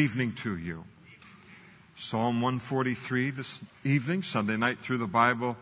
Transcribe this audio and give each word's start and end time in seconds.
evening 0.00 0.32
to 0.32 0.56
you. 0.56 0.82
Psalm 1.98 2.40
143 2.40 3.32
this 3.32 3.60
evening, 3.84 4.22
Sunday 4.22 4.56
night 4.56 4.78
through 4.78 4.96
the 4.96 5.06
Bible, 5.06 5.58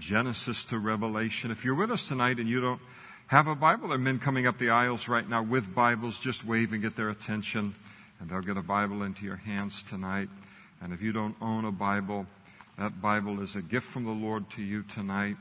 Genesis 0.00 0.64
to 0.64 0.78
Revelation. 0.80 1.52
If 1.52 1.64
you're 1.64 1.76
with 1.76 1.92
us 1.92 2.08
tonight 2.08 2.38
and 2.38 2.48
you 2.48 2.60
don't 2.60 2.80
have 3.28 3.46
a 3.46 3.54
Bible, 3.54 3.86
there 3.86 3.96
are 3.96 4.00
men 4.00 4.18
coming 4.18 4.48
up 4.48 4.58
the 4.58 4.70
aisles 4.70 5.06
right 5.06 5.26
now 5.28 5.44
with 5.44 5.72
Bibles. 5.72 6.18
Just 6.18 6.44
wave 6.44 6.72
and 6.72 6.82
get 6.82 6.96
their 6.96 7.10
attention, 7.10 7.76
and 8.18 8.28
they'll 8.28 8.40
get 8.40 8.56
a 8.56 8.62
Bible 8.62 9.04
into 9.04 9.24
your 9.24 9.36
hands 9.36 9.84
tonight. 9.84 10.30
And 10.80 10.92
if 10.92 11.00
you 11.00 11.12
don't 11.12 11.36
own 11.40 11.64
a 11.64 11.70
Bible, 11.70 12.26
that 12.78 13.00
Bible 13.00 13.40
is 13.40 13.54
a 13.54 13.62
gift 13.62 13.86
from 13.86 14.04
the 14.04 14.10
Lord 14.10 14.50
to 14.50 14.62
you 14.62 14.82
tonight, 14.82 15.36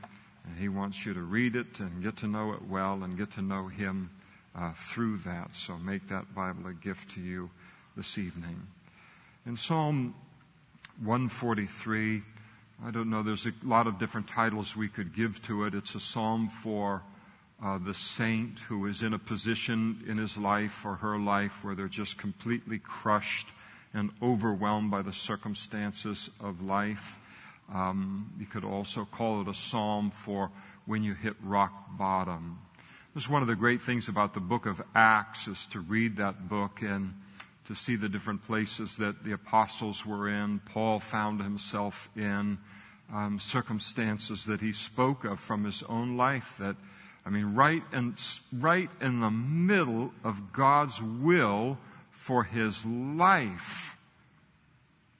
and 0.46 0.55
He 0.59 0.70
wants 0.70 1.04
you 1.04 1.16
to 1.16 1.21
read 1.21 1.55
it 1.55 1.80
and 1.80 2.04
get 2.04 2.18
to 2.18 2.27
know 2.27 2.54
it 2.54 2.62
well 2.70 3.02
and 3.02 3.18
get 3.18 3.32
to 3.32 3.41
know 3.41 3.70
Him 3.70 4.12
uh, 4.55 4.71
through 4.73 5.18
that. 5.25 5.55
So 5.55 5.80
make 5.80 6.09
that 6.09 6.36
Bible 6.36 6.68
a 6.68 6.73
gift 6.73 7.09
to 7.16 7.21
you 7.21 7.50
this 7.96 8.18
evening. 8.18 8.68
In 9.46 9.55
Psalm 9.55 10.14
143, 11.03 12.22
I 12.86 12.91
don't 12.91 13.09
know, 13.09 13.23
there's 13.23 13.45
a 13.45 13.53
lot 13.63 13.88
of 13.88 13.99
different 13.99 14.27
titles 14.27 14.76
we 14.76 14.90
could 14.90 15.16
give 15.16 15.41
to 15.44 15.63
it. 15.63 15.73
It's 15.73 15.95
a 15.95 16.00
psalm 16.00 16.50
for 16.50 17.03
uh, 17.63 17.77
the 17.77 17.94
saint 17.94 18.59
who 18.59 18.86
is 18.88 19.02
in 19.02 19.13
a 19.13 19.20
position 19.20 20.03
in 20.08 20.17
his 20.17 20.38
life 20.38 20.86
or 20.86 20.95
her 20.95 21.17
life 21.17 21.63
where 21.63 21.73
they're 21.73 21.88
just 21.88 22.17
completely 22.17 22.80
crushed 22.80 23.48
and 23.94 24.12
overwhelmed 24.22 24.91
by 24.91 25.02
the 25.02 25.14
circumstances 25.14 26.30
of 26.41 26.62
life. 26.62 27.17
Um, 27.73 28.34
you 28.38 28.45
could 28.45 28.66
also 28.66 29.05
call 29.05 29.41
it 29.41 29.48
a 29.48 29.53
psalm 29.53 30.12
for 30.12 30.52
when 30.86 31.02
you 31.02 31.14
hit 31.14 31.36
rock 31.41 31.98
bottom. 31.98 32.59
This 33.14 33.23
is 33.23 33.30
one 33.30 33.41
of 33.41 33.48
the 33.48 33.55
great 33.55 33.81
things 33.81 34.09
about 34.09 34.34
the 34.34 34.41
book 34.41 34.66
of 34.66 34.81
Acts 34.94 35.48
is 35.48 35.66
to 35.67 35.80
read 35.80 36.17
that 36.17 36.50
book 36.50 36.81
and 36.81 37.14
to 37.67 37.75
see 37.75 37.95
the 37.95 38.09
different 38.09 38.45
places 38.45 38.97
that 38.97 39.23
the 39.23 39.31
apostles 39.31 40.05
were 40.05 40.29
in. 40.29 40.59
Paul 40.59 40.99
found 40.99 41.41
himself 41.41 42.09
in 42.15 42.57
um, 43.13 43.39
circumstances 43.39 44.45
that 44.45 44.61
he 44.61 44.73
spoke 44.73 45.23
of 45.23 45.39
from 45.39 45.63
his 45.63 45.83
own 45.83 46.17
life 46.17 46.57
that, 46.59 46.75
I 47.25 47.30
mean, 47.30 47.55
right 47.55 47.83
in, 47.91 48.16
right 48.53 48.89
in 49.02 49.19
the 49.19 49.31
middle 49.31 50.11
of 50.23 50.53
God's 50.53 51.02
will 51.02 51.77
for 52.11 52.44
his 52.44 52.85
life. 52.85 53.95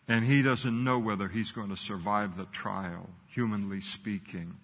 And 0.08 0.24
he 0.24 0.42
doesn't 0.42 0.84
know 0.84 1.00
whether 1.00 1.28
he's 1.28 1.52
going 1.52 1.70
to 1.70 1.78
survive 1.78 2.38
the 2.38 2.46
trial, 2.46 3.10
humanly 3.28 3.82
speaking. 3.82 4.56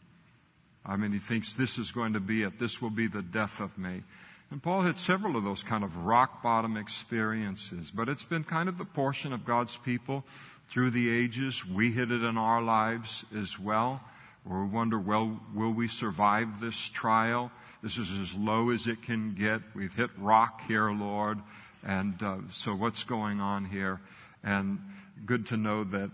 I 0.85 0.95
mean, 0.97 1.11
he 1.11 1.19
thinks 1.19 1.55
this 1.55 1.77
is 1.77 1.91
going 1.91 2.13
to 2.13 2.19
be 2.19 2.43
it. 2.43 2.59
This 2.59 2.81
will 2.81 2.91
be 2.91 3.07
the 3.07 3.21
death 3.21 3.59
of 3.59 3.77
me. 3.77 4.03
And 4.52 4.61
Paul 4.61 4.81
had 4.81 4.97
several 4.97 5.38
of 5.38 5.45
those 5.45 5.63
kind 5.63 5.81
of 5.81 5.95
rock 5.95 6.44
bottom 6.44 6.75
experiences, 6.75 7.89
but 7.89 8.09
it's 8.09 8.25
been 8.25 8.44
kind 8.44 8.67
of 8.67 8.77
the 8.77 8.83
portion 8.83 9.31
of 9.31 9.45
God's 9.45 9.77
people 9.77 10.25
through 10.69 10.89
the 10.89 11.09
ages. 11.09 11.66
We 11.66 11.94
hit 11.94 12.11
it 12.11 12.21
in 12.21 12.38
our 12.38 12.61
lives 12.61 13.23
as 13.33 13.57
well, 13.57 14.02
where 14.44 14.59
we 14.59 14.67
wonder, 14.67 14.99
well, 14.99 15.39
will 15.55 15.72
we 15.72 15.88
survive 15.88 16.59
this 16.59 16.89
trial? 16.89 17.49
This 17.81 17.97
is 17.97 18.11
as 18.19 18.38
low 18.38 18.72
as 18.72 18.88
it 18.88 19.02
can 19.03 19.35
get. 19.35 19.61
We've 19.73 19.94
hit 19.94 20.09
rock 20.17 20.67
here, 20.67 20.91
Lord. 20.91 21.39
And 21.81 22.22
uh, 22.22 22.38
so 22.49 22.75
what's 22.75 23.03
going 23.03 23.39
on 23.39 23.63
here? 23.63 24.02
And 24.44 24.79
good 25.25 25.45
to 25.47 25.57
know 25.57 25.85
that 25.85 26.11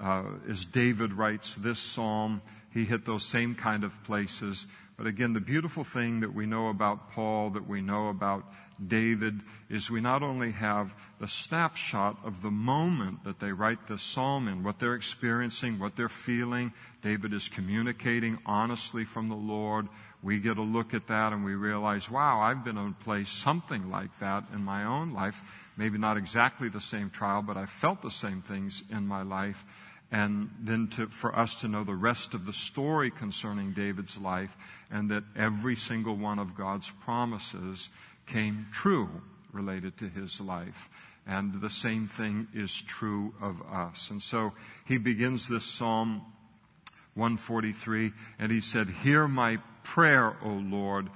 uh, 0.00 0.22
as 0.48 0.64
David 0.64 1.12
writes 1.12 1.56
this 1.56 1.80
psalm, 1.80 2.40
he 2.72 2.84
hit 2.84 3.04
those 3.04 3.24
same 3.24 3.56
kind 3.56 3.82
of 3.82 4.00
places. 4.04 4.68
But 5.00 5.06
again, 5.06 5.32
the 5.32 5.40
beautiful 5.40 5.82
thing 5.82 6.20
that 6.20 6.34
we 6.34 6.44
know 6.44 6.68
about 6.68 7.12
Paul, 7.12 7.48
that 7.52 7.66
we 7.66 7.80
know 7.80 8.08
about 8.08 8.44
David, 8.86 9.40
is 9.70 9.90
we 9.90 10.02
not 10.02 10.22
only 10.22 10.50
have 10.50 10.94
the 11.18 11.26
snapshot 11.26 12.18
of 12.22 12.42
the 12.42 12.50
moment 12.50 13.24
that 13.24 13.40
they 13.40 13.50
write 13.50 13.86
the 13.86 13.96
psalm 13.96 14.46
in, 14.46 14.62
what 14.62 14.78
they're 14.78 14.94
experiencing, 14.94 15.78
what 15.78 15.96
they're 15.96 16.10
feeling. 16.10 16.74
David 17.00 17.32
is 17.32 17.48
communicating 17.48 18.40
honestly 18.44 19.06
from 19.06 19.30
the 19.30 19.34
Lord. 19.34 19.88
We 20.22 20.38
get 20.38 20.58
a 20.58 20.62
look 20.62 20.92
at 20.92 21.06
that 21.06 21.32
and 21.32 21.46
we 21.46 21.54
realize, 21.54 22.10
wow, 22.10 22.42
I've 22.42 22.62
been 22.62 22.76
in 22.76 22.88
a 22.88 23.04
place 23.04 23.30
something 23.30 23.90
like 23.90 24.18
that 24.18 24.44
in 24.52 24.62
my 24.62 24.84
own 24.84 25.14
life. 25.14 25.40
Maybe 25.78 25.96
not 25.96 26.18
exactly 26.18 26.68
the 26.68 26.78
same 26.78 27.08
trial, 27.08 27.40
but 27.40 27.56
I 27.56 27.64
felt 27.64 28.02
the 28.02 28.10
same 28.10 28.42
things 28.42 28.82
in 28.90 29.06
my 29.06 29.22
life 29.22 29.64
and 30.12 30.50
then 30.60 30.88
to, 30.88 31.06
for 31.06 31.36
us 31.36 31.60
to 31.60 31.68
know 31.68 31.84
the 31.84 31.94
rest 31.94 32.34
of 32.34 32.44
the 32.46 32.52
story 32.52 33.10
concerning 33.10 33.72
David's 33.72 34.18
life 34.18 34.56
and 34.90 35.10
that 35.10 35.24
every 35.36 35.76
single 35.76 36.16
one 36.16 36.38
of 36.38 36.56
God's 36.56 36.90
promises 37.04 37.88
came 38.26 38.66
true 38.72 39.08
related 39.52 39.96
to 39.98 40.08
his 40.08 40.40
life. 40.40 40.88
And 41.26 41.60
the 41.60 41.70
same 41.70 42.08
thing 42.08 42.48
is 42.54 42.74
true 42.74 43.34
of 43.40 43.62
us. 43.70 44.10
And 44.10 44.20
so 44.22 44.52
he 44.84 44.98
begins 44.98 45.46
this 45.46 45.64
Psalm 45.64 46.22
143 47.14 48.12
and 48.38 48.50
he 48.50 48.60
said, 48.60 48.88
Hear 48.88 49.28
my 49.28 49.58
prayer, 49.82 50.36
O 50.42 50.48
Lord. 50.48 51.08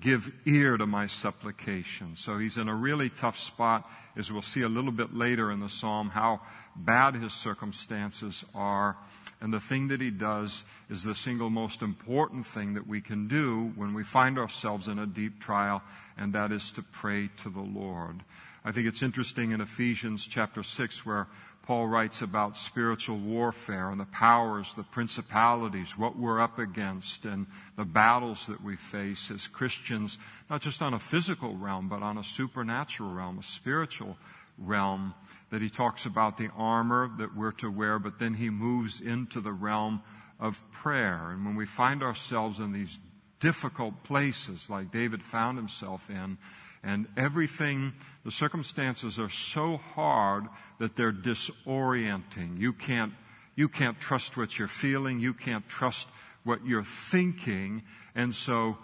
Give 0.00 0.32
ear 0.46 0.78
to 0.78 0.86
my 0.86 1.06
supplication. 1.06 2.16
So 2.16 2.38
he's 2.38 2.56
in 2.56 2.68
a 2.68 2.74
really 2.74 3.10
tough 3.10 3.38
spot, 3.38 3.90
as 4.16 4.32
we'll 4.32 4.40
see 4.40 4.62
a 4.62 4.68
little 4.68 4.90
bit 4.90 5.14
later 5.14 5.50
in 5.50 5.60
the 5.60 5.68
Psalm, 5.68 6.08
how 6.08 6.40
bad 6.76 7.14
his 7.14 7.32
circumstances 7.32 8.44
are. 8.54 8.96
And 9.40 9.52
the 9.52 9.60
thing 9.60 9.88
that 9.88 10.00
he 10.00 10.10
does 10.10 10.64
is 10.88 11.02
the 11.02 11.14
single 11.14 11.50
most 11.50 11.82
important 11.82 12.46
thing 12.46 12.74
that 12.74 12.86
we 12.86 13.00
can 13.00 13.28
do 13.28 13.72
when 13.74 13.94
we 13.94 14.04
find 14.04 14.38
ourselves 14.38 14.88
in 14.88 14.98
a 14.98 15.06
deep 15.06 15.40
trial, 15.40 15.82
and 16.16 16.32
that 16.34 16.52
is 16.52 16.70
to 16.72 16.82
pray 16.82 17.28
to 17.38 17.50
the 17.50 17.60
Lord. 17.60 18.22
I 18.64 18.70
think 18.70 18.86
it's 18.86 19.02
interesting 19.02 19.50
in 19.50 19.60
Ephesians 19.60 20.24
chapter 20.24 20.62
6 20.62 21.04
where 21.04 21.26
Paul 21.62 21.86
writes 21.86 22.22
about 22.22 22.56
spiritual 22.56 23.18
warfare 23.18 23.90
and 23.90 24.00
the 24.00 24.04
powers, 24.06 24.74
the 24.74 24.82
principalities, 24.82 25.96
what 25.96 26.16
we're 26.16 26.40
up 26.40 26.58
against, 26.58 27.24
and 27.24 27.46
the 27.76 27.84
battles 27.84 28.46
that 28.46 28.62
we 28.62 28.74
face 28.74 29.30
as 29.30 29.46
Christians, 29.46 30.18
not 30.50 30.60
just 30.60 30.82
on 30.82 30.94
a 30.94 30.98
physical 30.98 31.56
realm, 31.56 31.88
but 31.88 32.02
on 32.02 32.18
a 32.18 32.24
supernatural 32.24 33.12
realm, 33.12 33.38
a 33.38 33.44
spiritual 33.44 34.16
realm 34.58 35.14
that 35.50 35.62
he 35.62 35.70
talks 35.70 36.06
about 36.06 36.36
the 36.36 36.48
armor 36.56 37.10
that 37.18 37.36
we're 37.36 37.52
to 37.52 37.70
wear, 37.70 37.98
but 37.98 38.18
then 38.18 38.34
he 38.34 38.50
moves 38.50 39.00
into 39.00 39.40
the 39.40 39.52
realm 39.52 40.02
of 40.40 40.62
prayer. 40.72 41.30
And 41.30 41.44
when 41.44 41.56
we 41.56 41.66
find 41.66 42.02
ourselves 42.02 42.58
in 42.58 42.72
these 42.72 42.98
difficult 43.40 44.02
places 44.04 44.70
like 44.70 44.90
David 44.90 45.22
found 45.22 45.58
himself 45.58 46.08
in, 46.10 46.38
and 46.84 47.06
everything, 47.16 47.92
the 48.24 48.30
circumstances 48.30 49.18
are 49.18 49.28
so 49.28 49.76
hard 49.94 50.46
that 50.78 50.96
they're 50.96 51.12
disorienting. 51.12 52.58
You 52.58 52.72
can't, 52.72 53.12
you 53.54 53.68
can't 53.68 54.00
trust 54.00 54.36
what 54.36 54.58
you're 54.58 54.68
feeling. 54.68 55.20
You 55.20 55.32
can't 55.32 55.68
trust 55.68 56.08
what 56.42 56.66
you're 56.66 56.82
thinking. 56.82 57.82
And 58.16 58.34
so 58.34 58.78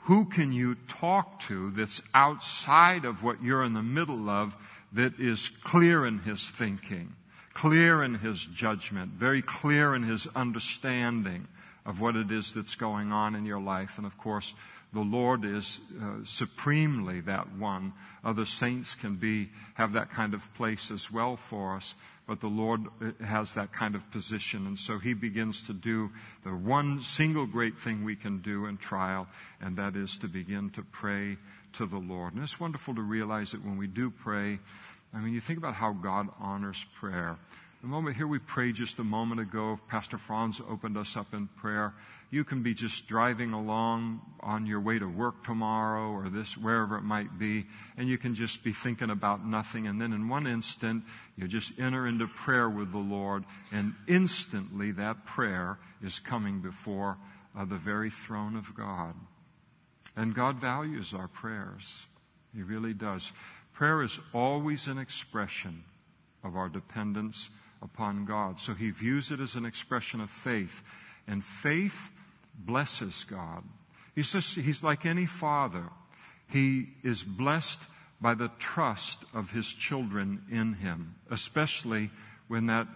who 0.00 0.26
can 0.26 0.52
you 0.52 0.74
talk 0.86 1.40
to 1.40 1.70
that's 1.70 2.02
outside 2.12 3.04
of 3.04 3.22
what 3.22 3.42
you're 3.42 3.64
in 3.64 3.72
the 3.72 3.82
middle 3.82 4.28
of 4.28 4.54
that 4.92 5.18
is 5.18 5.48
clear 5.62 6.06
in 6.06 6.18
his 6.18 6.50
thinking, 6.50 7.14
clear 7.54 8.02
in 8.02 8.14
his 8.14 8.44
judgment, 8.44 9.12
very 9.12 9.42
clear 9.42 9.94
in 9.94 10.02
his 10.02 10.26
understanding 10.34 11.46
of 11.86 12.00
what 12.00 12.16
it 12.16 12.30
is 12.30 12.52
that's 12.52 12.74
going 12.74 13.12
on 13.12 13.34
in 13.34 13.44
your 13.46 13.60
life. 13.60 13.98
And 13.98 14.06
of 14.06 14.18
course, 14.18 14.54
the 14.92 15.00
Lord 15.00 15.44
is 15.44 15.80
uh, 16.02 16.24
supremely 16.24 17.20
that 17.20 17.52
one. 17.54 17.92
Other 18.24 18.44
saints 18.44 18.94
can 18.94 19.14
be, 19.14 19.50
have 19.74 19.92
that 19.92 20.10
kind 20.10 20.34
of 20.34 20.52
place 20.54 20.90
as 20.90 21.10
well 21.10 21.36
for 21.36 21.76
us, 21.76 21.94
but 22.26 22.40
the 22.40 22.48
Lord 22.48 22.82
uh, 23.00 23.24
has 23.24 23.54
that 23.54 23.72
kind 23.72 23.94
of 23.94 24.10
position. 24.10 24.66
And 24.66 24.78
so 24.78 24.98
he 24.98 25.14
begins 25.14 25.66
to 25.68 25.72
do 25.72 26.10
the 26.42 26.50
one 26.50 27.02
single 27.02 27.46
great 27.46 27.78
thing 27.78 28.04
we 28.04 28.16
can 28.16 28.38
do 28.38 28.66
in 28.66 28.78
trial, 28.78 29.28
and 29.60 29.76
that 29.76 29.94
is 29.94 30.16
to 30.18 30.28
begin 30.28 30.70
to 30.70 30.82
pray 30.82 31.36
to 31.74 31.86
the 31.86 31.98
Lord. 31.98 32.34
And 32.34 32.42
it's 32.42 32.60
wonderful 32.60 32.94
to 32.94 33.02
realize 33.02 33.52
that 33.52 33.64
when 33.64 33.76
we 33.76 33.86
do 33.86 34.10
pray, 34.10 34.58
I 35.12 35.18
mean, 35.18 35.34
you 35.34 35.40
think 35.40 35.58
about 35.58 35.74
how 35.74 35.92
God 35.92 36.28
honors 36.38 36.84
prayer. 37.00 37.36
The 37.82 37.88
moment 37.88 38.16
here 38.18 38.26
we 38.26 38.38
prayed 38.38 38.74
just 38.74 38.98
a 38.98 39.04
moment 39.04 39.40
ago, 39.40 39.80
Pastor 39.88 40.18
Franz 40.18 40.60
opened 40.68 40.98
us 40.98 41.16
up 41.16 41.32
in 41.32 41.46
prayer. 41.46 41.94
You 42.30 42.44
can 42.44 42.62
be 42.62 42.74
just 42.74 43.08
driving 43.08 43.54
along 43.54 44.20
on 44.40 44.66
your 44.66 44.80
way 44.80 44.98
to 44.98 45.06
work 45.06 45.44
tomorrow 45.44 46.10
or 46.10 46.28
this, 46.28 46.58
wherever 46.58 46.98
it 46.98 47.04
might 47.04 47.38
be, 47.38 47.64
and 47.96 48.06
you 48.06 48.18
can 48.18 48.34
just 48.34 48.62
be 48.62 48.72
thinking 48.72 49.08
about 49.08 49.46
nothing. 49.46 49.86
And 49.86 49.98
then 49.98 50.12
in 50.12 50.28
one 50.28 50.46
instant, 50.46 51.04
you 51.36 51.48
just 51.48 51.72
enter 51.78 52.06
into 52.06 52.26
prayer 52.26 52.68
with 52.68 52.92
the 52.92 52.98
Lord, 52.98 53.44
and 53.72 53.94
instantly 54.06 54.90
that 54.92 55.24
prayer 55.24 55.78
is 56.02 56.18
coming 56.18 56.60
before 56.60 57.16
uh, 57.58 57.64
the 57.64 57.76
very 57.76 58.10
throne 58.10 58.56
of 58.56 58.74
God. 58.74 59.14
And 60.16 60.34
God 60.34 60.56
values 60.56 61.14
our 61.14 61.28
prayers. 61.28 62.06
He 62.54 62.62
really 62.62 62.94
does. 62.94 63.32
Prayer 63.72 64.02
is 64.02 64.18
always 64.34 64.86
an 64.86 64.98
expression 64.98 65.84
of 66.44 66.56
our 66.56 66.68
dependence 66.68 67.50
upon 67.82 68.24
God. 68.24 68.58
So 68.58 68.74
he 68.74 68.90
views 68.90 69.30
it 69.30 69.40
as 69.40 69.54
an 69.54 69.64
expression 69.64 70.20
of 70.20 70.30
faith. 70.30 70.82
And 71.26 71.44
faith 71.44 72.10
blesses 72.58 73.24
God. 73.24 73.64
He's, 74.14 74.32
just, 74.32 74.56
he's 74.56 74.82
like 74.82 75.06
any 75.06 75.26
father. 75.26 75.84
He 76.48 76.88
is 77.02 77.22
blessed 77.22 77.82
by 78.20 78.34
the 78.34 78.50
trust 78.58 79.24
of 79.32 79.50
his 79.50 79.72
children 79.72 80.42
in 80.50 80.74
him, 80.74 81.14
especially 81.30 82.10
when 82.48 82.66
that 82.66 82.86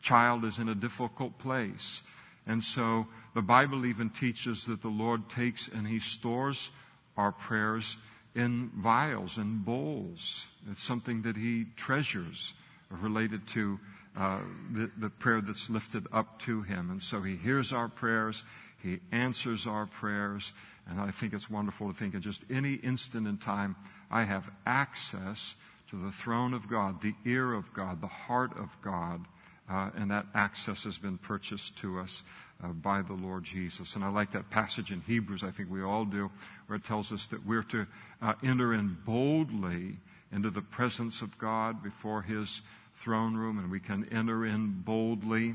child 0.00 0.44
is 0.44 0.58
in 0.58 0.68
a 0.68 0.74
difficult 0.74 1.38
place. 1.38 2.00
And 2.46 2.62
so 2.62 3.06
the 3.36 3.42
Bible 3.42 3.84
even 3.84 4.08
teaches 4.08 4.64
that 4.64 4.80
the 4.80 4.88
Lord 4.88 5.28
takes 5.28 5.68
and 5.68 5.86
he 5.86 6.00
stores 6.00 6.70
our 7.18 7.32
prayers 7.32 7.98
in 8.34 8.70
vials 8.74 9.36
and 9.36 9.62
bowls. 9.62 10.48
It's 10.70 10.82
something 10.82 11.20
that 11.20 11.36
he 11.36 11.66
treasures 11.76 12.54
related 12.88 13.46
to 13.48 13.78
uh, 14.16 14.38
the, 14.72 14.90
the 14.96 15.10
prayer 15.10 15.42
that's 15.42 15.68
lifted 15.68 16.06
up 16.14 16.38
to 16.40 16.62
him. 16.62 16.90
And 16.90 17.02
so 17.02 17.20
he 17.20 17.36
hears 17.36 17.74
our 17.74 17.90
prayers, 17.90 18.42
he 18.82 19.00
answers 19.12 19.66
our 19.66 19.84
prayers, 19.84 20.54
and 20.88 20.98
I 20.98 21.10
think 21.10 21.34
it's 21.34 21.50
wonderful 21.50 21.92
to 21.92 21.94
think 21.94 22.14
in 22.14 22.22
just 22.22 22.42
any 22.48 22.76
instant 22.76 23.26
in 23.26 23.36
time, 23.36 23.76
I 24.10 24.22
have 24.22 24.50
access 24.64 25.56
to 25.90 25.96
the 25.96 26.10
throne 26.10 26.54
of 26.54 26.70
God, 26.70 27.02
the 27.02 27.14
ear 27.26 27.52
of 27.52 27.70
God, 27.74 28.00
the 28.00 28.06
heart 28.06 28.56
of 28.56 28.74
God, 28.80 29.26
uh, 29.68 29.90
and 29.94 30.10
that 30.10 30.24
access 30.34 30.84
has 30.84 30.96
been 30.96 31.18
purchased 31.18 31.76
to 31.78 31.98
us 31.98 32.22
uh, 32.62 32.68
by 32.68 33.02
the 33.02 33.12
Lord 33.12 33.44
Jesus. 33.44 33.96
And 33.96 34.04
I 34.04 34.08
like 34.08 34.32
that 34.32 34.50
passage 34.50 34.92
in 34.92 35.00
Hebrews, 35.02 35.44
I 35.44 35.50
think 35.50 35.70
we 35.70 35.82
all 35.82 36.04
do, 36.04 36.30
where 36.66 36.76
it 36.76 36.84
tells 36.84 37.12
us 37.12 37.26
that 37.26 37.46
we're 37.46 37.62
to 37.64 37.86
uh, 38.22 38.34
enter 38.42 38.74
in 38.74 38.96
boldly 39.04 39.98
into 40.32 40.50
the 40.50 40.62
presence 40.62 41.22
of 41.22 41.38
God 41.38 41.82
before 41.82 42.22
His 42.22 42.62
throne 42.94 43.36
room, 43.36 43.58
and 43.58 43.70
we 43.70 43.80
can 43.80 44.08
enter 44.10 44.46
in 44.46 44.82
boldly 44.84 45.54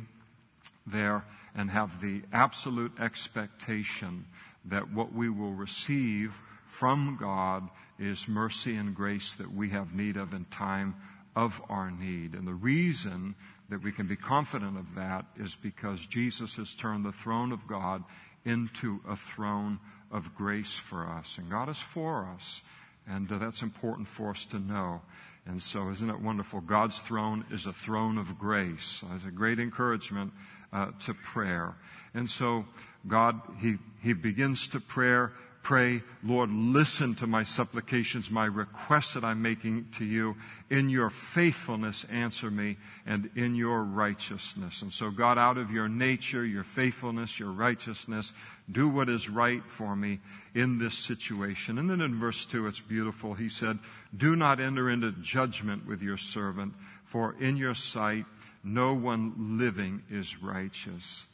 there 0.85 1.25
and 1.55 1.69
have 1.69 1.99
the 2.01 2.21
absolute 2.31 2.93
expectation 2.99 4.25
that 4.65 4.91
what 4.91 5.13
we 5.13 5.29
will 5.29 5.53
receive 5.53 6.39
from 6.67 7.17
God 7.19 7.67
is 7.99 8.27
mercy 8.27 8.75
and 8.75 8.95
grace 8.95 9.33
that 9.35 9.51
we 9.53 9.69
have 9.69 9.93
need 9.93 10.17
of 10.17 10.33
in 10.33 10.45
time 10.45 10.95
of 11.35 11.61
our 11.69 11.91
need. 11.91 12.33
And 12.33 12.47
the 12.47 12.53
reason 12.53 13.35
that 13.71 13.81
we 13.81 13.91
can 13.91 14.05
be 14.05 14.17
confident 14.17 14.77
of 14.77 14.95
that 14.95 15.25
is 15.37 15.55
because 15.55 16.05
Jesus 16.05 16.55
has 16.57 16.73
turned 16.73 17.05
the 17.05 17.13
throne 17.13 17.53
of 17.53 17.65
God 17.67 18.03
into 18.43 18.99
a 19.07 19.15
throne 19.15 19.79
of 20.11 20.35
grace 20.35 20.73
for 20.73 21.07
us. 21.07 21.37
And 21.37 21.49
God 21.49 21.69
is 21.69 21.79
for 21.79 22.27
us. 22.35 22.61
And 23.07 23.31
uh, 23.31 23.37
that's 23.37 23.61
important 23.61 24.09
for 24.09 24.31
us 24.31 24.43
to 24.47 24.59
know. 24.59 25.01
And 25.45 25.61
so, 25.61 25.89
isn't 25.89 26.09
it 26.09 26.19
wonderful? 26.19 26.59
God's 26.59 26.99
throne 26.99 27.45
is 27.49 27.65
a 27.65 27.71
throne 27.71 28.17
of 28.17 28.37
grace. 28.37 29.05
It's 29.15 29.25
a 29.25 29.31
great 29.31 29.57
encouragement 29.57 30.33
uh, 30.73 30.87
to 31.03 31.13
prayer. 31.13 31.73
And 32.13 32.29
so, 32.29 32.65
God, 33.07 33.39
He, 33.61 33.77
He 34.03 34.11
begins 34.11 34.67
to 34.69 34.81
prayer, 34.81 35.31
pray, 35.63 36.01
Lord, 36.23 36.49
listen 36.51 37.15
to 37.15 37.27
my 37.27 37.43
supplications, 37.43 38.31
my 38.31 38.45
requests 38.45 39.13
that 39.13 39.23
I'm 39.23 39.41
making 39.41 39.87
to 39.97 40.05
you. 40.05 40.35
In 40.69 40.89
your 40.89 41.09
faithfulness, 41.09 42.05
answer 42.11 42.49
me, 42.49 42.77
and 43.05 43.29
in 43.35 43.55
your 43.55 43.83
righteousness. 43.83 44.81
And 44.81 44.91
so, 44.91 45.11
God, 45.11 45.37
out 45.37 45.57
of 45.57 45.71
your 45.71 45.87
nature, 45.87 46.45
your 46.45 46.63
faithfulness, 46.63 47.39
your 47.39 47.51
righteousness, 47.51 48.33
do 48.71 48.89
what 48.89 49.09
is 49.09 49.29
right 49.29 49.63
for 49.65 49.95
me 49.95 50.19
in 50.55 50.79
this 50.79 50.97
situation. 50.97 51.77
And 51.77 51.89
then 51.89 52.01
in 52.01 52.19
verse 52.19 52.45
2, 52.45 52.67
it's 52.67 52.79
beautiful. 52.79 53.33
He 53.33 53.49
said, 53.49 53.77
Do 54.15 54.35
not 54.35 54.59
enter 54.59 54.89
into 54.89 55.11
judgment 55.11 55.85
with 55.85 56.01
your 56.01 56.17
servant, 56.17 56.73
for 57.05 57.35
in 57.39 57.57
your 57.57 57.75
sight 57.75 58.25
no 58.63 58.93
one 58.93 59.57
living 59.57 60.03
is 60.09 60.41
righteous. 60.41 61.25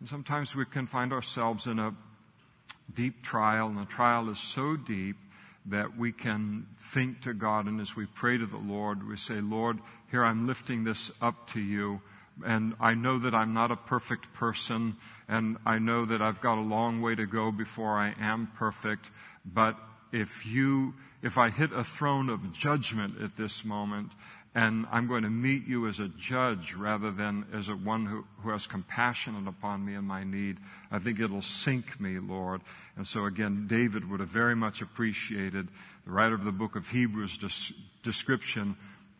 And 0.00 0.08
sometimes 0.08 0.54
we 0.54 0.64
can 0.66 0.86
find 0.86 1.12
ourselves 1.12 1.66
in 1.66 1.78
a 1.78 1.94
deep 2.94 3.22
trial, 3.22 3.68
and 3.68 3.78
the 3.78 3.84
trial 3.84 4.28
is 4.30 4.38
so 4.38 4.76
deep 4.76 5.16
that 5.66 5.96
we 5.96 6.12
can 6.12 6.66
think 6.78 7.22
to 7.22 7.34
God, 7.34 7.66
and 7.66 7.80
as 7.80 7.96
we 7.96 8.06
pray 8.06 8.38
to 8.38 8.46
the 8.46 8.56
Lord, 8.56 9.06
we 9.06 9.16
say, 9.16 9.40
Lord, 9.40 9.78
here 10.10 10.24
I'm 10.24 10.46
lifting 10.46 10.84
this 10.84 11.10
up 11.20 11.48
to 11.48 11.60
you 11.60 12.00
and 12.44 12.74
I 12.80 12.94
know 12.94 13.18
that 13.18 13.34
I'm 13.34 13.54
not 13.54 13.70
a 13.70 13.76
perfect 13.76 14.32
person, 14.34 14.96
and 15.28 15.56
I 15.64 15.78
know 15.78 16.04
that 16.04 16.20
I've 16.20 16.40
got 16.40 16.58
a 16.58 16.60
long 16.60 17.00
way 17.00 17.14
to 17.14 17.26
go 17.26 17.50
before 17.50 17.96
I 17.96 18.14
am 18.20 18.50
perfect. 18.56 19.10
But 19.44 19.78
if 20.12 20.44
you, 20.44 20.94
if 21.22 21.38
I 21.38 21.50
hit 21.50 21.72
a 21.72 21.84
throne 21.84 22.28
of 22.28 22.52
judgment 22.52 23.20
at 23.22 23.36
this 23.36 23.64
moment, 23.64 24.12
and 24.56 24.86
I'm 24.90 25.06
going 25.06 25.24
to 25.24 25.30
meet 25.30 25.66
you 25.66 25.86
as 25.86 26.00
a 26.00 26.08
judge 26.08 26.72
rather 26.72 27.10
than 27.10 27.44
as 27.52 27.68
a 27.68 27.76
one 27.76 28.06
who, 28.06 28.24
who 28.42 28.48
has 28.48 28.66
compassion 28.66 29.46
upon 29.46 29.84
me 29.84 29.92
and 29.92 30.08
my 30.08 30.24
need. 30.24 30.56
I 30.90 30.98
think 30.98 31.20
it'll 31.20 31.42
sink 31.42 32.00
me, 32.00 32.18
Lord. 32.18 32.62
And 32.96 33.06
so 33.06 33.26
again, 33.26 33.66
David 33.66 34.10
would 34.10 34.20
have 34.20 34.30
very 34.30 34.56
much 34.56 34.80
appreciated 34.80 35.68
the 36.06 36.10
writer 36.10 36.34
of 36.34 36.46
the 36.46 36.52
book 36.52 36.74
of 36.74 36.88
Hebrews 36.88 37.38
description 38.02 38.76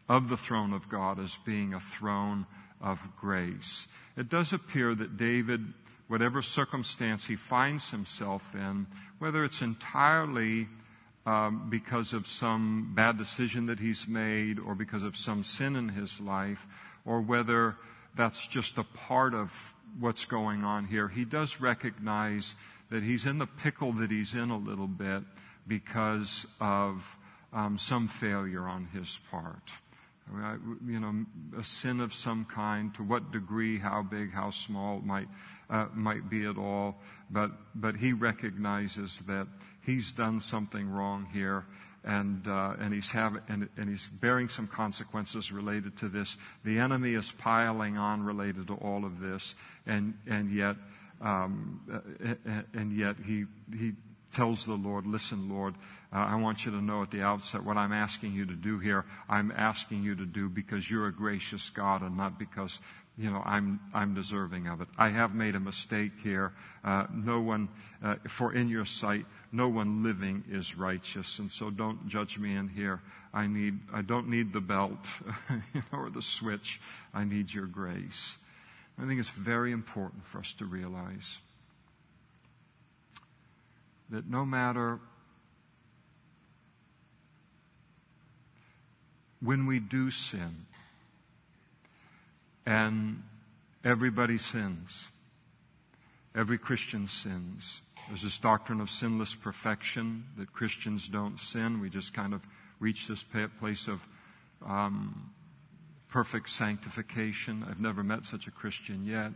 of 0.09 0.31
the 0.31 0.39
throne 0.39 0.73
of 0.73 0.89
God 0.89 1.21
as 1.21 1.37
being 1.45 1.75
a 1.75 1.81
throne 1.81 2.47
of 2.81 3.07
grace. 3.21 3.89
It 4.17 4.31
does 4.31 4.55
appear 4.55 4.95
that 4.95 5.19
David, 5.19 5.75
whatever 6.09 6.41
circumstance 6.41 7.27
he 7.27 7.37
finds 7.37 7.91
himself 7.91 8.55
in, 8.55 8.87
whether 9.19 9.45
it's 9.45 9.61
entirely 9.61 10.69
um, 11.27 11.67
because 11.69 12.13
of 12.13 12.27
some 12.27 12.93
bad 12.95 13.19
decision 13.19 13.67
that 13.67 13.79
he's 13.79 14.09
made 14.09 14.59
or 14.59 14.75
because 14.75 15.03
of 15.03 15.17
some 15.17 15.45
sin 15.45 15.77
in 15.77 15.89
his 15.89 16.21
life, 16.21 16.67
or 17.05 17.21
whether 17.21 17.77
that's 18.15 18.47
just 18.47 18.79
a 18.79 18.85
part 18.85 19.35
of 19.35 19.75
what's 19.99 20.25
going 20.25 20.65
on 20.65 20.87
here, 20.87 21.09
he 21.09 21.25
does 21.25 21.61
recognize 21.61 22.55
that 22.91 23.03
he's 23.03 23.27
in 23.27 23.39
the 23.39 23.47
pickle 23.47 23.93
that 23.93 24.11
he's 24.11 24.35
in 24.35 24.51
a 24.51 24.57
little 24.57 24.87
bit 24.87 25.23
because 25.67 26.47
of 26.61 27.19
um, 27.53 27.77
some 27.77 28.07
failure 28.07 28.67
on 28.67 28.87
his 28.93 29.19
part 29.31 29.73
you 30.87 31.01
know, 31.01 31.25
a 31.59 31.63
sin 31.63 32.01
of 32.01 32.13
some 32.13 32.45
kind, 32.45 32.93
to 32.95 33.03
what 33.03 33.31
degree, 33.31 33.79
how 33.79 34.03
big, 34.03 34.33
how 34.33 34.51
small 34.51 35.01
might, 35.05 35.29
uh, 35.71 35.87
might 35.95 36.29
be 36.29 36.45
at 36.47 36.59
all. 36.59 36.97
But, 37.31 37.53
but 37.75 37.97
he 37.97 38.13
recognizes 38.13 39.21
that 39.27 39.47
he's 39.87 40.13
done 40.13 40.41
something 40.41 40.91
wrong 40.91 41.27
here 41.33 41.65
and, 42.05 42.47
uh, 42.47 42.75
and, 42.79 42.95
he's 42.95 43.11
have, 43.11 43.37
and, 43.49 43.69
and 43.77 43.89
he's 43.89 44.07
bearing 44.07 44.49
some 44.49 44.69
consequences 44.69 45.51
related 45.51 45.97
to 45.99 46.09
this. 46.09 46.37
The 46.65 46.79
enemy 46.79 47.15
is 47.15 47.31
piling 47.33 47.97
on 47.97 48.23
related 48.23 48.69
to 48.69 48.75
all 48.75 49.05
of 49.05 49.21
this, 49.21 49.57
and, 49.87 50.15
and 50.27 50.53
yet, 50.53 50.77
um, 51.21 51.81
and 52.75 52.93
yet 52.93 53.17
he, 53.25 53.47
he 53.77 53.95
tells 54.33 54.67
the 54.67 54.75
Lord, 54.75 55.07
listen, 55.07 55.49
Lord, 55.49 55.75
uh, 56.13 56.19
I 56.19 56.37
want 56.37 56.65
you 56.65 56.71
to 56.73 56.81
know 56.81 57.03
at 57.03 57.11
the 57.11 57.23
outset 57.23 57.65
what 57.65 57.77
I'm 57.77 57.93
asking 57.93 58.35
you 58.35 58.47
to 58.47 58.55
do 58.55 58.79
here. 58.79 59.05
I'm 59.29 59.51
asking 59.51 60.05
you 60.05 60.15
to 60.15 60.27
do 60.27 60.49
because 60.49 60.89
you're 60.89 61.09
a 61.09 61.13
gracious 61.13 61.71
God 61.71 62.03
and 62.03 62.17
not 62.17 62.39
because, 62.39 62.79
you 63.19 63.31
know, 63.31 63.43
I'm, 63.45 63.81
I'm 63.95 64.15
deserving 64.15 64.67
of 64.67 64.83
it. 64.83 64.89
I 64.99 65.09
have 65.09 65.35
made 65.35 65.55
a 65.55 65.61
mistake 65.61 66.13
here. 66.23 66.53
Uh, 66.85 67.07
no 67.13 67.41
one, 67.41 67.69
uh, 68.03 68.17
for 68.29 68.53
in 68.53 68.69
your 68.69 68.85
sight, 68.85 69.25
no 69.53 69.69
one 69.69 70.03
living 70.03 70.45
is 70.51 70.77
righteous. 70.77 71.39
And 71.39 71.51
so 71.51 71.71
don't 71.71 72.09
judge 72.09 72.39
me 72.39 72.55
in 72.55 72.69
here. 72.69 73.01
I 73.33 73.47
need, 73.47 73.79
I 73.93 74.03
don't 74.03 74.29
need 74.29 74.53
the 74.53 74.61
belt 74.61 74.99
you 75.75 75.83
know, 75.93 75.99
or 75.99 76.11
the 76.11 76.21
switch. 76.21 76.79
I 77.15 77.25
need 77.25 77.53
your 77.53 77.67
grace. 77.67 78.37
I 78.99 79.07
think 79.07 79.19
it's 79.19 79.31
very 79.31 79.73
important 79.73 80.25
for 80.27 80.39
us 80.39 80.53
to 80.55 80.67
realize 80.67 81.39
that 84.11 84.29
no 84.29 84.45
matter 84.45 85.01
when 89.41 89.67
we 89.67 89.81
do 89.81 90.11
sin, 90.11 90.67
and 92.67 93.23
everybody 93.85 94.39
sins, 94.39 95.09
every 96.35 96.59
Christian 96.59 97.07
sins. 97.07 97.81
There's 98.09 98.23
this 98.23 98.39
doctrine 98.39 98.81
of 98.81 98.91
sinless 98.91 99.35
perfection 99.35 100.25
that 100.37 100.53
Christians 100.53 101.09
don't 101.09 101.41
sin. 101.41 101.81
We 101.81 101.89
just 101.89 102.13
kind 102.13 102.35
of 102.35 102.43
reach 102.81 103.09
this 103.09 103.25
place 103.59 103.89
of 103.89 104.01
um, 104.65 105.31
perfect 106.09 106.51
sanctification. 106.51 107.65
I've 107.69 107.81
never 107.81 108.03
met 108.03 108.25
such 108.25 108.47
a 108.47 108.51
Christian 108.51 109.07
yet. 109.07 109.33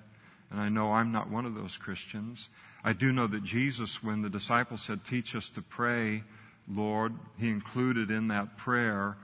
And 0.50 0.60
I 0.60 0.68
know 0.68 0.92
I'm 0.92 1.12
not 1.12 1.30
one 1.30 1.46
of 1.46 1.54
those 1.54 1.76
Christians. 1.76 2.48
I 2.82 2.92
do 2.92 3.12
know 3.12 3.28
that 3.28 3.44
Jesus, 3.44 4.02
when 4.02 4.22
the 4.22 4.28
disciples 4.28 4.82
said, 4.82 5.04
Teach 5.04 5.36
us 5.36 5.48
to 5.50 5.62
pray, 5.62 6.24
Lord, 6.68 7.14
He 7.38 7.48
included 7.48 8.10
in 8.10 8.28
that 8.28 8.56
prayer, 8.56 9.16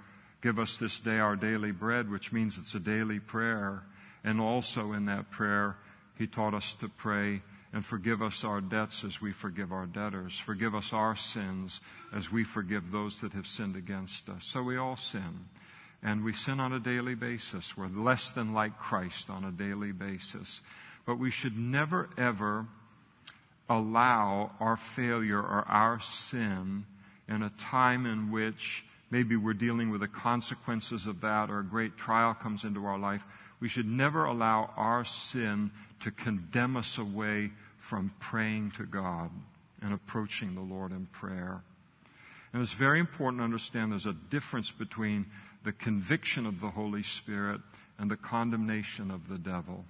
Give 0.43 0.59
us 0.61 0.77
this 0.77 1.01
day 1.01 1.19
our 1.19 1.35
daily 1.35 1.73
bread, 1.73 2.11
which 2.11 2.33
means 2.33 2.59
it's 2.59 2.75
a 2.75 2.81
daily 2.81 3.19
prayer. 3.19 3.83
And 4.27 4.41
also 4.41 4.93
in 4.93 5.07
that 5.07 5.31
prayer, 5.31 5.77
He 6.19 6.27
taught 6.27 6.53
us 6.53 6.75
to 6.75 6.89
pray 6.89 7.41
and 7.73 7.85
forgive 7.85 8.23
us 8.23 8.45
our 8.45 8.61
debts 8.61 9.05
as 9.05 9.21
we 9.21 9.33
forgive 9.33 9.73
our 9.73 9.87
debtors. 9.87 10.39
Forgive 10.39 10.75
us 10.75 10.93
our 10.93 11.15
sins 11.17 11.81
as 12.13 12.31
we 12.31 12.45
forgive 12.45 12.91
those 12.91 13.21
that 13.21 13.33
have 13.33 13.47
sinned 13.47 13.77
against 13.77 14.29
us. 14.29 14.45
So 14.47 14.63
we 14.63 14.77
all 14.77 14.97
sin. 14.97 15.47
And 16.03 16.25
we 16.25 16.33
sin 16.33 16.61
on 16.61 16.73
a 16.73 16.81
daily 16.81 17.15
basis. 17.15 17.77
We're 17.77 17.89
less 17.89 18.31
than 18.31 18.53
like 18.53 18.79
Christ 18.79 19.31
on 19.31 19.45
a 19.45 19.51
daily 19.51 19.93
basis. 19.93 20.61
But 21.07 21.19
we 21.19 21.31
should 21.31 21.57
never 21.57 22.09
ever 22.19 22.67
allow 23.69 24.53
our 24.61 24.77
failure 24.77 25.41
or 25.41 25.65
our 25.69 26.01
sin 26.01 26.85
in 27.29 27.43
a 27.43 27.51
time 27.59 28.07
in 28.07 28.31
which 28.31 28.85
maybe 29.11 29.37
we're 29.37 29.55
dealing 29.55 29.91
with 29.91 30.01
the 30.01 30.09
consequences 30.09 31.07
of 31.07 31.21
that 31.21 31.51
or 31.51 31.61
a 31.61 31.65
great 31.65 31.97
trial 31.97 32.35
comes 32.35 32.65
into 32.65 32.85
our 32.87 32.99
life, 32.99 33.25
we 33.61 33.69
should 33.69 33.87
never 33.87 34.25
allow 34.25 34.73
our 34.77 35.05
sin 35.05 35.71
to 36.01 36.11
condemn 36.11 36.77
us 36.77 36.99
away 36.99 37.51
from 37.79 38.13
praying 38.21 38.73
to 38.73 38.85
God 38.85 39.31
and 39.83 39.93
approaching 39.93 40.55
the 40.55 40.61
Lord 40.61 40.93
in 40.93 41.07
prayer. 41.07 41.63
And 42.53 42.63
it's 42.63 42.73
very 42.73 43.01
important 43.01 43.41
to 43.41 43.45
understand 43.45 43.93
there's 43.93 44.07
a 44.07 44.13
difference 44.13 44.71
between 44.71 45.27
the 45.65 45.73
conviction 45.73 46.47
of 46.47 46.61
the 46.61 46.71
Holy 46.71 47.03
Spirit 47.03 47.61
and 47.99 48.11
the 48.11 48.17
condemnation 48.17 49.11
of 49.11 49.29
the 49.29 49.39
devil. 49.39 49.85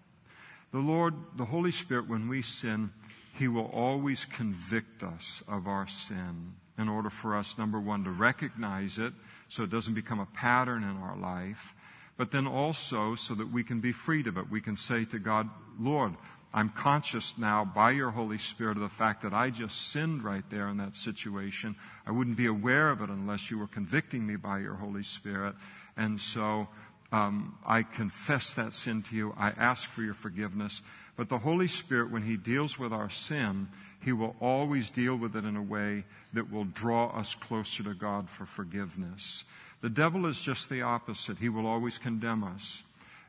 The 0.73 0.78
Lord, 0.78 1.14
the 1.37 1.44
Holy 1.44 1.70
Spirit, 1.70 2.08
when 2.08 2.28
we 2.28 2.42
sin, 2.42 2.90
He 3.35 3.49
will 3.49 3.70
always 3.73 4.25
convict 4.25 5.02
us 5.02 5.42
of 5.49 5.66
our 5.66 5.87
sin 5.87 6.54
in 6.78 6.88
order 6.88 7.11
for 7.11 7.37
us, 7.37 7.56
number 7.56 7.80
one, 7.80 8.04
to 8.04 8.11
recognize 8.11 8.99
it 8.99 9.12
so 9.49 9.62
it 9.62 9.70
doesn't 9.70 9.94
become 9.94 10.20
a 10.20 10.26
pattern 10.26 10.82
in 10.82 10.96
our 10.96 11.16
life, 11.16 11.75
but 12.16 12.30
then 12.30 12.46
also 12.46 13.14
so 13.14 13.35
that 13.35 13.52
we 13.52 13.62
can 13.62 13.80
be 13.80 13.92
freed 13.92 14.26
of 14.26 14.37
it. 14.38 14.50
We 14.50 14.61
can 14.61 14.76
say 14.76 15.04
to 15.06 15.18
God, 15.18 15.49
Lord, 15.78 16.14
I'm 16.54 16.70
conscious 16.70 17.37
now 17.37 17.64
by 17.66 17.90
your 17.90 18.11
Holy 18.11 18.38
Spirit 18.38 18.78
of 18.78 18.82
the 18.82 18.88
fact 18.88 19.23
that 19.23 19.35
I 19.35 19.50
just 19.50 19.90
sinned 19.90 20.23
right 20.23 20.49
there 20.49 20.68
in 20.68 20.78
that 20.78 20.94
situation. 20.94 21.76
I 22.06 22.12
wouldn't 22.12 22.38
be 22.38 22.46
aware 22.46 22.90
of 22.90 23.02
it 23.02 23.11
unless 23.11 23.50
you 23.50 23.58
were 23.58 23.66
convicting 23.66 24.26
me 24.26 24.37
by 24.37 24.61
your 24.61 24.75
Holy 24.75 25.02
Spirit. 25.02 25.54
And 25.99 26.18
so 26.18 26.68
um, 27.12 27.58
I 27.64 27.82
confess 27.82 28.54
that 28.54 28.73
sin 28.73 29.02
to 29.02 29.16
you. 29.16 29.35
I 29.37 29.50
ask 29.50 29.90
for 29.90 30.02
your 30.02 30.14
forgiveness. 30.14 30.80
But 31.16 31.28
the 31.28 31.38
Holy 31.38 31.68
Spirit, 31.68 32.11
when 32.11 32.23
He 32.23 32.38
deals 32.38 32.78
with 32.78 32.92
our 32.92 33.11
sin, 33.11 33.68
He 34.02 34.12
will 34.12 34.35
always 34.40 34.88
deal 34.88 35.16
with 35.16 35.37
it 35.37 35.44
in 35.44 35.56
a 35.56 35.62
way 35.62 36.04
that 36.32 36.50
will 36.50 36.64
draw 36.64 37.08
us 37.08 37.35
closer 37.35 37.82
to 37.82 37.94
God 37.94 38.30
for 38.30 38.46
forgiveness. 38.46 39.44
The 39.83 39.90
devil 39.90 40.26
is 40.26 40.40
just 40.40 40.68
the 40.68 40.83
opposite. 40.83 41.38
He 41.38 41.49
will 41.49 41.66
always 41.66 41.99
condemn 41.99 42.45
us. 42.45 42.83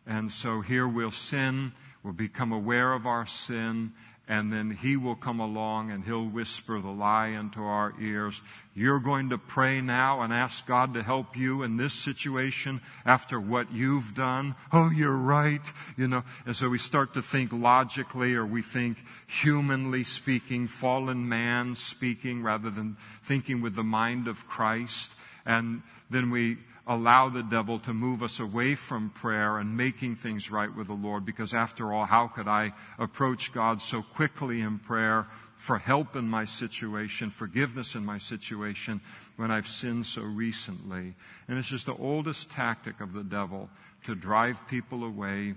And 0.06 0.32
so 0.32 0.62
here 0.62 0.88
we'll 0.88 1.12
sin, 1.12 1.74
we'll 2.04 2.14
become 2.14 2.54
aware 2.54 2.94
of 2.94 3.06
our 3.06 3.26
sin, 3.26 3.92
and 4.30 4.52
then 4.52 4.72
he 4.72 4.98
will 4.98 5.16
come 5.16 5.40
along 5.40 5.90
and 5.90 6.04
he'll 6.04 6.28
whisper 6.28 6.82
the 6.82 6.90
lie 6.90 7.28
into 7.28 7.62
our 7.62 7.94
ears. 8.02 8.42
You're 8.76 9.00
going 9.00 9.30
to 9.30 9.38
pray 9.38 9.80
now 9.80 10.22
and 10.22 10.34
ask 10.34 10.66
God 10.66 10.94
to 10.96 11.04
help 11.04 11.38
you 11.38 11.64
in 11.64 11.78
this 11.78 11.94
situation 11.94 12.82
after 13.06 13.40
what 13.40 13.72
you've 13.72 14.14
done. 14.14 14.56
Oh, 14.74 14.90
you're 14.90 15.16
right. 15.16 15.62
You 15.96 16.10
know, 16.10 16.24
and 16.46 16.56
so 16.56 16.68
we 16.68 16.78
start 16.78 17.14
to 17.14 17.22
think 17.22 17.54
logically 17.54 18.36
or 18.36 18.46
we 18.46 18.62
think 18.62 18.98
humanly 19.28 20.04
speaking, 20.04 20.68
fallen 20.68 21.30
man 21.30 21.76
speaking 21.76 22.44
rather 22.44 22.70
than 22.70 22.98
thinking 23.24 23.62
with 23.62 23.76
the 23.76 23.84
mind 23.84 24.28
of 24.28 24.46
Christ. 24.48 25.12
And 25.46 25.84
then 26.10 26.30
we 26.30 26.58
allow 26.88 27.28
the 27.28 27.44
devil 27.44 27.80
to 27.80 27.94
move 27.94 28.24
us 28.24 28.40
away 28.40 28.74
from 28.74 29.10
prayer 29.10 29.58
and 29.58 29.76
making 29.76 30.16
things 30.16 30.50
right 30.50 30.74
with 30.74 30.88
the 30.88 30.94
Lord 30.94 31.26
because 31.26 31.54
after 31.54 31.94
all, 31.94 32.06
how 32.06 32.28
could 32.28 32.48
I 32.48 32.72
approach 32.98 33.52
God 33.52 33.82
so 33.82 34.02
quickly 34.02 34.62
in 34.62 34.80
prayer 34.80 35.28
for 35.58 35.78
help 35.78 36.16
in 36.16 36.30
my 36.30 36.46
situation, 36.46 37.30
forgiveness 37.30 37.96
in 37.96 38.06
my 38.06 38.18
situation 38.18 39.02
when 39.36 39.52
I've 39.52 39.68
sinned 39.68 40.06
so 40.06 40.22
recently? 40.22 41.14
And 41.50 41.60
it's 41.60 41.68
just 41.68 41.88
the 41.88 41.96
oldest 41.96 42.50
tactic 42.52 43.02
of 43.02 43.12
the 43.12 43.24
devil 43.24 43.70
to 44.06 44.16
drive 44.16 44.66
people 44.70 45.04
away 45.04 45.56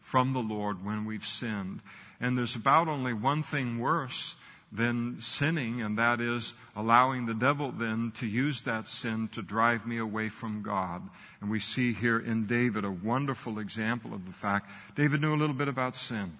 from 0.00 0.32
the 0.32 0.40
Lord 0.40 0.82
when 0.82 1.04
we've 1.04 1.26
sinned. 1.26 1.82
And 2.18 2.38
there's 2.38 2.56
about 2.56 2.88
only 2.88 3.12
one 3.12 3.42
thing 3.42 3.78
worse 3.78 4.36
than 4.76 5.20
sinning, 5.20 5.80
and 5.80 5.98
that 5.98 6.20
is 6.20 6.54
allowing 6.74 7.26
the 7.26 7.34
devil 7.34 7.72
then 7.72 8.12
to 8.16 8.26
use 8.26 8.62
that 8.62 8.86
sin 8.86 9.28
to 9.28 9.42
drive 9.42 9.86
me 9.86 9.98
away 9.98 10.28
from 10.28 10.62
God. 10.62 11.02
And 11.40 11.50
we 11.50 11.60
see 11.60 11.92
here 11.92 12.18
in 12.18 12.46
David 12.46 12.84
a 12.84 12.90
wonderful 12.90 13.58
example 13.58 14.12
of 14.14 14.26
the 14.26 14.32
fact 14.32 14.70
David 14.94 15.20
knew 15.20 15.34
a 15.34 15.36
little 15.36 15.56
bit 15.56 15.68
about 15.68 15.96
sin. 15.96 16.36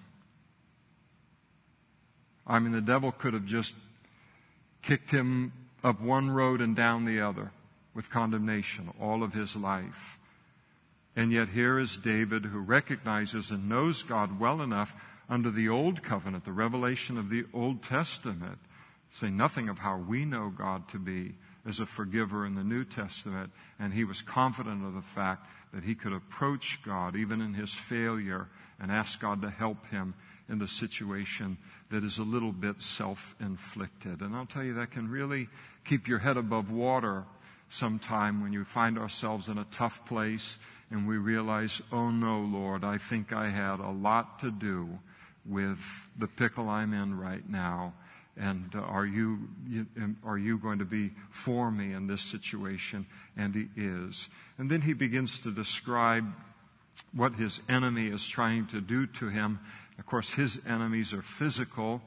I 2.45 2.59
mean, 2.59 2.71
the 2.71 2.81
devil 2.81 3.11
could 3.11 3.33
have 3.33 3.45
just 3.45 3.75
kicked 4.81 5.11
him 5.11 5.51
up 5.83 5.99
one 5.99 6.29
road 6.29 6.61
and 6.61 6.75
down 6.75 7.05
the 7.05 7.21
other 7.21 7.51
with 7.93 8.09
condemnation 8.09 8.91
all 9.01 9.23
of 9.23 9.33
his 9.33 9.55
life. 9.55 10.17
And 11.15 11.31
yet 11.31 11.49
here 11.49 11.79
is 11.79 11.97
David 11.97 12.45
who 12.45 12.59
recognizes 12.59 13.49
and 13.49 13.67
knows 13.67 14.03
God 14.03 14.39
well 14.39 14.61
enough 14.61 14.93
under 15.29 15.51
the 15.51 15.69
Old 15.69 16.03
Covenant, 16.03 16.45
the 16.45 16.51
revelation 16.51 17.17
of 17.17 17.29
the 17.29 17.45
Old 17.53 17.83
Testament, 17.83 18.59
say 19.11 19.29
nothing 19.29 19.69
of 19.69 19.79
how 19.79 19.97
we 19.97 20.25
know 20.25 20.49
God 20.49 20.87
to 20.89 20.99
be 20.99 21.35
as 21.65 21.79
a 21.79 21.85
forgiver 21.85 22.45
in 22.45 22.55
the 22.55 22.63
New 22.63 22.85
Testament. 22.85 23.51
And 23.79 23.93
he 23.93 24.05
was 24.05 24.21
confident 24.21 24.85
of 24.85 24.93
the 24.93 25.01
fact 25.01 25.47
that 25.73 25.83
he 25.83 25.95
could 25.95 26.13
approach 26.13 26.79
God 26.83 27.15
even 27.15 27.41
in 27.41 27.53
his 27.53 27.73
failure 27.73 28.47
and 28.79 28.91
ask 28.91 29.19
God 29.19 29.41
to 29.41 29.49
help 29.49 29.85
him 29.87 30.13
in 30.49 30.59
the 30.59 30.67
situation 30.67 31.57
that 31.89 32.05
is 32.05 32.19
a 32.19 32.23
little 32.23 32.53
bit 32.53 32.81
self 32.81 33.35
inflicted. 33.41 34.21
And 34.21 34.35
I'll 34.35 34.45
tell 34.45 34.63
you, 34.63 34.75
that 34.75 34.91
can 34.91 35.09
really 35.09 35.49
keep 35.83 36.07
your 36.07 36.19
head 36.19 36.37
above 36.37 36.71
water 36.71 37.25
sometime 37.69 38.41
when 38.41 38.53
you 38.53 38.63
find 38.63 38.97
ourselves 38.97 39.49
in 39.49 39.57
a 39.57 39.67
tough 39.71 40.05
place 40.05 40.57
and 40.89 41.05
we 41.05 41.17
realize, 41.17 41.81
oh 41.91 42.11
no, 42.11 42.39
Lord, 42.39 42.85
I 42.85 42.97
think 42.97 43.33
I 43.33 43.49
had 43.49 43.81
a 43.81 43.89
lot 43.89 44.39
to 44.39 44.51
do 44.51 44.99
with 45.47 45.79
the 46.17 46.27
pickle 46.27 46.69
I'm 46.69 46.93
in 46.93 47.17
right 47.17 47.47
now? 47.49 47.93
And 48.39 48.75
are 48.75 49.05
you, 49.05 49.49
are 50.23 50.37
you 50.37 50.59
going 50.59 50.79
to 50.79 50.85
be 50.85 51.11
for 51.31 51.71
me 51.71 51.93
in 51.93 52.05
this 52.05 52.21
situation? 52.21 53.07
And 53.35 53.55
he 53.55 53.67
is. 53.75 54.29
And 54.59 54.69
then 54.69 54.81
he 54.81 54.93
begins 54.93 55.39
to 55.41 55.51
describe 55.51 56.25
what 57.13 57.33
his 57.33 57.61
enemy 57.67 58.07
is 58.07 58.27
trying 58.27 58.67
to 58.67 58.81
do 58.81 59.07
to 59.07 59.29
him. 59.29 59.59
Of 59.97 60.05
course, 60.05 60.29
his 60.29 60.61
enemies 60.67 61.13
are 61.13 61.23
physical. 61.23 62.01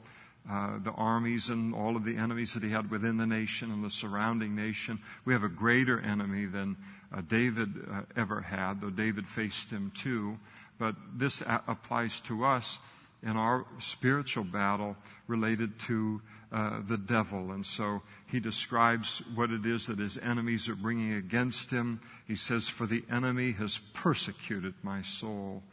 Uh, 0.49 0.79
the 0.83 0.91
armies 0.91 1.49
and 1.49 1.75
all 1.75 1.95
of 1.95 2.03
the 2.03 2.17
enemies 2.17 2.53
that 2.53 2.63
he 2.63 2.69
had 2.69 2.89
within 2.89 3.17
the 3.17 3.27
nation 3.27 3.71
and 3.71 3.83
the 3.83 3.89
surrounding 3.89 4.55
nation. 4.55 4.99
We 5.23 5.33
have 5.33 5.43
a 5.43 5.49
greater 5.49 5.99
enemy 5.99 6.45
than 6.45 6.77
uh, 7.13 7.21
David 7.21 7.69
uh, 7.91 8.01
ever 8.15 8.41
had, 8.41 8.81
though 8.81 8.89
David 8.89 9.27
faced 9.27 9.69
him 9.69 9.91
too. 9.93 10.39
But 10.79 10.95
this 11.13 11.41
a- 11.41 11.61
applies 11.67 12.21
to 12.21 12.43
us 12.45 12.79
in 13.23 13.37
our 13.37 13.65
spiritual 13.79 14.43
battle 14.43 14.95
related 15.27 15.77
to 15.79 16.21
uh, 16.51 16.81
the 16.87 16.97
devil. 16.97 17.51
And 17.51 17.65
so 17.65 18.01
he 18.27 18.39
describes 18.39 19.21
what 19.35 19.51
it 19.51 19.65
is 19.65 19.85
that 19.85 19.99
his 19.99 20.17
enemies 20.17 20.67
are 20.67 20.75
bringing 20.75 21.13
against 21.13 21.71
him. 21.71 22.01
He 22.27 22.35
says, 22.35 22.67
For 22.67 22.85
the 22.85 23.03
enemy 23.09 23.51
has 23.53 23.77
persecuted 23.93 24.73
my 24.83 25.01
soul. 25.01 25.63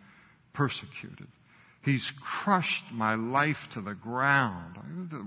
Persecuted. 0.52 1.28
He's 1.82 2.12
crushed 2.20 2.92
my 2.92 3.14
life 3.14 3.68
to 3.70 3.80
the 3.80 3.94
ground. 3.94 4.76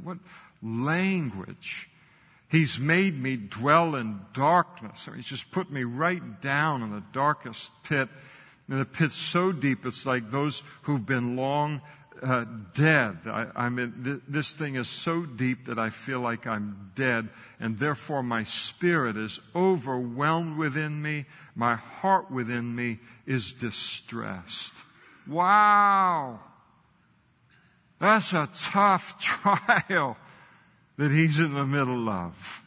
What 0.03 0.19
language. 0.61 1.89
He's 2.49 2.79
made 2.79 3.19
me 3.19 3.37
dwell 3.37 3.95
in 3.95 4.19
darkness. 4.33 5.07
He's 5.15 5.25
just 5.25 5.51
put 5.51 5.71
me 5.71 5.83
right 5.83 6.41
down 6.41 6.83
in 6.83 6.91
the 6.91 7.03
darkest 7.13 7.71
pit. 7.83 8.09
In 8.69 8.79
a 8.79 8.85
pit 8.85 9.11
so 9.11 9.51
deep, 9.51 9.85
it's 9.85 10.05
like 10.05 10.29
those 10.29 10.63
who've 10.83 11.05
been 11.05 11.35
long 11.35 11.81
uh, 12.21 12.45
dead. 12.73 13.19
I, 13.25 13.47
I 13.55 13.69
mean, 13.69 13.93
th- 14.03 14.21
this 14.27 14.53
thing 14.53 14.75
is 14.75 14.87
so 14.87 15.25
deep 15.25 15.65
that 15.65 15.79
I 15.79 15.89
feel 15.89 16.19
like 16.19 16.45
I'm 16.45 16.91
dead, 16.95 17.29
and 17.59 17.77
therefore 17.79 18.23
my 18.23 18.43
spirit 18.43 19.17
is 19.17 19.39
overwhelmed 19.55 20.57
within 20.57 21.01
me. 21.01 21.25
My 21.55 21.75
heart 21.75 22.29
within 22.29 22.75
me 22.75 22.99
is 23.25 23.53
distressed. 23.53 24.73
Wow! 25.27 26.39
That's 27.99 28.33
a 28.33 28.49
tough 28.53 29.19
trial 29.19 30.17
that 30.97 31.11
he's 31.11 31.39
in 31.39 31.53
the 31.53 31.65
middle 31.65 32.09
of. 32.09 32.63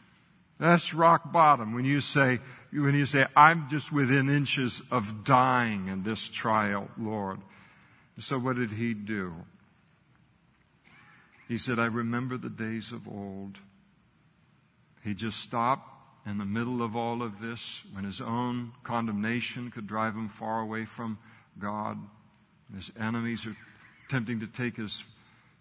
That's 0.59 0.93
rock 0.93 1.31
bottom 1.31 1.73
when 1.73 1.85
you 1.85 1.99
say, 1.99 2.39
when 2.71 2.95
you 2.95 3.05
say, 3.05 3.25
I'm 3.35 3.69
just 3.69 3.91
within 3.91 4.29
inches 4.29 4.81
of 4.91 5.23
dying 5.25 5.87
in 5.87 6.03
this 6.03 6.27
trial, 6.27 6.89
Lord. 6.97 7.39
So 8.17 8.39
what 8.39 8.55
did 8.55 8.71
he 8.71 8.93
do? 8.93 9.33
He 11.47 11.57
said, 11.57 11.79
I 11.79 11.85
remember 11.85 12.37
the 12.37 12.49
days 12.49 12.91
of 12.91 13.07
old. 13.07 13.59
He 15.03 15.13
just 15.13 15.39
stopped 15.39 15.91
in 16.25 16.39
the 16.39 16.45
middle 16.45 16.81
of 16.81 16.95
all 16.95 17.21
of 17.21 17.39
this 17.39 17.83
when 17.93 18.03
his 18.03 18.21
own 18.21 18.71
condemnation 18.83 19.69
could 19.69 19.85
drive 19.85 20.15
him 20.15 20.27
far 20.27 20.61
away 20.61 20.85
from 20.85 21.19
God. 21.59 21.99
His 22.73 22.91
enemies 22.99 23.45
are 23.45 23.55
attempting 24.07 24.39
to 24.39 24.47
take 24.47 24.77
his, 24.77 25.03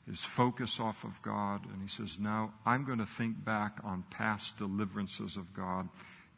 his 0.06 0.24
focus 0.24 0.80
off 0.80 1.04
of 1.04 1.20
God. 1.20 1.66
And 1.70 1.82
he 1.82 1.88
says, 1.88 2.18
Now 2.18 2.54
I'm 2.64 2.84
going 2.84 2.98
to 2.98 3.06
think 3.06 3.44
back 3.44 3.78
on 3.84 4.04
past 4.10 4.56
deliverances 4.56 5.36
of 5.36 5.52
God 5.52 5.88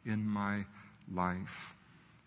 in 0.05 0.27
my 0.27 0.65
life. 1.09 1.73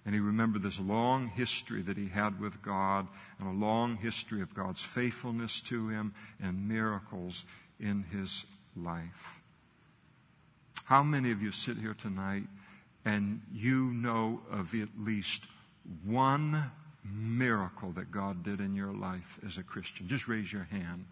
And 0.07 0.15
he 0.15 0.21
remembered 0.21 0.63
this 0.63 0.81
long 0.81 1.29
history 1.29 1.83
that 1.83 1.97
he 1.97 2.09
had 2.09 2.41
with 2.41 2.63
God 2.63 3.07
and 3.39 3.49
a 3.49 3.67
long 3.67 3.97
history 3.97 4.41
of 4.41 4.55
God's 4.55 4.81
faithfulness 4.81 5.61
to 5.63 5.89
him 5.89 6.15
and 6.43 6.69
miracles 6.69 7.45
in 7.79 8.05
his 8.05 8.47
life. 8.77 9.41
How 10.85 11.03
many 11.03 11.31
of 11.31 11.43
you 11.43 11.53
sit 11.53 11.77
here 11.77 11.95
tonight 11.95 12.45
and 13.05 13.43
you 13.53 13.93
know 13.93 14.41
of 14.51 14.75
at 14.75 14.89
least 14.99 15.47
one 16.05 16.71
miracle 17.05 17.93
that 17.93 18.11
God 18.11 18.45
did 18.45 18.61
in 18.61 18.75
your 18.75 18.93
life 18.93 19.39
as 19.47 19.59
a 19.59 19.63
Christian. 19.63 20.09
Just 20.09 20.29
raise 20.29 20.53
your 20.53 20.65
hand. 20.65 21.05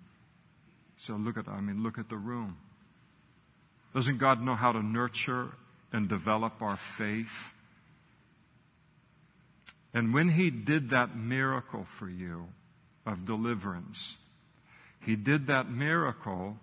So 0.96 1.14
look 1.14 1.36
at, 1.36 1.48
I 1.48 1.60
mean, 1.60 1.82
look 1.82 1.98
at 1.98 2.08
the 2.08 2.16
room. 2.16 2.56
Doesn't 3.94 4.18
God 4.18 4.42
know 4.42 4.54
how 4.54 4.72
to 4.72 4.82
nurture 4.82 5.48
and 5.92 6.08
develop 6.08 6.60
our 6.60 6.76
faith? 6.76 7.54
And 9.94 10.12
when 10.12 10.30
He 10.30 10.50
did 10.50 10.90
that 10.90 11.16
miracle 11.16 11.84
for 11.84 12.08
you 12.08 12.48
of 13.06 13.24
deliverance, 13.24 14.18
He 15.00 15.16
did 15.16 15.46
that 15.46 15.70
miracle 15.70 16.58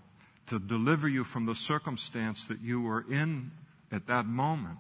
to 0.48 0.60
deliver 0.60 1.08
you 1.08 1.24
from 1.24 1.46
the 1.46 1.56
circumstance 1.56 2.46
that 2.46 2.62
you 2.62 2.82
were 2.82 3.06
in 3.10 3.52
at 3.92 4.08
that 4.08 4.26
moment, 4.26 4.78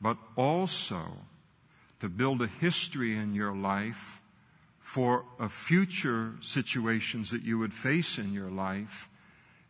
but 0.00 0.16
also 0.36 1.18
to 2.00 2.08
build 2.08 2.42
a 2.42 2.46
history 2.46 3.16
in 3.16 3.34
your 3.34 3.54
life 3.54 4.20
for 4.80 5.24
a 5.38 5.48
future 5.48 6.34
situations 6.40 7.30
that 7.30 7.42
you 7.42 7.58
would 7.58 7.72
face 7.72 8.18
in 8.18 8.32
your 8.32 8.50
life 8.50 9.08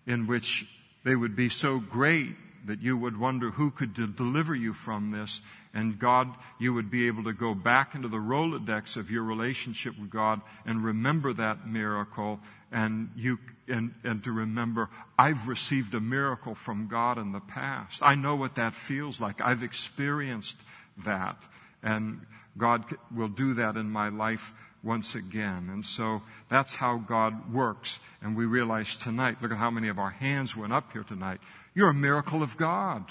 in 0.07 0.27
which 0.27 0.67
they 1.05 1.17
would 1.17 1.37
be 1.37 1.49
so 1.49 1.79
great 1.79 2.37
that 2.67 2.83
you 2.83 2.97
would 2.97 3.19
wonder 3.19 3.51
who 3.51 3.71
could 3.71 3.95
de- 3.95 4.07
deliver 4.07 4.55
you 4.55 4.73
from 4.73 5.11
this. 5.11 5.41
And 5.73 5.99
God, 5.99 6.29
you 6.59 6.75
would 6.75 6.91
be 6.91 7.07
able 7.07 7.25
to 7.25 7.33
go 7.33 7.55
back 7.55 7.95
into 7.95 8.09
the 8.09 8.17
Rolodex 8.19 8.97
of 8.97 9.11
your 9.11 9.23
relationship 9.23 9.99
with 9.99 10.11
God 10.11 10.41
and 10.65 10.85
remember 10.85 11.33
that 11.33 11.67
miracle 11.67 12.41
and 12.73 13.11
you, 13.17 13.39
and, 13.69 13.95
and 14.05 14.23
to 14.25 14.33
remember, 14.33 14.91
I've 15.19 15.49
received 15.49 15.95
a 15.95 16.01
miracle 16.01 16.55
from 16.55 16.89
God 16.89 17.19
in 17.19 17.33
the 17.33 17.41
past. 17.41 18.03
I 18.03 18.15
know 18.15 18.37
what 18.37 18.57
that 18.57 18.75
feels 18.75 19.21
like. 19.21 19.41
I've 19.41 19.63
experienced 19.63 20.59
that. 21.05 21.37
And 21.83 22.27
God 22.59 22.85
will 23.15 23.29
do 23.29 23.55
that 23.55 23.77
in 23.77 23.91
my 23.91 24.09
life 24.09 24.53
once 24.87 25.15
again. 25.15 25.69
And 25.71 25.85
so 25.85 26.23
that's 26.49 26.75
how 26.75 26.99
God 26.99 27.53
works. 27.53 28.01
And 28.23 28.37
we 28.37 28.47
realize 28.47 28.97
tonight, 28.97 29.39
look 29.43 29.51
at 29.51 29.59
how 29.59 29.71
many 29.71 29.89
of 29.89 29.99
our 29.99 30.11
hands 30.11 30.57
went 30.57 30.73
up 30.73 30.93
here 30.93 31.03
tonight. 31.03 31.41
You're 31.75 31.91
a 31.91 31.95
miracle 31.95 32.43
of 32.43 32.57
God. 32.57 33.05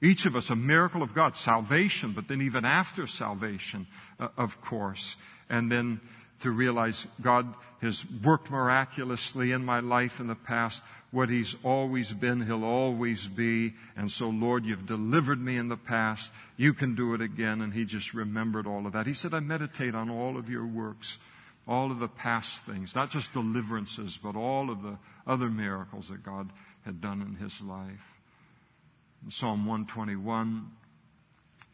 Each 0.00 0.24
of 0.26 0.36
us 0.36 0.50
a 0.50 0.56
miracle 0.56 1.02
of 1.02 1.14
God, 1.14 1.34
salvation, 1.34 2.12
but 2.12 2.28
then 2.28 2.40
even 2.42 2.64
after 2.64 3.06
salvation, 3.06 3.86
uh, 4.20 4.28
of 4.36 4.60
course. 4.60 5.16
And 5.50 5.72
then 5.72 6.00
to 6.40 6.50
realize 6.50 7.06
God 7.20 7.52
has 7.80 8.04
worked 8.22 8.50
miraculously 8.50 9.52
in 9.52 9.64
my 9.64 9.80
life 9.80 10.20
in 10.20 10.26
the 10.26 10.34
past. 10.34 10.82
What 11.10 11.28
He's 11.28 11.56
always 11.62 12.12
been, 12.12 12.40
He'll 12.40 12.64
always 12.64 13.26
be. 13.26 13.74
And 13.96 14.10
so, 14.10 14.28
Lord, 14.28 14.64
you've 14.64 14.86
delivered 14.86 15.40
me 15.40 15.56
in 15.56 15.68
the 15.68 15.76
past. 15.76 16.32
You 16.56 16.74
can 16.74 16.94
do 16.94 17.14
it 17.14 17.20
again. 17.20 17.60
And 17.60 17.72
He 17.72 17.84
just 17.84 18.14
remembered 18.14 18.66
all 18.66 18.86
of 18.86 18.92
that. 18.92 19.06
He 19.06 19.14
said, 19.14 19.34
I 19.34 19.40
meditate 19.40 19.94
on 19.94 20.10
all 20.10 20.36
of 20.36 20.48
your 20.48 20.66
works, 20.66 21.18
all 21.66 21.90
of 21.90 21.98
the 21.98 22.08
past 22.08 22.62
things, 22.64 22.94
not 22.94 23.10
just 23.10 23.32
deliverances, 23.32 24.18
but 24.22 24.36
all 24.36 24.70
of 24.70 24.82
the 24.82 24.98
other 25.26 25.48
miracles 25.48 26.08
that 26.08 26.22
God 26.22 26.50
had 26.84 27.00
done 27.00 27.22
in 27.22 27.34
His 27.34 27.60
life. 27.60 28.20
In 29.24 29.30
Psalm 29.30 29.66
121, 29.66 30.70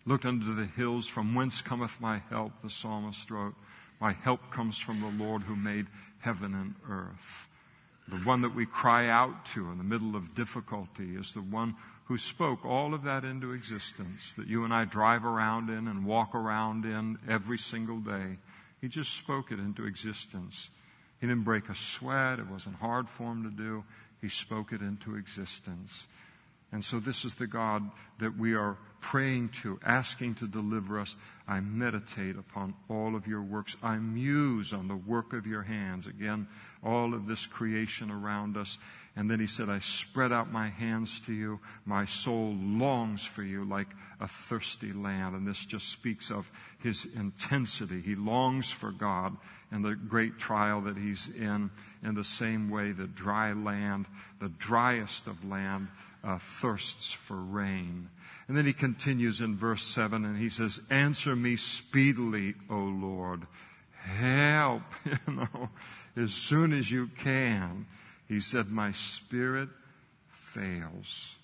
looked 0.06 0.24
unto 0.24 0.54
the 0.54 0.66
hills, 0.66 1.06
from 1.06 1.34
whence 1.34 1.62
cometh 1.62 2.00
my 2.00 2.22
help, 2.30 2.52
the 2.62 2.70
psalmist 2.70 3.30
wrote. 3.30 3.54
My 4.02 4.14
help 4.14 4.50
comes 4.50 4.78
from 4.78 5.00
the 5.00 5.24
Lord 5.24 5.44
who 5.44 5.54
made 5.54 5.86
heaven 6.18 6.54
and 6.54 6.74
earth. 6.90 7.46
The 8.08 8.16
one 8.16 8.40
that 8.40 8.52
we 8.52 8.66
cry 8.66 9.08
out 9.08 9.46
to 9.54 9.70
in 9.70 9.78
the 9.78 9.84
middle 9.84 10.16
of 10.16 10.34
difficulty 10.34 11.14
is 11.14 11.30
the 11.30 11.40
one 11.40 11.76
who 12.06 12.18
spoke 12.18 12.66
all 12.66 12.94
of 12.94 13.04
that 13.04 13.24
into 13.24 13.52
existence 13.52 14.34
that 14.34 14.48
you 14.48 14.64
and 14.64 14.74
I 14.74 14.86
drive 14.86 15.24
around 15.24 15.70
in 15.70 15.86
and 15.86 16.04
walk 16.04 16.34
around 16.34 16.84
in 16.84 17.16
every 17.28 17.58
single 17.58 18.00
day. 18.00 18.38
He 18.80 18.88
just 18.88 19.14
spoke 19.14 19.52
it 19.52 19.60
into 19.60 19.86
existence. 19.86 20.70
He 21.20 21.28
didn't 21.28 21.44
break 21.44 21.68
a 21.68 21.74
sweat. 21.76 22.40
It 22.40 22.48
wasn't 22.48 22.80
hard 22.80 23.08
for 23.08 23.30
him 23.30 23.44
to 23.44 23.50
do. 23.50 23.84
He 24.20 24.28
spoke 24.28 24.72
it 24.72 24.80
into 24.80 25.14
existence. 25.14 26.08
And 26.72 26.82
so 26.82 26.98
this 26.98 27.24
is 27.24 27.34
the 27.34 27.46
God 27.46 27.90
that 28.18 28.36
we 28.36 28.54
are 28.54 28.78
praying 29.00 29.50
to, 29.50 29.78
asking 29.84 30.36
to 30.36 30.46
deliver 30.46 30.98
us. 30.98 31.16
I 31.46 31.60
meditate 31.60 32.36
upon 32.36 32.72
all 32.88 33.14
of 33.14 33.26
your 33.26 33.42
works. 33.42 33.76
I 33.82 33.96
muse 33.96 34.72
on 34.72 34.88
the 34.88 34.96
work 34.96 35.34
of 35.34 35.46
your 35.46 35.62
hands. 35.62 36.06
Again, 36.06 36.46
all 36.82 37.12
of 37.12 37.26
this 37.26 37.44
creation 37.44 38.10
around 38.10 38.56
us. 38.56 38.78
And 39.16 39.30
then 39.30 39.40
he 39.40 39.46
said, 39.46 39.68
I 39.68 39.80
spread 39.80 40.32
out 40.32 40.50
my 40.50 40.68
hands 40.68 41.20
to 41.22 41.34
you. 41.34 41.60
My 41.84 42.06
soul 42.06 42.56
longs 42.58 43.22
for 43.22 43.42
you 43.42 43.64
like 43.64 43.88
a 44.20 44.28
thirsty 44.28 44.92
land. 44.92 45.34
And 45.34 45.46
this 45.46 45.66
just 45.66 45.88
speaks 45.88 46.30
of 46.30 46.50
his 46.78 47.06
intensity. 47.14 48.00
He 48.00 48.14
longs 48.14 48.70
for 48.70 48.92
God 48.92 49.36
and 49.70 49.84
the 49.84 49.94
great 49.94 50.38
trial 50.38 50.82
that 50.82 50.96
he's 50.96 51.28
in, 51.28 51.70
in 52.02 52.14
the 52.14 52.24
same 52.24 52.70
way 52.70 52.92
the 52.92 53.06
dry 53.06 53.52
land, 53.52 54.06
the 54.40 54.48
driest 54.48 55.26
of 55.26 55.44
land, 55.44 55.88
uh, 56.24 56.38
thirsts 56.38 57.12
for 57.12 57.36
rain. 57.36 58.08
And 58.48 58.56
then 58.56 58.66
he 58.66 58.72
continues 58.72 59.40
in 59.40 59.56
verse 59.56 59.82
7 59.82 60.24
and 60.24 60.36
he 60.36 60.48
says, 60.48 60.80
Answer 60.90 61.34
me 61.34 61.56
speedily, 61.56 62.54
O 62.68 62.76
Lord. 62.76 63.46
Help, 64.02 64.82
you 65.04 65.34
know, 65.34 65.70
as 66.16 66.32
soon 66.32 66.72
as 66.72 66.90
you 66.90 67.08
can. 67.18 67.86
He 68.28 68.40
said, 68.40 68.68
My 68.70 68.92
spirit 68.92 69.68
fails. 70.28 71.34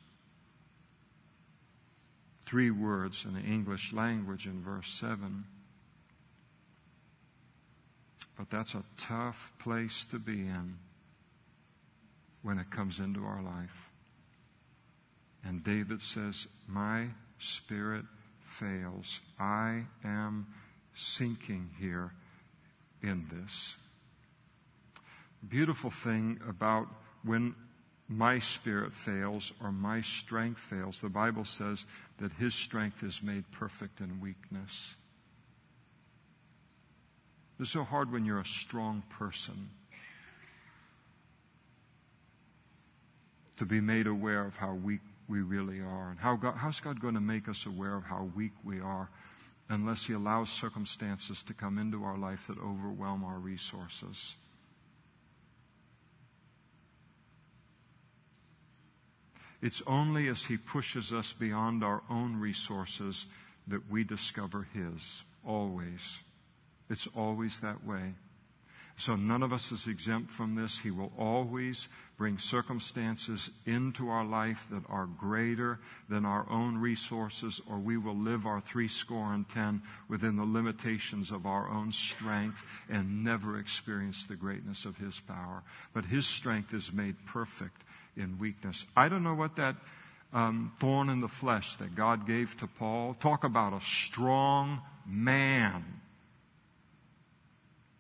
Three 2.47 2.71
words 2.71 3.25
in 3.25 3.35
the 3.35 3.41
English 3.41 3.93
language 3.93 4.47
in 4.47 4.63
verse 4.63 4.89
7. 4.89 5.45
But 8.39 8.51
that's 8.51 8.75
a 8.75 8.85
tough 8.97 9.53
place 9.59 10.05
to 10.07 10.19
be 10.19 10.41
in 10.41 10.79
when 12.43 12.59
it 12.59 12.71
comes 12.71 13.01
into 13.01 13.25
our 13.25 13.43
life. 13.43 13.88
And 15.49 15.65
David 15.65 16.03
says, 16.03 16.47
My 16.67 17.07
spirit 17.39 18.05
fails. 18.43 19.21
I 19.41 19.85
am 20.05 20.47
sinking 20.95 21.71
here 21.81 22.13
in 23.03 23.27
this. 23.33 23.75
Beautiful 25.49 25.91
thing 25.91 26.39
about 26.47 26.89
when 27.25 27.55
my 28.09 28.39
spirit 28.41 28.93
fails 28.93 29.55
or 29.63 29.73
my 29.73 30.03
strength 30.03 30.61
fails, 30.61 31.01
the 31.01 31.09
Bible 31.09 31.47
says 31.47 31.87
that 32.19 32.33
his 32.33 32.55
strength 32.55 33.03
is 33.03 33.23
made 33.23 33.51
perfect 33.51 34.01
in 34.01 34.21
weakness. 34.21 34.97
It's 37.59 37.71
so 37.71 37.85
hard 37.85 38.13
when 38.13 38.27
you're 38.27 38.41
a 38.41 38.47
strong 38.47 39.03
person 39.09 39.71
to 43.57 43.65
be 43.65 43.81
made 43.81 44.07
aware 44.07 44.45
of 44.45 44.55
how 44.55 44.75
weak 44.75 45.01
we 45.29 45.41
really 45.43 45.81
are. 45.81 46.11
And 46.11 46.19
how 46.19 46.37
God, 46.37 46.55
how's 46.57 46.81
God 46.81 47.01
going 47.01 47.15
to 47.15 47.21
make 47.21 47.49
us 47.49 47.67
aware 47.67 47.95
of 47.95 48.05
how 48.05 48.31
weak 48.35 48.53
we 48.65 48.81
are 48.81 49.11
unless 49.69 50.07
He 50.07 50.15
allows 50.15 50.51
circumstances 50.51 51.43
to 51.45 51.55
come 51.55 51.79
into 51.79 52.05
our 52.05 52.17
life 52.17 52.47
that 52.47 52.59
overwhelm 52.59 53.25
our 53.25 53.39
resources? 53.39 54.35
It's 59.61 59.83
only 59.87 60.29
as 60.29 60.45
He 60.45 60.57
pushes 60.57 61.13
us 61.13 61.33
beyond 61.33 61.83
our 61.83 62.03
own 62.09 62.37
resources 62.37 63.27
that 63.67 63.91
we 63.91 64.05
discover 64.05 64.69
His. 64.73 65.23
Always. 65.45 66.21
It's 66.89 67.09
always 67.15 67.61
that 67.61 67.85
way. 67.85 68.15
So 68.99 69.15
none 69.15 69.45
of 69.45 69.53
us 69.53 69.71
is 69.71 69.87
exempt 69.87 70.33
from 70.33 70.57
this. 70.57 70.81
He 70.81 70.91
will 70.91 71.13
always 71.17 71.89
bring 72.17 72.37
circumstances 72.37 73.49
into 73.65 74.09
our 74.09 74.25
life 74.25 74.67
that 74.73 74.83
are 74.89 75.07
greater 75.07 75.79
than 76.09 76.25
our 76.25 76.45
own 76.51 76.79
resources, 76.79 77.61
or 77.71 77.79
we 77.79 77.97
will 77.97 78.17
live 78.17 78.45
our 78.45 78.61
three 78.61 78.89
score 78.89 79.33
and 79.33 79.49
ten 79.49 79.83
within 80.09 80.35
the 80.35 80.45
limitations 80.45 81.31
of 81.31 81.47
our 81.47 81.71
own 81.71 81.93
strength 81.93 82.65
and 82.89 83.23
never 83.23 83.61
experience 83.61 84.27
the 84.27 84.35
greatness 84.35 84.85
of 84.85 84.97
His 84.97 85.21
power. 85.21 85.63
But 85.95 86.05
His 86.05 86.27
strength 86.27 86.75
is 86.75 86.93
made 86.93 87.15
perfect 87.25 87.85
in 88.17 88.41
weakness. 88.41 88.85
I 88.97 89.09
don't 89.09 89.23
know 89.23 89.35
what 89.35 89.55
that 89.57 89.77
um, 90.33 90.73
thorn 90.81 91.09
in 91.09 91.21
the 91.21 91.29
flesh 91.29 91.77
that 91.77 91.95
God 91.95 92.27
gave 92.27 92.57
to 92.57 92.67
Paul. 92.67 93.15
Talk 93.15 93.45
about 93.45 93.73
a 93.75 93.81
strong 93.81 94.81
man 95.07 95.85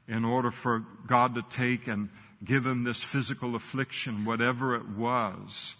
in 0.08 0.24
order 0.24 0.50
for 0.50 0.84
God 1.06 1.34
to 1.34 1.42
take 1.42 1.86
and 1.86 2.08
give 2.44 2.66
him 2.66 2.84
this 2.84 3.02
physical 3.02 3.54
affliction, 3.54 4.24
whatever 4.24 4.74
it 4.74 4.88
was. 4.88 5.74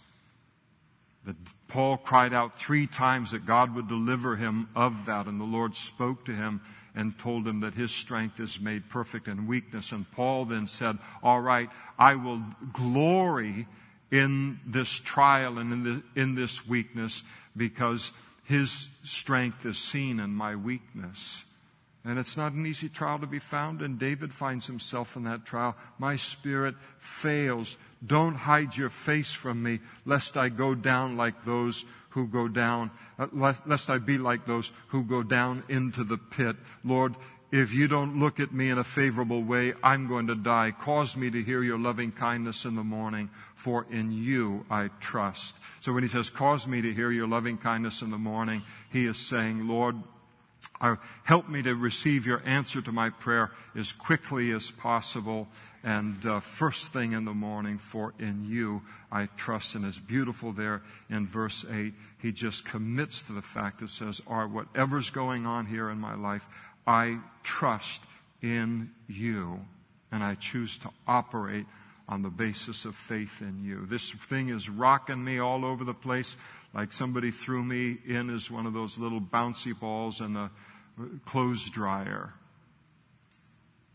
That 1.25 1.37
Paul 1.69 1.97
cried 1.97 2.33
out 2.33 2.59
three 2.59 2.87
times 2.87 3.31
that 3.31 3.47
God 3.47 3.75
would 3.75 3.89
deliver 3.89 4.37
him 4.37 4.69
of 4.75 5.07
that, 5.07 5.27
and 5.27 5.41
the 5.41 5.45
Lord 5.45 5.75
spoke 5.75 6.25
to 6.27 6.33
him 6.33 6.61
and 6.95 7.19
told 7.19 7.47
him 7.47 7.61
that 7.61 7.75
his 7.75 7.93
strength 7.93 8.41
is 8.41 8.61
made 8.61 8.89
perfect 8.89 9.29
in 9.29 9.47
weakness. 9.47 9.93
And 9.93 10.11
Paul 10.13 10.47
then 10.47 10.67
said, 10.67 10.99
All 11.23 11.41
right, 11.41 11.71
I 11.99 12.17
will 12.17 12.43
glory 12.73 13.67
in 14.11 14.59
this 14.67 14.89
trial 14.89 15.59
and 15.59 15.73
in, 15.73 15.85
the, 15.85 16.21
in 16.21 16.35
this 16.35 16.67
weakness 16.67 17.23
because 17.57 18.13
his 18.45 18.89
strength 19.03 19.67
is 19.67 19.79
seen 19.79 20.19
in 20.21 20.31
my 20.31 20.57
weakness. 20.57 21.45
And 22.09 22.19
it's 22.19 22.39
not 22.39 22.55
an 22.55 22.65
easy 22.65 22.89
trial 22.89 23.19
to 23.19 23.27
be 23.27 23.39
found, 23.39 23.83
and 23.83 23.99
David 23.99 24.33
finds 24.33 24.67
himself 24.67 25.15
in 25.15 25.25
that 25.25 25.45
trial. 25.45 25.77
My 25.99 26.17
spirit 26.17 26.75
fails. 26.97 27.77
Don't 28.05 28.35
hide 28.35 28.75
your 28.75 28.89
face 28.89 29.35
from 29.35 29.63
me, 29.63 29.81
lest 30.07 30.39
I 30.39 30.49
go 30.49 30.75
down 30.75 31.19
like 31.19 31.45
those 31.45 31.85
who 32.09 32.27
go 32.27 32.49
down, 32.49 32.91
uh, 33.19 33.27
lest, 33.31 33.67
lest 33.67 33.91
I 33.91 33.99
be 33.99 34.17
like 34.17 34.47
those 34.47 34.73
who 34.87 35.05
go 35.05 35.23
down 35.23 35.65
into 35.69 36.03
the 36.03 36.17
pit. 36.17 36.57
Lord, 36.83 37.15
if 37.53 37.75
you 37.75 37.89
don't 37.89 38.19
look 38.19 38.41
at 38.41 38.55
me 38.55 38.71
in 38.71 38.79
a 38.79 38.85
favorable 38.85 39.43
way, 39.43 39.75
I'm 39.83 40.09
going 40.09 40.29
to 40.29 40.35
die. 40.35 40.73
Cause 40.81 41.15
me 41.15 41.31
to 41.31 41.43
hear 41.43 41.63
your 41.63 41.79
loving 41.79 42.13
kindness 42.13 42.65
in 42.65 42.75
the 42.75 42.83
morning, 42.83 43.29
for 43.55 43.85
in 43.91 44.13
you 44.13 44.65
I 44.71 44.89
trust. 45.01 45.57
So 45.81 45.93
when 45.93 46.05
he 46.05 46.09
says, 46.09 46.31
cause 46.31 46.67
me 46.67 46.81
to 46.81 46.95
hear 46.95 47.11
your 47.11 47.29
loving 47.29 47.59
kindness 47.59 48.01
in 48.01 48.11
the 48.11 48.17
morning, 48.17 48.63
he 48.91 49.05
is 49.05 49.19
saying, 49.19 49.69
Lord, 49.69 49.97
uh, 50.81 50.97
help 51.25 51.49
me 51.49 51.63
to 51.63 51.75
receive 51.75 52.27
your 52.27 52.43
answer 52.45 52.81
to 52.81 52.93
my 52.93 53.11
prayer 53.11 53.51
as 53.75 53.93
quickly 53.93 54.53
as 54.53 54.71
possible 54.71 55.49
and 55.85 56.25
uh, 56.27 56.41
first 56.41 56.93
thing 56.93 57.13
in 57.13 57.25
the 57.25 57.33
morning, 57.33 57.79
for 57.79 58.13
in 58.19 58.45
you 58.49 58.83
I 59.11 59.27
trust. 59.37 59.75
And 59.75 59.85
it's 59.85 59.99
beautiful 59.99 60.53
there 60.53 60.83
in 61.09 61.27
verse 61.27 61.65
8. 61.71 61.95
He 62.21 62.33
just 62.33 62.65
commits 62.65 63.23
to 63.23 63.33
the 63.33 63.43
fact 63.43 63.81
that 63.81 63.91
says, 63.91 64.21
Or 64.27 64.47
whatever's 64.49 65.11
going 65.11 65.47
on 65.47 65.67
here 65.67 65.91
in 65.91 65.99
my 65.99 66.15
life, 66.15 66.47
I 66.87 67.19
trust 67.43 68.03
in 68.43 68.91
you, 69.09 69.61
and 70.11 70.23
I 70.23 70.35
choose 70.35 70.79
to 70.79 70.91
operate 71.07 71.67
on 72.09 72.23
the 72.23 72.31
basis 72.31 72.85
of 72.85 72.97
faith 72.97 73.43
in 73.43 73.63
you. 73.63 73.85
This 73.87 74.11
thing 74.11 74.49
is 74.49 74.69
rocking 74.69 75.23
me 75.23 75.39
all 75.39 75.65
over 75.65 75.85
the 75.85 75.95
place, 75.95 76.37
like 76.79 76.93
somebody 76.93 77.33
threw 77.33 77.65
me 77.65 77.99
in 78.07 78.31
as 78.31 78.53
one 78.53 78.65
of 78.65 78.73
those 78.73 79.01
little 79.01 79.21
bouncy 79.21 79.77
balls 79.77 80.21
in 80.21 80.33
the 80.33 80.49
clothes 81.27 81.69
dryer. 81.71 82.33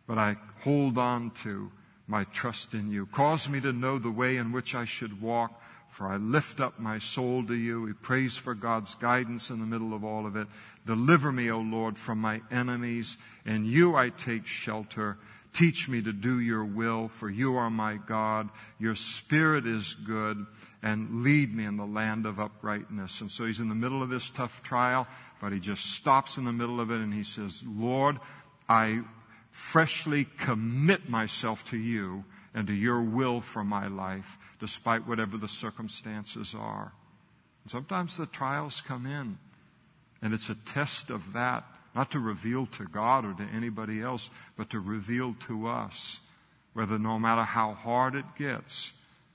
But 0.06 0.17
I 0.17 0.36
hold 0.63 0.98
on 0.98 1.32
to 1.43 1.72
my 2.08 2.26
trust 2.26 2.74
in 2.74 2.91
you. 2.91 3.06
Cause 3.06 3.48
me 3.48 3.62
to 3.62 3.72
know 3.72 4.00
the 4.00 4.12
way 4.12 4.36
in 4.36 4.52
which 4.52 4.76
I 4.76 4.84
should 4.84 5.22
walk 5.22 5.62
for 5.88 6.08
I 6.08 6.17
lift 6.17 6.60
up 6.60 6.80
my 6.80 6.98
soul 6.98 7.46
to 7.46 7.54
you. 7.54 7.86
He 7.86 7.93
prays 7.93 8.36
for 8.36 8.56
God's 8.56 8.96
guidance 8.96 9.52
in 9.52 9.60
the 9.60 9.65
middle 9.65 9.93
of 9.93 10.04
all 10.04 10.26
of 10.26 10.36
it. 10.36 10.48
Deliver 10.88 11.32
me, 11.32 11.52
O 11.52 11.60
Lord, 11.60 11.98
from 12.00 12.17
my 12.17 12.41
enemies. 12.50 13.15
In 13.46 13.65
you 13.65 13.96
I 13.96 14.10
take 14.10 14.48
shelter. 14.48 15.19
Teach 15.54 15.88
me 15.88 16.02
to 16.02 16.12
do 16.12 16.39
your 16.39 16.65
will, 16.65 17.10
for 17.10 17.30
you 17.30 17.58
are 17.58 17.69
my 17.69 17.98
God. 17.98 18.50
Your 18.80 18.96
spirit 18.96 19.67
is 19.67 19.93
good, 19.93 20.48
and 20.84 21.24
lead 21.24 21.56
me 21.56 21.65
in 21.65 21.78
the 21.78 21.86
land 21.86 22.26
of 22.26 22.41
uprightness. 22.41 23.22
And 23.22 23.32
so 23.32 23.46
he's 23.46 23.62
in 23.62 23.69
the 23.69 23.76
middle 23.76 24.04
of 24.04 24.10
this 24.10 24.30
tough 24.30 24.62
trial, 24.62 25.08
but 25.39 25.54
he 25.54 25.60
just 25.60 25.93
stops 25.93 26.38
in 26.38 26.43
the 26.43 26.52
middle 26.52 26.82
of 26.82 26.91
it 26.91 27.00
and 27.00 27.13
he 27.13 27.24
says, 27.24 27.63
Lord, 27.65 28.19
I 28.67 29.02
freshly 29.50 30.26
commit 30.38 31.08
myself 31.08 31.63
to 31.69 31.78
you 31.78 32.26
and 32.54 32.67
to 32.67 32.74
your 32.74 33.02
will 33.02 33.39
for 33.39 33.63
my 33.63 33.88
life, 33.88 34.38
despite 34.60 35.08
whatever 35.08 35.38
the 35.38 35.48
circumstances 35.48 36.54
are. 36.54 36.91
And 37.63 37.72
sometimes 37.72 38.17
the 38.17 38.26
trials 38.26 38.82
come 38.82 39.06
in, 39.06 39.38
and 40.22 40.34
it's 40.34 40.50
a 40.50 40.56
test 40.56 41.10
of 41.10 41.34
that, 41.34 41.63
not 41.96 42.12
to 42.12 42.19
reveal 42.19 42.65
to 42.67 42.86
God 42.86 43.26
or 43.26 43.34
to 43.34 43.43
anybody 43.56 44.02
else, 44.02 44.30
but 44.58 44.69
to 44.72 44.80
reveal 44.80 45.36
to 45.48 45.67
us 45.67 46.19
whether 46.74 47.00
no 47.00 47.19
matter 47.19 47.43
how 47.43 47.74
hard 47.74 48.15
it 48.15 48.26
gets, 48.38 48.93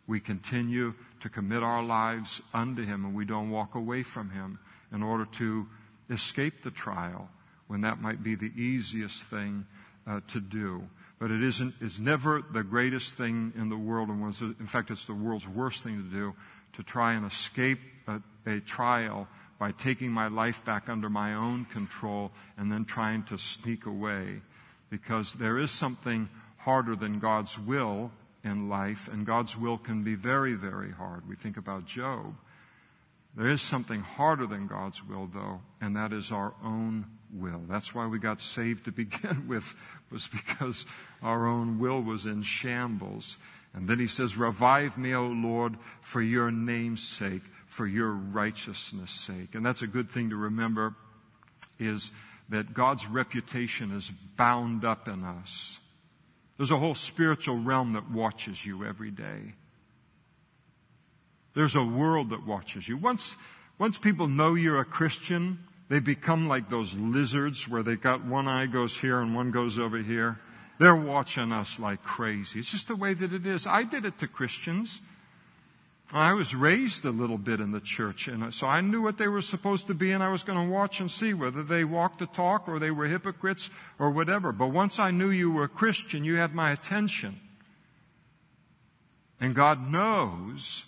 we 0.08 0.18
continue 0.18 0.94
to 1.20 1.28
commit 1.28 1.62
our 1.62 1.82
lives 1.82 2.42
unto 2.52 2.84
Him 2.84 3.04
and 3.04 3.14
we 3.14 3.24
don't 3.24 3.50
walk 3.50 3.76
away 3.76 4.02
from 4.02 4.30
Him 4.30 4.58
in 4.92 5.04
order 5.04 5.26
to 5.26 5.68
escape 6.10 6.62
the 6.62 6.70
trial 6.72 7.28
when 7.68 7.82
that 7.82 8.00
might 8.00 8.24
be 8.24 8.34
the 8.34 8.50
easiest 8.56 9.24
thing 9.24 9.64
uh, 10.06 10.20
to 10.26 10.40
do 10.40 10.88
but 11.18 11.32
it 11.32 11.42
isn't, 11.42 11.74
it's 11.80 11.98
never 11.98 12.42
the 12.52 12.62
greatest 12.62 13.16
thing 13.16 13.52
in 13.56 13.68
the 13.68 13.76
world. 13.76 14.08
And 14.08 14.22
was, 14.22 14.40
in 14.40 14.66
fact, 14.66 14.90
it's 14.90 15.04
the 15.04 15.14
world's 15.14 15.48
worst 15.48 15.82
thing 15.82 15.96
to 15.96 16.08
do 16.08 16.34
to 16.74 16.82
try 16.82 17.14
and 17.14 17.26
escape 17.26 17.80
a, 18.06 18.20
a 18.46 18.60
trial 18.60 19.26
by 19.58 19.72
taking 19.72 20.12
my 20.12 20.28
life 20.28 20.64
back 20.64 20.88
under 20.88 21.10
my 21.10 21.34
own 21.34 21.64
control 21.64 22.30
and 22.56 22.70
then 22.70 22.84
trying 22.84 23.24
to 23.24 23.38
sneak 23.38 23.86
away. 23.86 24.40
Because 24.90 25.34
there 25.34 25.58
is 25.58 25.72
something 25.72 26.28
harder 26.58 26.94
than 26.94 27.18
God's 27.18 27.58
will 27.58 28.12
in 28.44 28.68
life, 28.68 29.08
and 29.08 29.26
God's 29.26 29.56
will 29.56 29.78
can 29.78 30.02
be 30.04 30.14
very, 30.14 30.54
very 30.54 30.90
hard. 30.90 31.28
We 31.28 31.36
think 31.36 31.56
about 31.56 31.86
Job. 31.86 32.34
There 33.36 33.48
is 33.48 33.62
something 33.62 34.00
harder 34.00 34.46
than 34.46 34.66
God's 34.66 35.04
will, 35.04 35.28
though, 35.32 35.60
and 35.80 35.96
that 35.96 36.12
is 36.12 36.32
our 36.32 36.54
own 36.64 37.06
will. 37.32 37.60
That's 37.68 37.94
why 37.94 38.06
we 38.06 38.18
got 38.18 38.40
saved 38.40 38.86
to 38.86 38.92
begin 39.04 39.46
with, 39.48 39.74
was 40.10 40.28
because 40.28 40.86
our 41.22 41.46
own 41.46 41.78
will 41.78 42.02
was 42.02 42.26
in 42.26 42.42
shambles. 42.42 43.36
And 43.74 43.86
then 43.86 43.98
he 43.98 44.06
says, 44.06 44.36
Revive 44.36 44.96
me, 44.98 45.14
O 45.14 45.26
Lord, 45.26 45.76
for 46.00 46.22
your 46.22 46.50
name's 46.50 47.06
sake, 47.06 47.42
for 47.66 47.86
your 47.86 48.10
righteousness' 48.10 49.12
sake. 49.12 49.54
And 49.54 49.64
that's 49.64 49.82
a 49.82 49.86
good 49.86 50.10
thing 50.10 50.30
to 50.30 50.36
remember 50.36 50.94
is 51.78 52.10
that 52.48 52.74
God's 52.74 53.06
reputation 53.06 53.92
is 53.92 54.10
bound 54.36 54.84
up 54.84 55.06
in 55.06 55.22
us. 55.22 55.78
There's 56.58 56.72
a 56.72 56.76
whole 56.76 56.96
spiritual 56.96 57.56
realm 57.56 57.92
that 57.94 58.10
watches 58.10 58.66
you 58.66 58.84
every 58.84 59.12
day. 59.12 59.54
There's 61.54 61.76
a 61.76 61.84
world 61.84 62.30
that 62.30 62.46
watches 62.46 62.86
you. 62.86 62.96
Once, 62.96 63.36
once 63.78 63.96
people 63.96 64.26
know 64.26 64.54
you're 64.54 64.80
a 64.80 64.84
Christian, 64.84 65.60
they 65.88 66.00
become 66.00 66.48
like 66.48 66.68
those 66.68 66.94
lizards 66.96 67.68
where 67.68 67.82
they 67.82 67.96
got 67.96 68.24
one 68.24 68.48
eye 68.48 68.66
goes 68.66 68.96
here 68.96 69.20
and 69.20 69.34
one 69.34 69.50
goes 69.52 69.78
over 69.78 69.98
here. 69.98 70.38
They're 70.78 70.94
watching 70.94 71.52
us 71.52 71.78
like 71.78 72.02
crazy. 72.02 72.58
It's 72.58 72.70
just 72.70 72.88
the 72.88 72.96
way 72.96 73.14
that 73.14 73.32
it 73.32 73.46
is. 73.46 73.66
I 73.66 73.84
did 73.84 74.04
it 74.04 74.18
to 74.18 74.28
Christians. 74.28 75.00
I 76.12 76.32
was 76.32 76.54
raised 76.54 77.04
a 77.04 77.10
little 77.10 77.36
bit 77.36 77.60
in 77.60 77.72
the 77.72 77.80
church, 77.80 78.28
and 78.28 78.52
so 78.54 78.66
I 78.66 78.80
knew 78.80 79.02
what 79.02 79.18
they 79.18 79.28
were 79.28 79.42
supposed 79.42 79.88
to 79.88 79.94
be, 79.94 80.12
and 80.12 80.22
I 80.22 80.30
was 80.30 80.42
going 80.42 80.58
to 80.58 80.72
watch 80.72 81.00
and 81.00 81.10
see 81.10 81.34
whether 81.34 81.62
they 81.62 81.84
walked 81.84 82.20
the 82.20 82.26
talk 82.26 82.66
or 82.66 82.78
they 82.78 82.90
were 82.90 83.06
hypocrites 83.06 83.68
or 83.98 84.10
whatever. 84.10 84.50
But 84.50 84.68
once 84.68 84.98
I 84.98 85.10
knew 85.10 85.28
you 85.28 85.50
were 85.50 85.64
a 85.64 85.68
Christian, 85.68 86.24
you 86.24 86.36
had 86.36 86.54
my 86.54 86.70
attention. 86.70 87.38
And 89.38 89.54
God 89.54 89.90
knows 89.90 90.86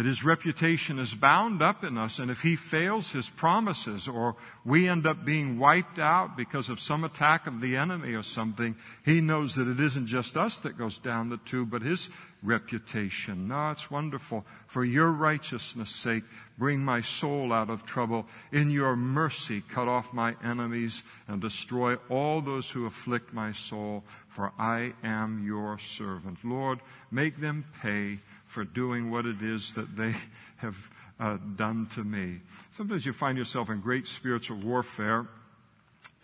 that 0.00 0.06
his 0.06 0.24
reputation 0.24 0.98
is 0.98 1.14
bound 1.14 1.60
up 1.60 1.84
in 1.84 1.98
us, 1.98 2.20
and 2.20 2.30
if 2.30 2.40
he 2.40 2.56
fails 2.56 3.12
his 3.12 3.28
promises, 3.28 4.08
or 4.08 4.34
we 4.64 4.88
end 4.88 5.06
up 5.06 5.26
being 5.26 5.58
wiped 5.58 5.98
out 5.98 6.38
because 6.38 6.70
of 6.70 6.80
some 6.80 7.04
attack 7.04 7.46
of 7.46 7.60
the 7.60 7.76
enemy 7.76 8.14
or 8.14 8.22
something, 8.22 8.74
he 9.04 9.20
knows 9.20 9.56
that 9.56 9.68
it 9.68 9.78
isn't 9.78 10.06
just 10.06 10.38
us 10.38 10.56
that 10.60 10.78
goes 10.78 10.98
down 10.98 11.28
the 11.28 11.36
tube, 11.36 11.70
but 11.70 11.82
his 11.82 12.08
reputation. 12.42 13.48
No, 13.48 13.72
it's 13.72 13.90
wonderful. 13.90 14.46
For 14.68 14.82
your 14.82 15.10
righteousness' 15.10 15.90
sake, 15.90 16.24
bring 16.56 16.82
my 16.82 17.02
soul 17.02 17.52
out 17.52 17.68
of 17.68 17.84
trouble. 17.84 18.26
In 18.52 18.70
your 18.70 18.96
mercy, 18.96 19.62
cut 19.68 19.86
off 19.86 20.14
my 20.14 20.34
enemies 20.42 21.04
and 21.28 21.42
destroy 21.42 21.96
all 22.08 22.40
those 22.40 22.70
who 22.70 22.86
afflict 22.86 23.34
my 23.34 23.52
soul, 23.52 24.04
for 24.28 24.50
I 24.58 24.94
am 25.04 25.44
your 25.44 25.78
servant. 25.78 26.38
Lord, 26.42 26.80
make 27.10 27.38
them 27.38 27.66
pay 27.82 28.20
for 28.50 28.64
doing 28.64 29.12
what 29.12 29.26
it 29.26 29.42
is 29.42 29.74
that 29.74 29.96
they 29.96 30.12
have 30.56 30.90
uh, 31.20 31.38
done 31.54 31.86
to 31.94 32.02
me. 32.02 32.40
Sometimes 32.72 33.06
you 33.06 33.12
find 33.12 33.38
yourself 33.38 33.70
in 33.70 33.80
great 33.80 34.08
spiritual 34.08 34.56
warfare 34.56 35.28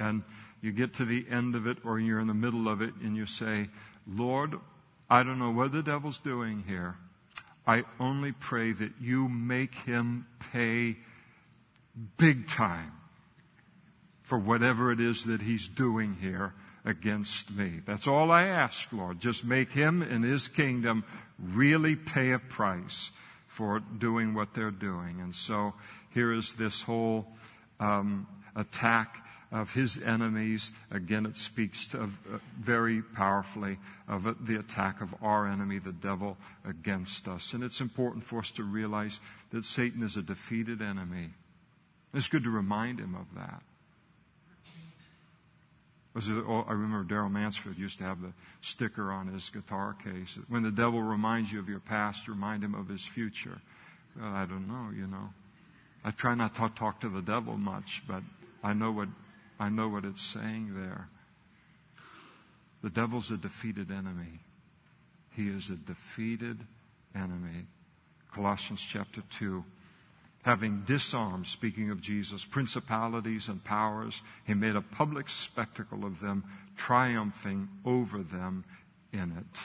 and 0.00 0.24
you 0.60 0.72
get 0.72 0.94
to 0.94 1.04
the 1.04 1.24
end 1.30 1.54
of 1.54 1.68
it 1.68 1.78
or 1.84 2.00
you're 2.00 2.18
in 2.18 2.26
the 2.26 2.34
middle 2.34 2.68
of 2.68 2.82
it 2.82 2.94
and 2.96 3.16
you 3.16 3.26
say, 3.26 3.68
Lord, 4.08 4.58
I 5.08 5.22
don't 5.22 5.38
know 5.38 5.52
what 5.52 5.70
the 5.70 5.84
devil's 5.84 6.18
doing 6.18 6.64
here. 6.66 6.96
I 7.64 7.84
only 8.00 8.32
pray 8.32 8.72
that 8.72 8.92
you 9.00 9.28
make 9.28 9.76
him 9.76 10.26
pay 10.52 10.96
big 12.16 12.48
time 12.48 12.92
for 14.22 14.36
whatever 14.36 14.90
it 14.90 15.00
is 15.00 15.26
that 15.26 15.42
he's 15.42 15.68
doing 15.68 16.16
here 16.20 16.54
against 16.86 17.50
me. 17.50 17.80
That's 17.84 18.06
all 18.06 18.30
I 18.30 18.44
ask, 18.44 18.90
Lord. 18.92 19.20
Just 19.20 19.44
make 19.44 19.72
him 19.72 20.00
and 20.00 20.24
his 20.24 20.48
kingdom 20.48 21.04
really 21.38 21.96
pay 21.96 22.30
a 22.30 22.38
price 22.38 23.10
for 23.48 23.80
doing 23.80 24.32
what 24.32 24.54
they're 24.54 24.70
doing. 24.70 25.20
And 25.20 25.34
so 25.34 25.74
here 26.14 26.32
is 26.32 26.54
this 26.54 26.82
whole 26.82 27.26
um, 27.80 28.26
attack 28.54 29.26
of 29.50 29.72
his 29.72 30.00
enemies. 30.02 30.72
Again, 30.90 31.26
it 31.26 31.36
speaks 31.36 31.86
to, 31.88 32.02
uh, 32.02 32.08
very 32.58 33.02
powerfully 33.02 33.78
of 34.08 34.26
uh, 34.26 34.34
the 34.40 34.56
attack 34.56 35.00
of 35.00 35.14
our 35.22 35.46
enemy, 35.48 35.78
the 35.78 35.92
devil, 35.92 36.36
against 36.64 37.28
us. 37.28 37.52
And 37.52 37.64
it's 37.64 37.80
important 37.80 38.24
for 38.24 38.38
us 38.38 38.50
to 38.52 38.62
realize 38.62 39.20
that 39.50 39.64
Satan 39.64 40.02
is 40.02 40.16
a 40.16 40.22
defeated 40.22 40.82
enemy. 40.82 41.30
It's 42.14 42.28
good 42.28 42.44
to 42.44 42.50
remind 42.50 43.00
him 43.00 43.14
of 43.14 43.26
that. 43.34 43.62
Was 46.16 46.28
it, 46.30 46.44
oh, 46.48 46.64
I 46.66 46.72
remember 46.72 47.04
Darrell 47.04 47.28
Mansfield 47.28 47.76
used 47.76 47.98
to 47.98 48.04
have 48.04 48.22
the 48.22 48.32
sticker 48.62 49.12
on 49.12 49.26
his 49.26 49.50
guitar 49.50 49.92
case. 49.92 50.38
When 50.48 50.62
the 50.62 50.70
devil 50.70 51.02
reminds 51.02 51.52
you 51.52 51.58
of 51.58 51.68
your 51.68 51.78
past, 51.78 52.26
remind 52.26 52.64
him 52.64 52.74
of 52.74 52.88
his 52.88 53.04
future. 53.04 53.60
Well, 54.18 54.32
I 54.32 54.46
don't 54.46 54.66
know, 54.66 54.88
you 54.96 55.06
know. 55.06 55.28
I 56.02 56.12
try 56.12 56.34
not 56.34 56.54
to 56.54 56.70
talk 56.74 57.00
to 57.00 57.10
the 57.10 57.20
devil 57.20 57.58
much, 57.58 58.02
but 58.08 58.22
I 58.64 58.72
know 58.72 58.92
what, 58.92 59.08
I 59.60 59.68
know 59.68 59.88
what 59.88 60.06
it's 60.06 60.22
saying 60.22 60.72
there. 60.74 61.10
The 62.82 62.88
devil's 62.88 63.30
a 63.30 63.36
defeated 63.36 63.90
enemy. 63.90 64.40
He 65.34 65.48
is 65.48 65.68
a 65.68 65.76
defeated 65.76 66.60
enemy. 67.14 67.66
Colossians 68.32 68.80
chapter 68.80 69.20
2 69.32 69.62
having 70.46 70.80
disarmed, 70.86 71.44
speaking 71.44 71.90
of 71.90 72.00
Jesus, 72.00 72.44
principalities 72.44 73.48
and 73.48 73.62
powers, 73.64 74.22
he 74.46 74.54
made 74.54 74.76
a 74.76 74.80
public 74.80 75.28
spectacle 75.28 76.04
of 76.04 76.20
them, 76.20 76.44
triumphing 76.76 77.68
over 77.84 78.18
them 78.18 78.64
in 79.12 79.34
it. 79.36 79.60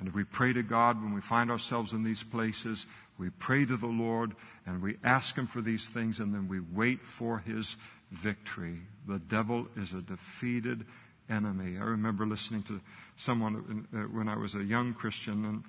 And 0.00 0.08
if 0.08 0.14
we 0.14 0.24
pray 0.24 0.52
to 0.52 0.64
God 0.64 1.00
when 1.00 1.14
we 1.14 1.20
find 1.20 1.48
ourselves 1.48 1.92
in 1.92 2.02
these 2.02 2.24
places, 2.24 2.88
we 3.18 3.30
pray 3.30 3.64
to 3.66 3.76
the 3.76 3.86
Lord 3.86 4.32
and 4.66 4.82
we 4.82 4.96
ask 5.04 5.36
Him 5.36 5.46
for 5.46 5.60
these 5.60 5.88
things 5.88 6.18
and 6.18 6.34
then 6.34 6.48
we 6.48 6.58
wait 6.58 7.00
for 7.00 7.38
His 7.38 7.76
victory. 8.10 8.80
The 9.06 9.20
devil 9.20 9.68
is 9.76 9.92
a 9.92 10.02
defeated 10.02 10.84
enemy. 11.30 11.78
I 11.78 11.84
remember 11.84 12.26
listening 12.26 12.64
to 12.64 12.80
someone 13.16 13.86
uh, 13.94 13.98
when 14.12 14.28
I 14.28 14.36
was 14.36 14.56
a 14.56 14.64
young 14.64 14.92
Christian 14.92 15.44
and 15.44 15.62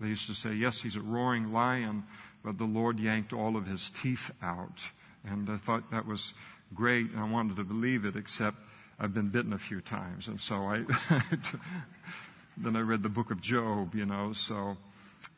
they 0.00 0.08
used 0.08 0.26
to 0.26 0.34
say, 0.34 0.52
yes, 0.52 0.82
he's 0.82 0.96
a 0.96 1.00
roaring 1.00 1.52
lion, 1.52 2.04
but 2.46 2.58
the 2.58 2.64
Lord 2.64 3.00
yanked 3.00 3.32
all 3.32 3.56
of 3.56 3.66
his 3.66 3.90
teeth 3.90 4.30
out. 4.40 4.88
And 5.24 5.50
I 5.50 5.56
thought 5.56 5.90
that 5.90 6.06
was 6.06 6.32
great, 6.74 7.10
and 7.10 7.18
I 7.18 7.28
wanted 7.28 7.56
to 7.56 7.64
believe 7.64 8.04
it, 8.04 8.14
except 8.14 8.58
I've 9.00 9.12
been 9.12 9.30
bitten 9.30 9.52
a 9.52 9.58
few 9.58 9.80
times. 9.80 10.28
And 10.28 10.40
so 10.40 10.62
I, 10.62 10.84
then 12.56 12.76
I 12.76 12.80
read 12.82 13.02
the 13.02 13.08
book 13.08 13.32
of 13.32 13.40
Job, 13.40 13.96
you 13.96 14.06
know, 14.06 14.32
so, 14.32 14.76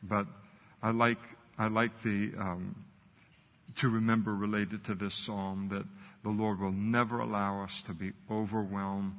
but 0.03 0.27
I 0.83 0.91
like, 0.91 1.17
I 1.57 1.65
like 1.65 1.99
the, 2.03 2.31
um, 2.37 2.75
to 3.77 3.89
remember 3.89 4.35
related 4.35 4.83
to 4.83 4.93
this 4.93 5.15
psalm 5.15 5.67
that 5.71 5.85
the 6.21 6.29
Lord 6.29 6.59
will 6.59 6.71
never 6.71 7.21
allow 7.21 7.63
us 7.63 7.81
to 7.83 7.93
be 7.95 8.11
overwhelmed 8.29 9.15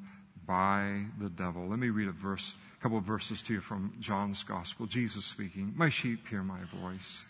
by 0.46 1.06
the 1.18 1.28
devil. 1.28 1.66
Let 1.66 1.80
me 1.80 1.88
read 1.88 2.06
a 2.06 2.12
verse, 2.12 2.54
a 2.78 2.82
couple 2.84 2.98
of 2.98 3.04
verses 3.04 3.42
to 3.42 3.54
you 3.54 3.60
from 3.60 3.94
John's 3.98 4.44
gospel. 4.44 4.86
Jesus 4.86 5.24
speaking, 5.24 5.72
My 5.74 5.88
sheep 5.88 6.28
hear 6.28 6.44
my 6.44 6.60
voice. 6.80 7.24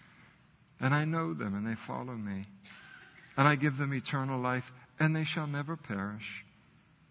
And 0.81 0.95
I 0.95 1.05
know 1.05 1.35
them, 1.35 1.55
and 1.55 1.67
they 1.67 1.75
follow 1.75 2.15
me. 2.15 2.45
And 3.37 3.47
I 3.47 3.57
give 3.57 3.77
them 3.77 3.93
eternal 3.93 4.41
life, 4.41 4.73
and 4.99 5.15
they 5.15 5.25
shall 5.25 5.47
never 5.47 5.77
perish. 5.77 6.45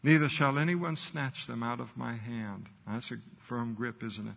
Neither 0.01 0.29
shall 0.29 0.57
anyone 0.57 0.95
snatch 0.95 1.47
them 1.47 1.61
out 1.61 1.79
of 1.79 1.97
my 1.97 2.15
hand. 2.15 2.67
That's 2.87 3.11
a 3.11 3.17
firm 3.37 3.73
grip, 3.73 4.03
isn't 4.03 4.27
it? 4.27 4.35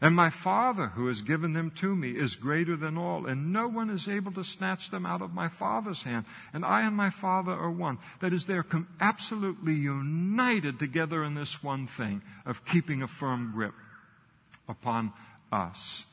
And 0.00 0.14
my 0.14 0.30
Father, 0.30 0.88
who 0.88 1.08
has 1.08 1.22
given 1.22 1.54
them 1.54 1.72
to 1.72 1.94
me, 1.94 2.10
is 2.10 2.36
greater 2.36 2.76
than 2.76 2.96
all, 2.96 3.26
and 3.26 3.52
no 3.52 3.66
one 3.66 3.90
is 3.90 4.08
able 4.08 4.30
to 4.32 4.44
snatch 4.44 4.90
them 4.90 5.04
out 5.04 5.22
of 5.22 5.34
my 5.34 5.48
Father's 5.48 6.04
hand. 6.04 6.24
And 6.52 6.64
I 6.64 6.82
and 6.82 6.96
my 6.96 7.10
Father 7.10 7.52
are 7.52 7.70
one. 7.70 7.98
That 8.20 8.32
is, 8.32 8.46
they're 8.46 8.66
absolutely 9.00 9.74
united 9.74 10.78
together 10.78 11.24
in 11.24 11.34
this 11.34 11.64
one 11.64 11.88
thing 11.88 12.22
of 12.46 12.64
keeping 12.64 13.02
a 13.02 13.08
firm 13.08 13.50
grip 13.52 13.74
upon 14.68 15.12
us. 15.50 16.04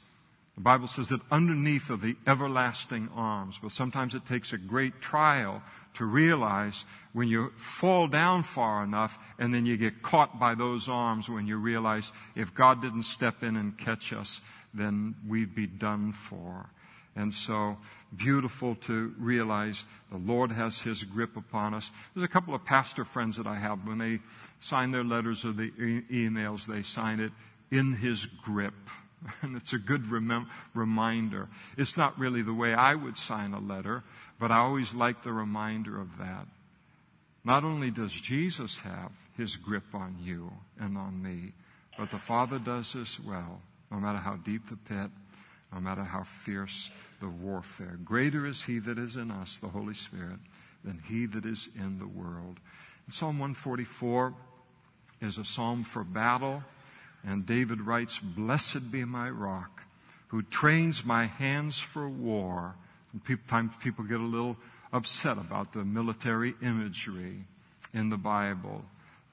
The 0.56 0.62
Bible 0.62 0.88
says 0.88 1.10
that 1.10 1.20
underneath 1.32 1.92
are 1.92 1.98
the 1.98 2.16
everlasting 2.26 3.10
arms, 3.14 3.62
well, 3.62 3.70
sometimes 3.70 4.16
it 4.16 4.26
takes 4.26 4.54
a 4.54 4.58
great 4.58 5.02
trial 5.02 5.62
to 5.96 6.06
realize 6.06 6.86
when 7.12 7.28
you 7.28 7.52
fall 7.58 8.08
down 8.08 8.44
far 8.44 8.84
enough 8.84 9.20
and 9.38 9.54
then 9.54 9.66
you 9.66 9.76
get 9.76 10.02
caught 10.02 10.40
by 10.40 10.56
those 10.56 10.88
arms 10.88 11.30
when 11.30 11.46
you 11.46 11.58
realize 11.58 12.14
if 12.36 12.54
God 12.54 12.82
didn't 12.82 13.04
step 13.04 13.44
in 13.44 13.58
and 13.58 13.78
catch 13.78 14.14
us, 14.14 14.40
then 14.74 15.16
we'd 15.28 15.56
be 15.56 15.68
done 15.68 16.14
for. 16.14 16.70
And 17.18 17.34
so 17.34 17.78
beautiful 18.16 18.76
to 18.76 19.14
realize 19.18 19.86
the 20.12 20.18
Lord 20.18 20.52
has 20.52 20.80
His 20.80 21.04
grip 21.04 21.36
upon 21.38 21.74
us. 21.74 21.92
There's 22.14 22.26
a 22.26 22.30
couple 22.30 22.54
of 22.54 22.64
pastor 22.66 23.06
friends 23.06 23.38
that 23.38 23.48
I 23.48 23.56
have. 23.56 23.86
When 23.88 23.98
they 23.98 24.20
sign 24.60 24.92
their 24.92 25.04
letters 25.04 25.46
or 25.46 25.54
the 25.54 25.72
e- 25.82 26.28
emails, 26.28 26.66
they 26.66 26.84
sign 26.84 27.20
it 27.20 27.32
in 27.72 27.94
His 27.94 28.26
grip. 28.26 28.74
And 29.42 29.56
it's 29.56 29.74
a 29.74 29.80
good 29.80 30.12
rem- 30.12 30.50
reminder. 30.74 31.48
It's 31.78 31.98
not 31.98 32.20
really 32.20 32.42
the 32.42 32.54
way 32.54 32.74
I 32.74 32.96
would 32.96 33.18
sign 33.18 33.54
a 33.54 33.60
letter, 33.60 34.04
but 34.40 34.52
I 34.52 34.58
always 34.58 34.94
like 34.94 35.24
the 35.24 35.34
reminder 35.34 36.00
of 36.00 36.18
that. 36.20 36.48
Not 37.44 37.64
only 37.64 37.92
does 37.92 38.14
Jesus 38.14 38.80
have 38.80 39.12
his 39.38 39.56
grip 39.56 39.94
on 39.94 40.18
you 40.22 40.52
and 40.80 40.98
on 40.98 41.22
me, 41.22 41.54
but 41.98 42.12
the 42.12 42.18
Father 42.18 42.60
does 42.60 42.96
as 42.96 43.20
well, 43.20 43.62
no 43.92 44.00
matter 44.00 44.18
how 44.18 44.36
deep 44.36 44.68
the 44.70 44.76
pit, 44.76 45.12
no 45.74 45.80
matter 45.80 46.04
how 46.04 46.24
fierce 46.24 46.90
the 47.20 47.28
warfare. 47.28 47.98
Greater 48.04 48.46
is 48.46 48.64
he 48.64 48.80
that 48.80 48.98
is 48.98 49.16
in 49.16 49.32
us, 49.32 49.58
the 49.58 49.68
Holy 49.68 49.94
Spirit, 49.94 50.40
than 50.84 51.02
he 51.08 51.26
that 51.28 51.46
is 51.46 51.70
in 51.76 52.00
the 52.00 52.08
world. 52.08 52.60
And 53.06 53.14
Psalm 53.14 53.40
144 53.40 54.34
is 55.22 55.38
a 55.38 55.46
psalm 55.46 55.84
for 55.84 56.04
battle. 56.04 56.64
And 57.26 57.46
David 57.46 57.82
writes, 57.82 58.20
Blessed 58.20 58.92
be 58.92 59.04
my 59.04 59.30
rock, 59.30 59.82
who 60.28 60.44
trains 60.44 61.04
my 61.04 61.26
hands 61.26 61.80
for 61.80 62.08
war. 62.08 62.76
Sometimes 63.28 63.72
people 63.82 64.06
get 64.06 64.20
a 64.20 64.24
little 64.24 64.58
upset 64.94 65.38
about 65.38 65.74
the 65.74 65.84
military 65.84 66.54
imagery 66.62 67.46
in 67.94 68.10
the 68.10 68.18
Bible, 68.18 68.86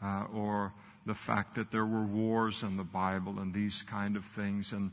uh, 0.02 0.24
or 0.32 0.72
the 1.04 1.14
fact 1.14 1.56
that 1.56 1.70
there 1.70 1.84
were 1.84 2.04
wars 2.04 2.62
in 2.62 2.76
the 2.76 2.84
Bible 2.84 3.40
and 3.40 3.52
these 3.52 3.82
kind 3.82 4.16
of 4.16 4.24
things. 4.24 4.72
And, 4.72 4.92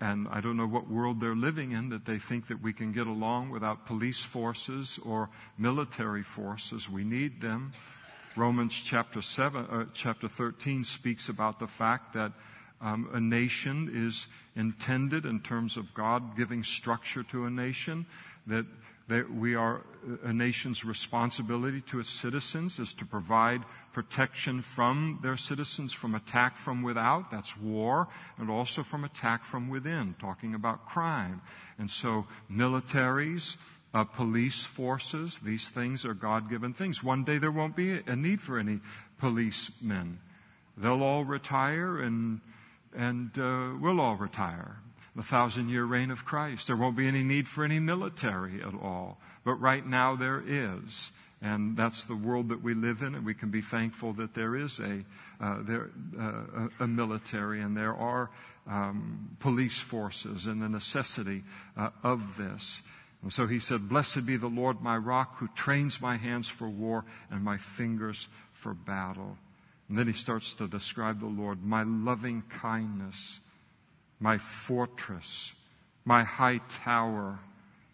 and 0.00 0.26
I 0.28 0.40
don't 0.40 0.56
know 0.56 0.66
what 0.66 0.88
world 0.88 1.20
they're 1.20 1.36
living 1.36 1.72
in 1.72 1.90
that 1.90 2.06
they 2.06 2.18
think 2.18 2.48
that 2.48 2.62
we 2.62 2.72
can 2.72 2.92
get 2.92 3.06
along 3.06 3.50
without 3.50 3.86
police 3.86 4.20
forces 4.20 4.98
or 5.04 5.28
military 5.58 6.22
forces. 6.22 6.88
We 6.88 7.04
need 7.04 7.40
them. 7.40 7.72
Romans 8.36 8.72
chapter 8.72 9.20
7, 9.20 9.66
uh, 9.66 9.84
chapter 9.92 10.28
13 10.28 10.84
speaks 10.84 11.28
about 11.28 11.58
the 11.58 11.66
fact 11.66 12.14
that 12.14 12.32
um, 12.80 13.08
a 13.12 13.20
nation 13.20 13.90
is 13.92 14.28
intended 14.54 15.26
in 15.26 15.40
terms 15.40 15.76
of 15.76 15.92
God 15.94 16.36
giving 16.36 16.62
structure 16.62 17.24
to 17.24 17.46
a 17.46 17.50
nation, 17.50 18.06
that, 18.46 18.66
that 19.08 19.30
we 19.32 19.56
are 19.56 19.82
a 20.22 20.32
nation's 20.32 20.84
responsibility 20.84 21.80
to 21.82 21.98
its 21.98 22.08
citizens 22.08 22.78
is 22.78 22.94
to 22.94 23.04
provide 23.04 23.62
protection 23.92 24.62
from 24.62 25.18
their 25.22 25.36
citizens 25.36 25.92
from 25.92 26.14
attack 26.14 26.56
from 26.56 26.82
without, 26.82 27.32
that's 27.32 27.56
war, 27.56 28.06
and 28.38 28.48
also 28.48 28.84
from 28.84 29.04
attack 29.04 29.44
from 29.44 29.68
within, 29.68 30.14
talking 30.20 30.54
about 30.54 30.86
crime. 30.86 31.42
And 31.78 31.90
so 31.90 32.26
militaries, 32.50 33.56
uh, 33.92 34.04
police 34.04 34.64
forces. 34.64 35.38
These 35.38 35.68
things 35.68 36.04
are 36.04 36.14
God 36.14 36.48
given 36.48 36.72
things. 36.72 37.02
One 37.02 37.24
day 37.24 37.38
there 37.38 37.50
won't 37.50 37.76
be 37.76 38.00
a 38.06 38.16
need 38.16 38.40
for 38.40 38.58
any 38.58 38.80
policemen. 39.18 40.18
They'll 40.76 41.02
all 41.02 41.24
retire 41.24 41.98
and, 41.98 42.40
and 42.96 43.30
uh, 43.38 43.70
we'll 43.80 44.00
all 44.00 44.16
retire. 44.16 44.78
The 45.16 45.22
thousand 45.22 45.68
year 45.68 45.84
reign 45.84 46.10
of 46.10 46.24
Christ. 46.24 46.68
There 46.68 46.76
won't 46.76 46.96
be 46.96 47.08
any 47.08 47.24
need 47.24 47.48
for 47.48 47.64
any 47.64 47.80
military 47.80 48.62
at 48.62 48.74
all. 48.74 49.18
But 49.44 49.54
right 49.54 49.84
now 49.84 50.14
there 50.14 50.42
is. 50.46 51.10
And 51.42 51.76
that's 51.76 52.04
the 52.04 52.14
world 52.14 52.50
that 52.50 52.62
we 52.62 52.74
live 52.74 53.00
in, 53.00 53.14
and 53.14 53.24
we 53.24 53.32
can 53.32 53.50
be 53.50 53.62
thankful 53.62 54.12
that 54.14 54.34
there 54.34 54.54
is 54.54 54.78
a, 54.78 55.04
uh, 55.40 55.62
there, 55.62 55.90
uh, 56.18 56.68
a 56.80 56.86
military 56.86 57.62
and 57.62 57.74
there 57.74 57.94
are 57.94 58.28
um, 58.68 59.36
police 59.40 59.78
forces 59.78 60.46
and 60.46 60.60
the 60.60 60.68
necessity 60.68 61.42
uh, 61.78 61.90
of 62.02 62.36
this. 62.36 62.82
And 63.22 63.32
so 63.32 63.46
he 63.46 63.58
said, 63.58 63.88
Blessed 63.88 64.24
be 64.24 64.36
the 64.36 64.48
Lord 64.48 64.80
my 64.80 64.96
rock 64.96 65.38
who 65.38 65.48
trains 65.48 66.00
my 66.00 66.16
hands 66.16 66.48
for 66.48 66.68
war 66.68 67.04
and 67.30 67.42
my 67.42 67.58
fingers 67.58 68.28
for 68.52 68.72
battle. 68.72 69.36
And 69.88 69.98
then 69.98 70.06
he 70.06 70.12
starts 70.12 70.54
to 70.54 70.68
describe 70.68 71.20
the 71.20 71.26
Lord, 71.26 71.64
my 71.64 71.82
loving 71.82 72.42
kindness, 72.48 73.40
my 74.20 74.38
fortress, 74.38 75.52
my 76.04 76.22
high 76.22 76.60
tower, 76.68 77.40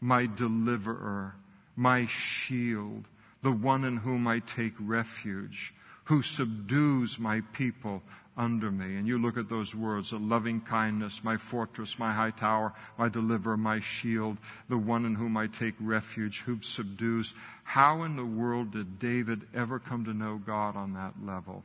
my 0.00 0.26
deliverer, 0.26 1.34
my 1.74 2.06
shield, 2.06 3.04
the 3.42 3.52
one 3.52 3.84
in 3.84 3.96
whom 3.96 4.26
I 4.26 4.40
take 4.40 4.74
refuge, 4.78 5.74
who 6.04 6.22
subdues 6.22 7.18
my 7.18 7.40
people 7.52 8.02
under 8.36 8.70
me. 8.70 8.96
And 8.96 9.06
you 9.06 9.18
look 9.18 9.36
at 9.36 9.48
those 9.48 9.74
words, 9.74 10.12
a 10.12 10.18
loving 10.18 10.60
kindness, 10.60 11.24
my 11.24 11.36
fortress, 11.36 11.98
my 11.98 12.12
high 12.12 12.30
tower, 12.30 12.74
my 12.98 13.08
deliverer, 13.08 13.56
my 13.56 13.80
shield, 13.80 14.36
the 14.68 14.76
one 14.76 15.04
in 15.06 15.14
whom 15.14 15.36
I 15.36 15.46
take 15.46 15.74
refuge, 15.80 16.40
who 16.40 16.60
subdues. 16.60 17.34
How 17.64 18.02
in 18.02 18.16
the 18.16 18.26
world 18.26 18.72
did 18.72 18.98
David 18.98 19.42
ever 19.54 19.78
come 19.78 20.04
to 20.04 20.14
know 20.14 20.40
God 20.44 20.76
on 20.76 20.94
that 20.94 21.14
level? 21.24 21.64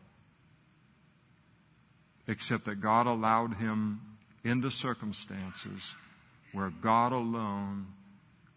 Except 2.27 2.65
that 2.65 2.81
God 2.81 3.07
allowed 3.07 3.55
him 3.55 3.99
into 4.43 4.71
circumstances 4.71 5.95
where 6.53 6.69
God 6.69 7.11
alone 7.11 7.87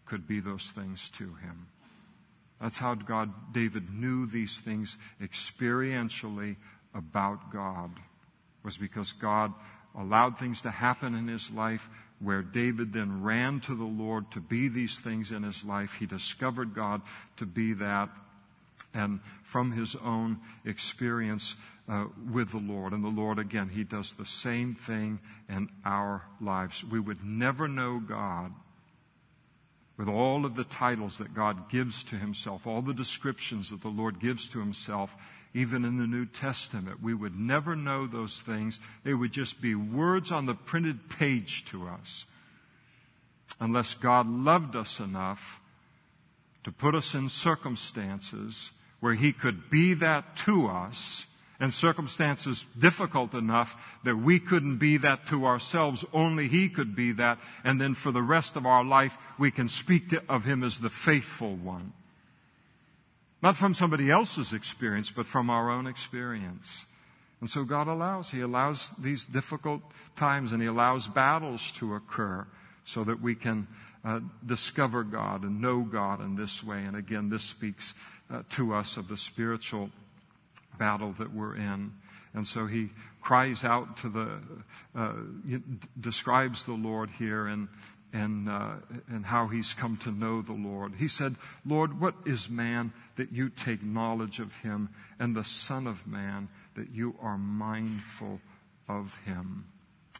could 0.05 0.27
be 0.27 0.39
those 0.39 0.71
things 0.71 1.09
to 1.09 1.23
him. 1.23 1.67
That's 2.61 2.77
how 2.77 2.95
God, 2.95 3.53
David 3.53 3.93
knew 3.93 4.25
these 4.25 4.59
things 4.59 4.97
experientially 5.21 6.55
about 6.95 7.51
God, 7.51 7.91
was 8.63 8.77
because 8.77 9.13
God 9.13 9.53
allowed 9.97 10.37
things 10.37 10.61
to 10.61 10.71
happen 10.71 11.13
in 11.13 11.27
his 11.27 11.51
life 11.51 11.87
where 12.19 12.41
David 12.41 12.93
then 12.93 13.21
ran 13.21 13.59
to 13.61 13.75
the 13.75 13.83
Lord 13.83 14.31
to 14.31 14.39
be 14.39 14.67
these 14.67 14.99
things 14.99 15.31
in 15.31 15.43
his 15.43 15.63
life. 15.63 15.95
He 15.95 16.05
discovered 16.05 16.73
God 16.73 17.01
to 17.37 17.45
be 17.45 17.73
that. 17.73 18.09
And 18.93 19.19
from 19.43 19.73
his 19.73 19.95
own 19.97 20.39
experience 20.63 21.57
uh, 21.89 22.05
with 22.31 22.51
the 22.51 22.57
Lord. 22.57 22.93
And 22.93 23.03
the 23.03 23.09
Lord, 23.09 23.39
again, 23.39 23.67
he 23.67 23.83
does 23.83 24.13
the 24.13 24.25
same 24.25 24.73
thing 24.73 25.19
in 25.49 25.69
our 25.83 26.23
lives. 26.39 26.83
We 26.83 26.99
would 26.99 27.23
never 27.23 27.67
know 27.67 27.99
God 27.99 28.53
with 29.97 30.07
all 30.07 30.45
of 30.45 30.55
the 30.55 30.63
titles 30.63 31.17
that 31.17 31.33
God 31.33 31.69
gives 31.69 32.03
to 32.05 32.15
himself, 32.15 32.67
all 32.67 32.81
the 32.81 32.93
descriptions 32.93 33.69
that 33.69 33.81
the 33.81 33.89
Lord 33.89 34.19
gives 34.19 34.47
to 34.49 34.59
himself, 34.59 35.15
even 35.55 35.85
in 35.85 35.97
the 35.97 36.05
New 36.05 36.25
Testament. 36.25 37.01
We 37.01 37.13
would 37.13 37.39
never 37.39 37.77
know 37.77 38.05
those 38.05 38.41
things. 38.41 38.81
They 39.05 39.13
would 39.13 39.31
just 39.31 39.61
be 39.61 39.73
words 39.73 40.29
on 40.29 40.45
the 40.45 40.53
printed 40.53 41.09
page 41.09 41.63
to 41.65 41.87
us. 41.87 42.25
Unless 43.61 43.95
God 43.95 44.27
loved 44.27 44.75
us 44.75 44.99
enough 44.99 45.61
to 46.65 46.73
put 46.73 46.93
us 46.93 47.15
in 47.15 47.29
circumstances 47.29 48.71
where 48.99 49.13
He 49.13 49.31
could 49.31 49.69
be 49.69 49.93
that 49.93 50.35
to 50.37 50.67
us 50.67 51.25
and 51.57 51.73
circumstances 51.73 52.65
difficult 52.77 53.33
enough 53.33 53.77
that 54.03 54.17
we 54.17 54.41
couldn't 54.41 54.75
be 54.77 54.97
that 54.97 55.25
to 55.27 55.45
ourselves. 55.45 56.03
Only 56.11 56.49
He 56.49 56.67
could 56.67 56.97
be 56.97 57.13
that. 57.13 57.39
And 57.63 57.79
then 57.79 57.93
for 57.93 58.11
the 58.11 58.21
rest 58.21 58.57
of 58.57 58.65
our 58.65 58.83
life, 58.83 59.17
we 59.39 59.51
can 59.51 59.69
speak 59.69 60.09
to, 60.09 60.21
of 60.27 60.43
Him 60.43 60.63
as 60.63 60.79
the 60.79 60.89
faithful 60.89 61.55
one. 61.55 61.93
Not 63.45 63.57
from 63.57 63.75
somebody 63.75 64.09
else's 64.09 64.53
experience, 64.53 65.11
but 65.11 65.27
from 65.27 65.51
our 65.51 65.69
own 65.69 65.85
experience. 65.85 66.83
And 67.41 67.47
so 67.47 67.63
God 67.63 67.87
allows, 67.87 68.31
He 68.31 68.41
allows 68.41 68.91
these 68.97 69.23
difficult 69.23 69.83
times 70.15 70.51
and 70.51 70.63
He 70.63 70.67
allows 70.67 71.07
battles 71.07 71.71
to 71.73 71.93
occur 71.93 72.47
so 72.85 73.03
that 73.03 73.21
we 73.21 73.35
can 73.35 73.67
uh, 74.03 74.21
discover 74.43 75.03
God 75.03 75.43
and 75.43 75.61
know 75.61 75.81
God 75.81 76.21
in 76.21 76.35
this 76.35 76.63
way. 76.63 76.85
And 76.85 76.95
again, 76.95 77.29
this 77.29 77.43
speaks 77.43 77.93
uh, 78.33 78.41
to 78.49 78.73
us 78.73 78.97
of 78.97 79.09
the 79.09 79.17
spiritual 79.17 79.91
battle 80.79 81.13
that 81.19 81.31
we're 81.31 81.55
in. 81.55 81.93
And 82.33 82.47
so 82.47 82.65
he 82.65 82.89
cries 83.21 83.63
out 83.63 83.97
to 83.97 84.09
the, 84.09 84.39
uh, 84.95 85.13
describes 85.99 86.63
the 86.63 86.73
Lord 86.73 87.11
here 87.11 87.45
and, 87.45 87.67
and, 88.15 88.47
uh, 88.47 88.75
and 89.09 89.25
how 89.25 89.47
he's 89.47 89.73
come 89.73 89.97
to 89.97 90.11
know 90.11 90.41
the 90.41 90.53
Lord. 90.53 90.93
He 90.97 91.09
said, 91.09 91.35
Lord, 91.65 91.99
what 91.99 92.15
is 92.25 92.49
man 92.49 92.93
that 93.17 93.33
you 93.33 93.49
take 93.49 93.83
knowledge 93.83 94.39
of 94.39 94.55
him, 94.59 94.89
and 95.19 95.35
the 95.35 95.43
Son 95.43 95.85
of 95.85 96.07
Man 96.07 96.47
that 96.75 96.91
you 96.91 97.15
are 97.21 97.37
mindful 97.37 98.39
of 98.87 99.19
him? 99.25 99.65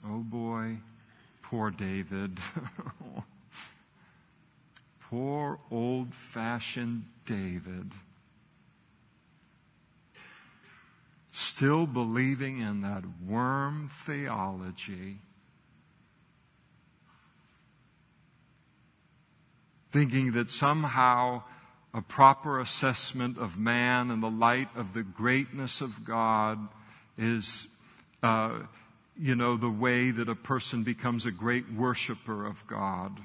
Oh 0.06 0.20
boy, 0.20 0.80
poor 1.42 1.72
David. 1.72 2.38
poor 5.10 5.60
old 5.72 6.14
fashioned 6.14 7.06
David. 7.26 7.94
still 11.32 11.86
believing 11.86 12.60
in 12.60 12.82
that 12.82 13.04
worm 13.26 13.90
theology, 13.90 15.20
thinking 19.96 20.34
that 20.34 20.50
somehow 20.50 21.42
a 21.94 22.02
proper 22.02 22.60
assessment 22.60 23.38
of 23.38 23.58
man 23.58 24.12
in 24.12 24.20
the 24.20 24.30
light 24.30 24.68
of 24.76 24.94
the 24.94 25.04
greatness 25.04 25.80
of 25.80 26.04
God 26.04 26.60
is, 27.18 27.66
uh, 28.22 28.60
you 29.18 29.36
know, 29.36 29.56
the 29.56 29.70
way 29.70 30.12
that 30.12 30.28
a 30.28 30.36
person 30.36 30.84
becomes 30.84 31.26
a 31.26 31.32
great 31.32 31.72
worshiper 31.72 32.46
of 32.46 32.68
God. 32.68 33.22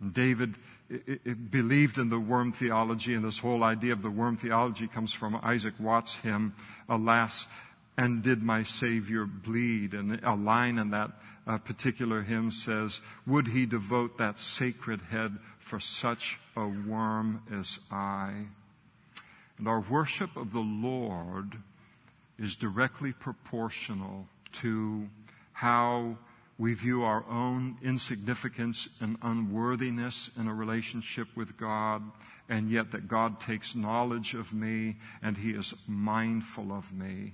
And 0.00 0.14
David 0.14 0.54
it, 0.88 1.22
it 1.24 1.50
believed 1.50 1.98
in 1.98 2.08
the 2.08 2.20
worm 2.20 2.52
theology, 2.52 3.14
and 3.14 3.24
this 3.24 3.40
whole 3.40 3.64
idea 3.64 3.94
of 3.94 4.02
the 4.02 4.10
worm 4.10 4.36
theology 4.36 4.86
comes 4.86 5.12
from 5.12 5.40
Isaac 5.42 5.74
Watts' 5.80 6.18
hymn, 6.18 6.54
Alas, 6.88 7.48
and 7.96 8.22
did 8.22 8.44
my 8.44 8.62
Savior 8.62 9.24
bleed? 9.24 9.92
And 9.92 10.20
a 10.22 10.36
line 10.36 10.78
in 10.78 10.90
that 10.90 11.10
uh, 11.46 11.58
particular 11.58 12.22
hymn 12.22 12.50
says, 12.50 13.00
Would 13.26 13.48
he 13.48 13.66
devote 13.66 14.18
that 14.18 14.38
sacred 14.38 15.00
head 15.10 15.36
for 15.64 15.80
such 15.80 16.38
a 16.56 16.66
worm 16.66 17.42
as 17.50 17.80
I? 17.90 18.32
And 19.58 19.66
our 19.66 19.80
worship 19.80 20.36
of 20.36 20.52
the 20.52 20.60
Lord 20.60 21.56
is 22.38 22.54
directly 22.54 23.12
proportional 23.12 24.26
to 24.52 25.08
how 25.52 26.18
we 26.58 26.74
view 26.74 27.02
our 27.02 27.24
own 27.28 27.78
insignificance 27.82 28.88
and 29.00 29.16
unworthiness 29.22 30.30
in 30.38 30.48
a 30.48 30.54
relationship 30.54 31.28
with 31.34 31.56
God, 31.56 32.02
and 32.48 32.70
yet 32.70 32.92
that 32.92 33.08
God 33.08 33.40
takes 33.40 33.74
knowledge 33.74 34.34
of 34.34 34.52
me 34.52 34.96
and 35.22 35.36
He 35.36 35.50
is 35.50 35.74
mindful 35.88 36.72
of 36.72 36.92
me. 36.92 37.32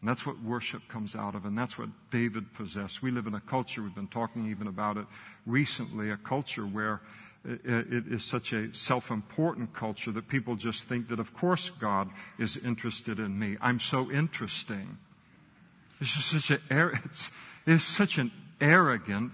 And 0.00 0.08
that's 0.08 0.26
what 0.26 0.42
worship 0.42 0.86
comes 0.88 1.14
out 1.14 1.34
of, 1.34 1.44
and 1.44 1.56
that's 1.56 1.78
what 1.78 1.88
David 2.10 2.52
possessed. 2.54 3.02
We 3.02 3.12
live 3.12 3.28
in 3.28 3.34
a 3.34 3.40
culture, 3.40 3.82
we've 3.82 3.94
been 3.94 4.08
talking 4.08 4.50
even 4.50 4.66
about 4.66 4.96
it 4.96 5.06
recently, 5.46 6.10
a 6.10 6.16
culture 6.16 6.66
where 6.66 7.00
it 7.44 8.06
is 8.06 8.24
such 8.24 8.52
a 8.52 8.72
self 8.72 9.10
important 9.10 9.72
culture 9.72 10.12
that 10.12 10.28
people 10.28 10.54
just 10.54 10.84
think 10.84 11.08
that, 11.08 11.18
of 11.18 11.34
course, 11.34 11.70
God 11.70 12.08
is 12.38 12.56
interested 12.56 13.18
in 13.18 13.38
me. 13.38 13.56
I'm 13.60 13.80
so 13.80 14.10
interesting. 14.10 14.98
It's 16.00 16.14
just 16.14 16.30
such 16.30 16.50
a, 16.50 16.90
it's, 17.04 17.30
it's 17.66 17.84
such 17.84 18.18
an 18.18 18.30
arrogant, 18.60 19.32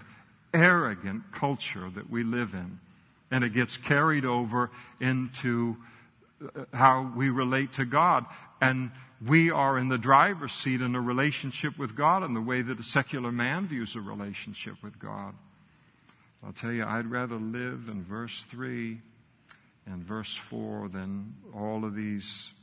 arrogant 0.53 1.31
culture 1.31 1.89
that 1.93 2.09
we 2.09 2.23
live 2.23 2.53
in. 2.53 2.79
And 3.31 3.43
it 3.43 3.53
gets 3.53 3.77
carried 3.77 4.25
over 4.25 4.71
into 4.99 5.77
uh, 6.43 6.65
how 6.73 7.11
we 7.15 7.29
relate 7.29 7.73
to 7.73 7.85
God. 7.85 8.25
And 8.59 8.91
we 9.25 9.51
are 9.51 9.77
in 9.77 9.89
the 9.89 9.99
driver's 9.99 10.51
seat 10.51 10.81
in 10.81 10.95
a 10.95 11.01
relationship 11.01 11.77
with 11.77 11.95
God 11.95 12.23
in 12.23 12.33
the 12.33 12.41
way 12.41 12.63
that 12.63 12.79
a 12.79 12.83
secular 12.83 13.31
man 13.31 13.67
views 13.67 13.95
a 13.95 14.01
relationship 14.01 14.75
with 14.81 14.97
God. 14.97 15.35
I'll 16.43 16.53
tell 16.53 16.71
you, 16.71 16.85
I'd 16.85 17.07
rather 17.07 17.35
live 17.35 17.89
in 17.89 18.03
verse 18.03 18.43
3 18.43 19.01
and 19.85 20.03
verse 20.03 20.35
4 20.35 20.89
than 20.89 21.35
all 21.53 21.83
of 21.83 21.95
these 21.95 22.53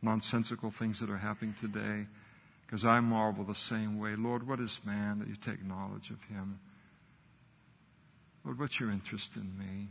nonsensical 0.00 0.70
things 0.70 1.00
that 1.00 1.10
are 1.10 1.18
happening 1.18 1.54
today. 1.60 2.06
Because 2.66 2.84
I 2.86 3.00
marvel 3.00 3.44
the 3.44 3.54
same 3.54 3.98
way. 3.98 4.16
Lord, 4.16 4.48
what 4.48 4.58
is 4.58 4.80
man 4.84 5.18
that 5.18 5.28
you 5.28 5.36
take 5.36 5.62
knowledge 5.64 6.10
of 6.10 6.22
him? 6.24 6.58
Lord, 8.44 8.58
what's 8.58 8.80
your 8.80 8.90
interest 8.90 9.36
in 9.36 9.58
me? 9.58 9.88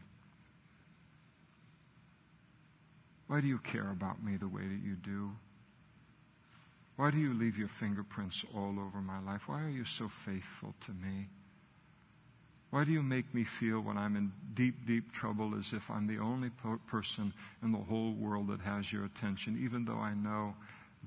Why 3.28 3.40
do 3.40 3.48
you 3.48 3.60
care 3.60 3.92
about 3.92 4.24
me 4.24 4.36
the 4.36 4.48
way 4.48 4.64
that 4.64 4.82
you 4.84 4.96
do? 4.96 5.32
Why 6.98 7.12
do 7.12 7.18
you 7.18 7.34
leave 7.34 7.58
your 7.58 7.70
fingerprints 7.70 8.44
all 8.54 8.78
over 8.80 9.00
my 9.00 9.20
life? 9.20 9.48
Why 9.48 9.64
are 9.64 9.70
you 9.70 9.86
so 9.86 10.10
faithful 10.10 10.76
to 10.86 10.92
me? 10.92 11.30
Why 12.72 12.86
do 12.86 12.92
you 12.92 13.04
make 13.04 13.34
me 13.34 13.44
feel 13.44 13.82
when 13.82 13.98
I'm 13.98 14.16
in 14.16 14.32
deep, 14.54 14.88
deep 14.88 15.12
trouble 15.12 15.56
as 15.56 15.74
if 15.74 15.92
I'm 15.92 16.08
the 16.08 16.20
only 16.20 16.50
person 16.88 17.34
in 17.62 17.74
the 17.74 17.78
whole 17.78 18.14
world 18.14 18.48
that 18.48 18.62
has 18.62 18.92
your 18.92 19.04
attention, 19.04 19.60
even 19.62 19.86
though 19.86 20.00
I 20.00 20.14
know 20.14 20.56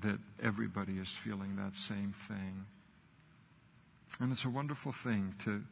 that 0.01 0.19
everybody 0.41 0.99
is 0.99 1.09
feeling 1.09 1.55
that 1.55 1.75
same 1.75 2.13
thing. 2.27 2.65
And 4.19 4.31
it's 4.31 4.45
a 4.45 4.49
wonderful 4.49 4.91
thing 4.91 5.33
to, 5.43 5.63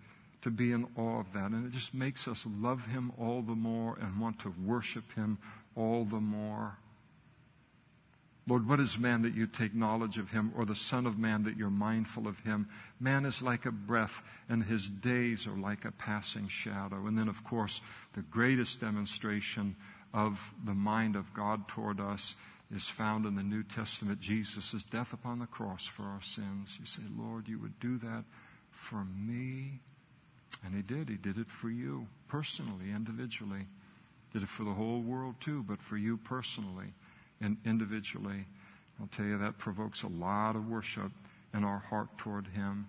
to 0.41 0.49
be 0.49 0.71
in 0.71 0.87
awe 0.95 1.19
of 1.19 1.31
that. 1.33 1.51
And 1.51 1.65
it 1.65 1.71
just 1.71 1.93
makes 1.93 2.27
us 2.27 2.43
love 2.59 2.87
Him 2.87 3.11
all 3.19 3.43
the 3.43 3.55
more 3.55 3.97
and 4.01 4.19
want 4.19 4.39
to 4.39 4.53
worship 4.65 5.13
Him 5.13 5.37
all 5.75 6.05
the 6.05 6.19
more. 6.19 6.77
Lord, 8.45 8.67
what 8.67 8.81
is 8.81 8.99
man 8.99 9.21
that 9.21 9.33
you 9.33 9.47
take 9.47 9.73
knowledge 9.73 10.17
of 10.17 10.31
him, 10.31 10.51
or 10.57 10.65
the 10.65 10.75
Son 10.75 11.05
of 11.05 11.17
Man 11.17 11.43
that 11.43 11.55
you're 11.55 11.69
mindful 11.69 12.27
of 12.27 12.39
him? 12.41 12.67
Man 12.99 13.25
is 13.25 13.41
like 13.41 13.65
a 13.65 13.71
breath, 13.71 14.21
and 14.49 14.61
his 14.63 14.89
days 14.89 15.47
are 15.47 15.57
like 15.57 15.85
a 15.85 15.91
passing 15.91 16.49
shadow. 16.49 17.07
And 17.07 17.17
then, 17.17 17.29
of 17.29 17.43
course, 17.45 17.79
the 18.13 18.21
greatest 18.23 18.81
demonstration 18.81 19.77
of 20.13 20.53
the 20.65 20.73
mind 20.73 21.15
of 21.15 21.33
God 21.33 21.69
toward 21.69 22.01
us 22.01 22.35
is 22.73 22.89
found 22.89 23.25
in 23.25 23.35
the 23.35 23.43
New 23.43 23.63
Testament, 23.63 24.19
Jesus' 24.19 24.83
death 24.83 25.13
upon 25.13 25.39
the 25.39 25.45
cross 25.45 25.85
for 25.85 26.03
our 26.03 26.21
sins. 26.21 26.77
You 26.77 26.85
say, 26.85 27.03
Lord, 27.17 27.47
you 27.47 27.59
would 27.59 27.79
do 27.79 27.97
that 27.99 28.25
for 28.71 29.05
me. 29.05 29.79
And 30.65 30.75
he 30.75 30.81
did. 30.81 31.07
He 31.07 31.15
did 31.15 31.37
it 31.37 31.49
for 31.49 31.69
you 31.69 32.07
personally, 32.27 32.91
individually. 32.93 33.67
Did 34.33 34.43
it 34.43 34.49
for 34.49 34.63
the 34.63 34.73
whole 34.73 35.01
world 35.01 35.35
too, 35.39 35.63
but 35.63 35.81
for 35.81 35.95
you 35.95 36.17
personally 36.17 36.93
and 37.43 37.57
individually. 37.65 38.45
I'll 38.99 39.07
tell 39.07 39.25
you 39.25 39.37
that 39.39 39.57
provokes 39.57 40.03
a 40.03 40.07
lot 40.07 40.55
of 40.55 40.69
worship 40.69 41.11
in 41.53 41.63
our 41.63 41.79
heart 41.79 42.17
toward 42.17 42.47
him. 42.47 42.87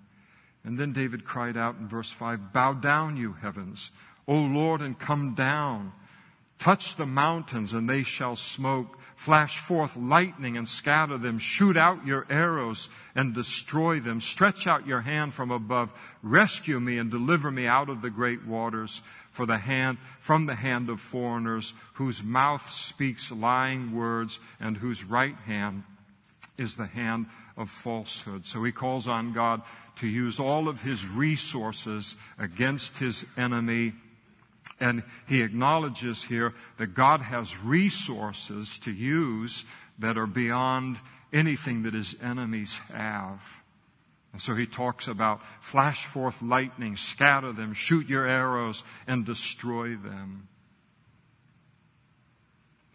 And 0.65 0.79
then 0.79 0.93
David 0.93 1.25
cried 1.25 1.57
out 1.57 1.77
in 1.79 1.89
verse 1.89 2.11
5 2.11 2.53
Bow 2.53 2.73
down, 2.73 3.17
you 3.17 3.33
heavens, 3.35 3.91
O 4.27 4.37
Lord, 4.37 4.81
and 4.81 4.99
come 4.99 5.35
down. 5.35 5.93
Touch 6.59 6.97
the 6.97 7.07
mountains 7.07 7.73
and 7.73 7.89
they 7.89 8.03
shall 8.03 8.37
smoke. 8.37 8.99
Flash 9.17 9.59
forth 9.59 9.97
lightning 9.97 10.57
and 10.57 10.69
scatter 10.69 11.17
them. 11.19 11.39
Shoot 11.39 11.77
out 11.77 12.07
your 12.07 12.27
arrows 12.29 12.89
and 13.15 13.35
destroy 13.35 14.01
them. 14.01 14.21
Stretch 14.21 14.67
out 14.67 14.87
your 14.87 15.03
hand 15.03 15.35
from 15.35 15.51
above. 15.51 15.91
Rescue 16.23 16.81
me 16.81 16.99
and 16.99 17.11
deliver 17.11 17.51
me 17.51 17.67
out 17.67 17.89
of 17.89 18.03
the 18.03 18.11
great 18.11 18.45
waters 18.45 19.03
for 19.31 19.47
the 19.47 19.59
hand, 19.59 19.99
from 20.21 20.47
the 20.47 20.55
hand 20.55 20.89
of 20.91 21.01
foreigners 21.01 21.75
whose 21.95 22.23
mouth 22.23 22.69
speaks 22.71 23.31
lying 23.31 23.95
words 23.95 24.41
and 24.59 24.77
whose 24.77 25.05
right 25.05 25.37
hand 25.47 25.85
is 26.57 26.77
the 26.77 26.87
hand 26.87 27.27
of 27.57 27.71
falsehood. 27.71 28.45
So 28.45 28.63
he 28.65 28.73
calls 28.73 29.09
on 29.09 29.33
God 29.33 29.63
to 29.97 30.07
use 30.07 30.41
all 30.41 30.69
of 30.69 30.83
his 30.83 31.07
resources 31.07 32.17
against 32.39 32.99
his 32.99 33.25
enemy. 33.37 33.95
And 34.81 35.03
he 35.29 35.43
acknowledges 35.43 36.23
here 36.23 36.55
that 36.79 36.95
God 36.95 37.21
has 37.21 37.59
resources 37.59 38.79
to 38.81 38.93
use 38.93 39.65
that 39.99 40.19
are 40.19 40.27
beyond 40.27 40.99
anything 41.33 41.83
that 41.83 41.95
his 41.95 42.17
enemies 42.23 42.77
have. 42.93 43.63
And 44.33 44.43
so 44.43 44.55
he 44.55 44.67
talks 44.67 45.07
about 45.07 45.43
flash 45.61 46.07
forth 46.07 46.43
lightning, 46.43 46.97
scatter 46.97 47.53
them, 47.53 47.73
shoot 47.73 48.09
your 48.09 48.27
arrows, 48.27 48.83
and 49.07 49.25
destroy 49.25 49.91
them. 49.97 50.49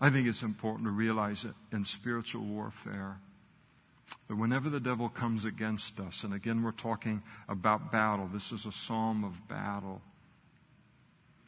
I 0.02 0.10
think 0.10 0.28
it's 0.28 0.44
important 0.44 0.86
to 0.88 0.92
realize 0.92 1.46
it 1.46 1.54
in 1.72 1.86
spiritual 1.86 2.44
warfare 2.44 3.20
that 4.28 4.36
whenever 4.36 4.70
the 4.70 4.80
devil 4.80 5.10
comes 5.10 5.46
against 5.46 6.00
us, 6.00 6.24
and 6.24 6.34
again 6.34 6.64
we're 6.64 6.72
talking 6.72 7.22
about 7.48 7.92
battle, 7.92 8.30
this 8.32 8.52
is 8.52 8.66
a 8.66 8.72
psalm 8.72 9.24
of 9.24 9.48
battle, 9.48 10.02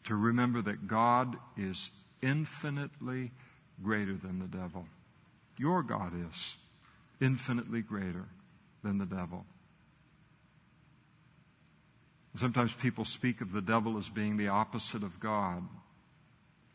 to 0.06 0.16
remember 0.16 0.62
that 0.62 0.88
God 0.88 1.36
is 1.58 1.92
infinitely 2.22 3.32
greater 3.82 4.16
than 4.16 4.40
the 4.40 4.48
devil. 4.48 4.86
Your 5.58 5.84
God 5.84 6.14
is 6.30 6.56
infinitely 7.20 7.82
greater 7.82 8.26
than 8.84 8.98
the 8.98 9.06
devil. 9.06 9.46
Sometimes 12.36 12.74
people 12.74 13.04
speak 13.04 13.42
of 13.42 13.52
the 13.52 13.62
devil 13.62 13.98
as 13.98 14.10
being 14.10 14.38
the 14.38 14.48
opposite 14.48 15.04
of 15.04 15.20
God. 15.20 15.64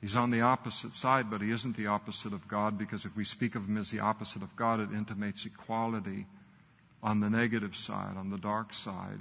He's 0.00 0.14
on 0.14 0.30
the 0.30 0.42
opposite 0.42 0.92
side, 0.92 1.30
but 1.30 1.40
he 1.40 1.50
isn't 1.50 1.76
the 1.76 1.86
opposite 1.86 2.34
of 2.34 2.46
God 2.46 2.76
because 2.76 3.06
if 3.06 3.16
we 3.16 3.24
speak 3.24 3.54
of 3.54 3.66
him 3.66 3.78
as 3.78 3.90
the 3.90 4.00
opposite 4.00 4.42
of 4.42 4.54
God, 4.54 4.80
it 4.80 4.92
intimates 4.92 5.46
equality 5.46 6.26
on 7.02 7.20
the 7.20 7.30
negative 7.30 7.74
side, 7.74 8.16
on 8.16 8.30
the 8.30 8.38
dark 8.38 8.74
side. 8.74 9.20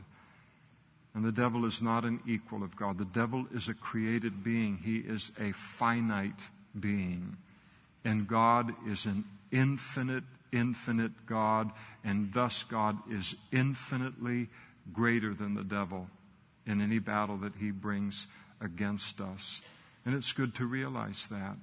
And 1.16 1.24
the 1.24 1.32
devil 1.32 1.66
is 1.66 1.82
not 1.82 2.04
an 2.04 2.20
equal 2.28 2.62
of 2.62 2.76
God. 2.76 2.98
The 2.98 3.06
devil 3.06 3.48
is 3.54 3.70
a 3.70 3.74
created 3.74 4.44
being, 4.44 4.78
he 4.78 4.98
is 4.98 5.32
a 5.40 5.54
finite 5.54 6.42
being. 6.78 7.38
And 8.04 8.28
God 8.28 8.74
is 8.88 9.06
an 9.06 9.24
infinite, 9.52 10.26
infinite 10.52 11.26
God, 11.26 11.72
and 12.04 12.32
thus 12.34 12.64
God 12.64 12.98
is 13.10 13.36
infinitely 13.52 14.50
greater 14.94 15.34
than 15.34 15.56
the 15.56 15.64
devil 15.64 16.08
in 16.68 16.82
any 16.82 17.00
battle 17.00 17.38
that 17.38 17.56
he 17.56 17.72
brings 17.72 18.28
against 18.62 19.22
us. 19.22 19.62
And 20.06 20.14
it's 20.14 20.34
good 20.34 20.54
to 20.56 20.66
realize 20.66 21.28
that. 21.32 21.56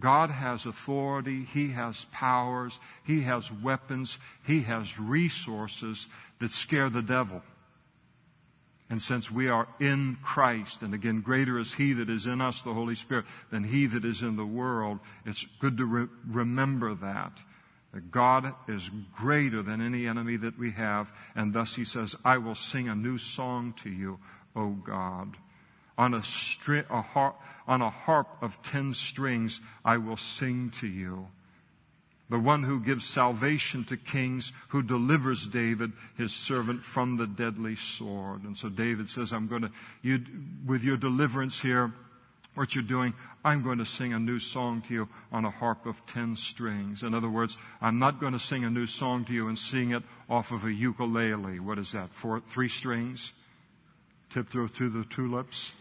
God 0.00 0.30
has 0.30 0.64
authority, 0.64 1.44
He 1.44 1.68
has 1.72 2.06
powers, 2.06 2.80
He 3.04 3.22
has 3.22 3.52
weapons, 3.52 4.18
He 4.46 4.62
has 4.62 4.98
resources 4.98 6.08
that 6.38 6.50
scare 6.50 6.88
the 6.88 7.02
devil. 7.02 7.42
And 8.90 9.00
since 9.00 9.30
we 9.30 9.48
are 9.48 9.68
in 9.78 10.18
Christ, 10.20 10.82
and 10.82 10.92
again, 10.92 11.20
greater 11.20 11.60
is 11.60 11.72
He 11.72 11.92
that 11.92 12.10
is 12.10 12.26
in 12.26 12.40
us, 12.40 12.60
the 12.60 12.74
Holy 12.74 12.96
Spirit, 12.96 13.24
than 13.52 13.62
He 13.62 13.86
that 13.86 14.04
is 14.04 14.22
in 14.22 14.34
the 14.34 14.44
world, 14.44 14.98
it's 15.24 15.46
good 15.60 15.78
to 15.78 15.86
re- 15.86 16.08
remember 16.28 16.94
that. 16.96 17.40
That 17.92 18.10
God 18.10 18.52
is 18.68 18.90
greater 19.16 19.62
than 19.62 19.80
any 19.80 20.08
enemy 20.08 20.36
that 20.38 20.58
we 20.58 20.72
have, 20.72 21.12
and 21.36 21.52
thus 21.52 21.76
He 21.76 21.84
says, 21.84 22.16
I 22.24 22.38
will 22.38 22.56
sing 22.56 22.88
a 22.88 22.96
new 22.96 23.16
song 23.16 23.74
to 23.78 23.88
you, 23.88 24.18
O 24.56 24.70
God. 24.70 25.36
On 25.96 26.12
a, 26.12 26.20
stri- 26.20 26.90
a 26.90 27.00
harp, 27.00 27.40
on 27.68 27.82
a 27.82 27.90
harp 27.90 28.28
of 28.42 28.60
ten 28.62 28.94
strings, 28.94 29.60
I 29.84 29.98
will 29.98 30.16
sing 30.16 30.70
to 30.80 30.88
you. 30.88 31.28
The 32.30 32.38
one 32.38 32.62
who 32.62 32.80
gives 32.80 33.04
salvation 33.04 33.84
to 33.84 33.96
kings, 33.96 34.52
who 34.68 34.82
delivers 34.82 35.48
David, 35.48 35.92
his 36.16 36.32
servant, 36.32 36.84
from 36.84 37.16
the 37.16 37.26
deadly 37.26 37.74
sword. 37.74 38.44
And 38.44 38.56
so 38.56 38.68
David 38.68 39.10
says, 39.10 39.32
I'm 39.32 39.48
going 39.48 39.62
to, 39.62 39.70
you, 40.00 40.24
with 40.64 40.84
your 40.84 40.96
deliverance 40.96 41.60
here, 41.60 41.92
what 42.54 42.74
you're 42.74 42.84
doing, 42.84 43.14
I'm 43.44 43.62
going 43.62 43.78
to 43.78 43.86
sing 43.86 44.12
a 44.12 44.18
new 44.18 44.38
song 44.38 44.82
to 44.82 44.94
you 44.94 45.08
on 45.32 45.44
a 45.44 45.50
harp 45.50 45.86
of 45.86 46.04
ten 46.06 46.36
strings. 46.36 47.02
In 47.02 47.14
other 47.14 47.28
words, 47.28 47.56
I'm 47.80 47.98
not 47.98 48.20
going 48.20 48.32
to 48.32 48.38
sing 48.38 48.64
a 48.64 48.70
new 48.70 48.86
song 48.86 49.24
to 49.24 49.32
you 49.32 49.48
and 49.48 49.58
sing 49.58 49.90
it 49.90 50.02
off 50.28 50.52
of 50.52 50.64
a 50.64 50.72
ukulele. 50.72 51.58
What 51.58 51.78
is 51.78 51.92
that? 51.92 52.10
Four, 52.12 52.40
three 52.40 52.68
strings? 52.68 53.32
Tiptoe 54.30 54.68
through 54.68 54.68
to 54.68 54.88
the 54.88 55.04
tulips? 55.04 55.72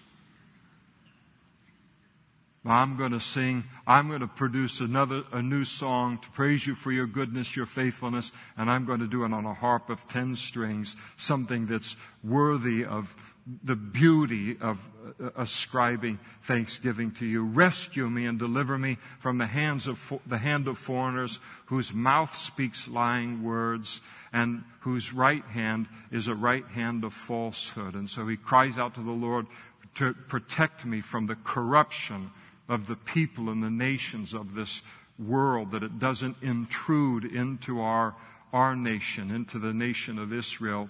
I'm 2.65 2.97
going 2.97 3.13
to 3.13 3.21
sing, 3.21 3.63
I'm 3.87 4.09
going 4.09 4.19
to 4.19 4.27
produce 4.27 4.81
another, 4.81 5.23
a 5.31 5.41
new 5.41 5.63
song 5.63 6.17
to 6.17 6.29
praise 6.31 6.67
you 6.67 6.75
for 6.75 6.91
your 6.91 7.07
goodness, 7.07 7.55
your 7.55 7.65
faithfulness, 7.65 8.33
and 8.57 8.69
I'm 8.69 8.85
going 8.85 8.99
to 8.99 9.07
do 9.07 9.23
it 9.23 9.31
on 9.31 9.45
a 9.45 9.53
harp 9.53 9.89
of 9.89 10.07
ten 10.09 10.35
strings, 10.35 10.97
something 11.15 11.67
that's 11.67 11.95
worthy 12.21 12.83
of 12.83 13.15
the 13.63 13.77
beauty 13.77 14.57
of 14.59 14.85
uh, 15.23 15.29
ascribing 15.37 16.19
thanksgiving 16.43 17.11
to 17.11 17.25
you. 17.25 17.45
Rescue 17.45 18.09
me 18.09 18.25
and 18.25 18.37
deliver 18.37 18.77
me 18.77 18.97
from 19.19 19.37
the 19.37 19.47
hands 19.47 19.87
of, 19.87 20.13
the 20.27 20.37
hand 20.37 20.67
of 20.67 20.77
foreigners 20.77 21.39
whose 21.67 21.93
mouth 21.93 22.35
speaks 22.35 22.89
lying 22.89 23.41
words 23.41 24.01
and 24.33 24.63
whose 24.81 25.13
right 25.13 25.45
hand 25.45 25.87
is 26.11 26.27
a 26.27 26.35
right 26.35 26.67
hand 26.67 27.05
of 27.05 27.13
falsehood. 27.13 27.95
And 27.95 28.09
so 28.09 28.27
he 28.27 28.37
cries 28.37 28.77
out 28.77 28.95
to 28.95 29.01
the 29.01 29.11
Lord 29.11 29.47
to 29.95 30.13
protect 30.13 30.85
me 30.85 31.01
from 31.01 31.25
the 31.25 31.35
corruption 31.35 32.31
of 32.69 32.87
the 32.87 32.95
people 32.95 33.49
and 33.49 33.61
the 33.61 33.69
nations 33.69 34.33
of 34.33 34.53
this 34.53 34.81
world, 35.17 35.71
that 35.71 35.83
it 35.83 35.99
doesn't 35.99 36.37
intrude 36.41 37.25
into 37.25 37.81
our, 37.81 38.15
our 38.53 38.75
nation, 38.75 39.31
into 39.31 39.59
the 39.59 39.73
nation 39.73 40.17
of 40.17 40.31
Israel. 40.31 40.89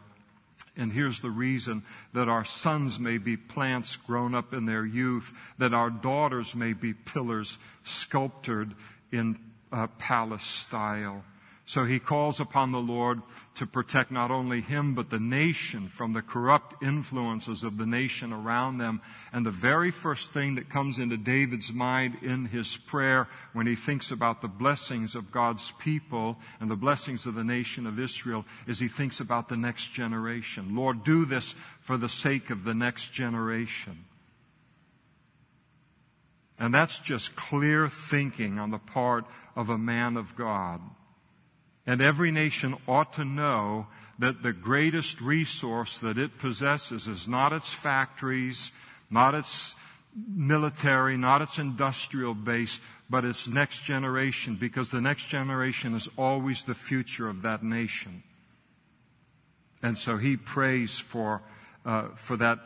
And 0.77 0.93
here's 0.93 1.21
the 1.21 1.31
reason 1.31 1.83
that 2.13 2.29
our 2.29 2.45
sons 2.45 2.99
may 2.99 3.17
be 3.17 3.35
plants 3.37 3.95
grown 3.95 4.35
up 4.35 4.53
in 4.53 4.65
their 4.65 4.85
youth, 4.85 5.33
that 5.57 5.73
our 5.73 5.89
daughters 5.89 6.55
may 6.55 6.73
be 6.73 6.93
pillars 6.93 7.57
sculptured 7.83 8.75
in 9.11 9.39
uh, 9.71 9.87
palace 9.97 10.43
style. 10.43 11.23
So 11.69 11.85
he 11.85 11.99
calls 11.99 12.39
upon 12.39 12.71
the 12.71 12.79
Lord 12.79 13.21
to 13.53 13.67
protect 13.67 14.09
not 14.09 14.31
only 14.31 14.59
him, 14.59 14.95
but 14.95 15.11
the 15.11 15.19
nation 15.19 15.87
from 15.87 16.13
the 16.13 16.23
corrupt 16.23 16.81
influences 16.81 17.63
of 17.63 17.77
the 17.77 17.85
nation 17.85 18.33
around 18.33 18.79
them. 18.79 19.01
And 19.31 19.45
the 19.45 19.51
very 19.51 19.91
first 19.91 20.33
thing 20.33 20.55
that 20.55 20.71
comes 20.71 20.97
into 20.97 21.15
David's 21.15 21.71
mind 21.71 22.17
in 22.23 22.45
his 22.45 22.75
prayer 22.75 23.27
when 23.53 23.67
he 23.67 23.75
thinks 23.75 24.09
about 24.09 24.41
the 24.41 24.47
blessings 24.47 25.13
of 25.13 25.31
God's 25.31 25.69
people 25.77 26.39
and 26.59 26.71
the 26.71 26.75
blessings 26.75 27.27
of 27.27 27.35
the 27.35 27.43
nation 27.43 27.85
of 27.85 27.99
Israel 27.99 28.45
is 28.65 28.79
he 28.79 28.87
thinks 28.87 29.19
about 29.19 29.47
the 29.47 29.55
next 29.55 29.93
generation. 29.93 30.75
Lord, 30.75 31.03
do 31.03 31.23
this 31.23 31.53
for 31.81 31.97
the 31.97 32.09
sake 32.09 32.49
of 32.49 32.63
the 32.63 32.73
next 32.73 33.13
generation. 33.13 34.05
And 36.57 36.73
that's 36.73 36.97
just 36.97 37.35
clear 37.35 37.87
thinking 37.89 38.57
on 38.57 38.71
the 38.71 38.79
part 38.79 39.25
of 39.55 39.69
a 39.69 39.77
man 39.77 40.17
of 40.17 40.35
God. 40.35 40.81
And 41.89 42.03
every 42.03 42.29
nation 42.29 42.75
ought 42.87 43.13
to 43.13 43.25
know 43.25 43.87
that 44.19 44.43
the 44.43 44.53
greatest 44.53 45.21
resource 45.21 45.97
that 45.97 46.19
it 46.19 46.37
possesses 46.37 47.07
is 47.07 47.27
not 47.27 47.51
its 47.51 47.73
factories, 47.73 48.71
not 49.09 49.33
its 49.33 49.73
military, 50.15 51.17
not 51.17 51.41
its 51.41 51.57
industrial 51.57 52.35
base, 52.35 52.79
but 53.09 53.25
its 53.25 53.47
next 53.47 53.83
generation, 53.85 54.55
because 54.55 54.91
the 54.91 55.01
next 55.01 55.29
generation 55.29 55.95
is 55.95 56.07
always 56.15 56.61
the 56.61 56.75
future 56.75 57.27
of 57.27 57.41
that 57.41 57.63
nation. 57.63 58.21
And 59.81 59.97
so 59.97 60.17
he 60.17 60.37
prays 60.37 60.99
for, 60.99 61.41
uh, 61.87 62.09
for 62.09 62.37
that 62.37 62.59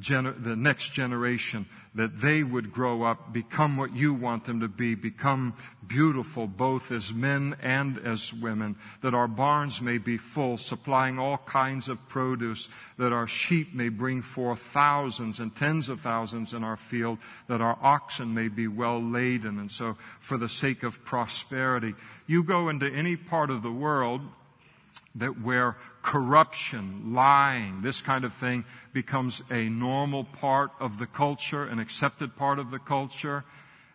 gener- 0.00 0.42
the 0.42 0.56
next 0.56 0.92
generation, 0.92 1.66
that 1.94 2.18
they 2.18 2.42
would 2.42 2.72
grow 2.72 3.02
up, 3.02 3.32
become 3.32 3.76
what 3.76 3.94
you 3.94 4.12
want 4.12 4.44
them 4.44 4.60
to 4.60 4.68
be, 4.68 4.94
become 4.94 5.54
beautiful 5.86 6.46
both 6.46 6.92
as 6.92 7.12
men 7.12 7.56
and 7.62 7.98
as 7.98 8.32
women, 8.32 8.76
that 9.00 9.14
our 9.14 9.28
barns 9.28 9.80
may 9.80 9.98
be 9.98 10.18
full, 10.18 10.58
supplying 10.58 11.18
all 11.18 11.38
kinds 11.38 11.88
of 11.88 12.08
produce, 12.08 12.68
that 12.98 13.12
our 13.12 13.26
sheep 13.26 13.74
may 13.74 13.88
bring 13.88 14.22
forth 14.22 14.60
thousands 14.60 15.40
and 15.40 15.54
tens 15.54 15.88
of 15.88 16.00
thousands 16.00 16.52
in 16.52 16.64
our 16.64 16.76
field, 16.76 17.18
that 17.48 17.60
our 17.60 17.78
oxen 17.80 18.34
may 18.34 18.48
be 18.48 18.68
well 18.68 19.02
laden. 19.02 19.58
And 19.58 19.70
so, 19.70 19.96
for 20.20 20.36
the 20.36 20.48
sake 20.48 20.82
of 20.82 21.04
prosperity, 21.04 21.94
you 22.26 22.42
go 22.42 22.68
into 22.68 22.90
any 22.90 23.16
part 23.16 23.50
of 23.50 23.62
the 23.62 23.72
world, 23.72 24.20
that 25.16 25.40
where 25.40 25.76
corruption, 26.02 27.12
lying, 27.14 27.82
this 27.82 28.00
kind 28.00 28.24
of 28.24 28.32
thing 28.32 28.64
becomes 28.92 29.42
a 29.50 29.68
normal 29.68 30.24
part 30.24 30.70
of 30.78 30.98
the 30.98 31.06
culture, 31.06 31.64
an 31.64 31.78
accepted 31.78 32.36
part 32.36 32.58
of 32.58 32.70
the 32.70 32.78
culture, 32.78 33.44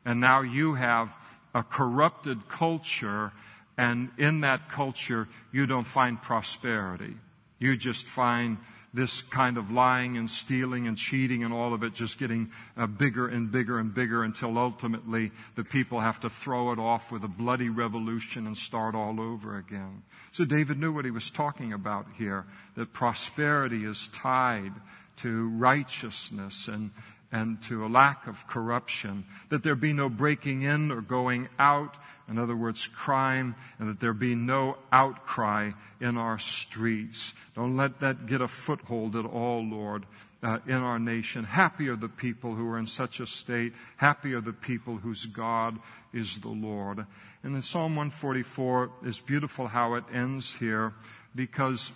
And 0.05 0.19
now 0.19 0.41
you 0.41 0.76
have 0.76 1.13
a 1.53 1.63
corrupted 1.63 2.47
culture, 2.47 3.32
and 3.78 4.09
in 4.17 4.41
that 4.41 4.69
culture, 4.69 5.28
you 5.51 5.65
don't 5.67 5.86
find 5.86 6.22
prosperity. 6.22 7.15
You 7.59 7.78
just 7.78 8.07
find 8.07 8.57
this 8.94 9.22
kind 9.22 9.58
of 9.58 9.72
lying 9.72 10.18
and 10.18 10.30
stealing 10.30 10.88
and 10.88 10.98
cheating 10.98 11.44
and 11.44 11.54
all 11.54 11.74
of 11.74 11.82
it 11.84 11.94
just 11.94 12.20
getting 12.20 12.52
uh, 12.76 12.88
bigger 12.88 13.28
and 13.28 13.52
bigger 13.52 13.80
and 13.80 13.94
bigger 13.94 14.24
until 14.24 14.58
ultimately 14.58 15.32
the 15.56 15.64
people 15.64 16.00
have 16.00 16.20
to 16.20 16.30
throw 16.30 16.72
it 16.74 16.80
off 16.80 17.12
with 17.12 17.24
a 17.24 17.28
bloody 17.28 17.70
revolution 17.70 18.48
and 18.48 18.58
start 18.58 18.94
all 18.94 19.22
over 19.22 19.58
again. 19.58 20.04
So 20.34 20.44
David 20.44 20.80
knew 20.80 20.92
what 20.92 21.06
he 21.06 21.12
was 21.12 21.32
talking 21.32 21.72
about 21.72 22.06
here, 22.18 22.46
that 22.76 22.92
prosperity 22.92 23.86
is 23.86 24.10
tied 24.10 24.74
to 25.18 25.50
righteousness 25.50 26.68
and, 26.68 26.92
and 27.32 27.62
to 27.64 27.86
a 27.86 27.88
lack 27.88 28.28
of 28.28 28.46
corruption, 28.48 29.24
that 29.50 29.64
there 29.64 29.76
be 29.76 29.94
no 29.94 30.10
breaking 30.10 30.64
in 30.64 30.92
or 30.92 31.02
going 31.02 31.48
out, 31.60 31.96
in 32.32 32.39
other 32.39 32.55
words, 32.55 32.88
crime, 32.88 33.55
and 33.77 33.89
that 33.89 33.99
there 33.99 34.13
be 34.13 34.36
no 34.36 34.77
outcry 34.91 35.71
in 35.99 36.17
our 36.17 36.39
streets. 36.39 37.34
Don't 37.55 37.75
let 37.75 37.99
that 37.99 38.25
get 38.25 38.39
a 38.39 38.47
foothold 38.47 39.15
at 39.17 39.25
all, 39.25 39.63
Lord. 39.63 40.05
Uh, 40.43 40.57
in 40.65 40.73
our 40.73 40.97
nation. 40.97 41.43
Happy 41.43 41.88
are 41.88 41.95
the 41.95 42.09
people 42.09 42.55
who 42.55 42.67
are 42.67 42.79
in 42.79 42.88
such 42.88 43.19
a 43.19 43.27
state. 43.27 43.73
Happy 43.97 44.34
are 44.34 44.41
the 44.41 44.51
people 44.51 44.97
whose 44.97 45.27
God 45.27 45.77
is 46.13 46.39
the 46.39 46.49
Lord. 46.49 47.05
And 47.43 47.55
in 47.55 47.61
Psalm 47.61 47.95
144 47.95 48.89
it's 49.03 49.19
beautiful 49.19 49.67
how 49.67 49.93
it 49.93 50.03
ends 50.11 50.55
here 50.55 50.93
because 51.36 51.91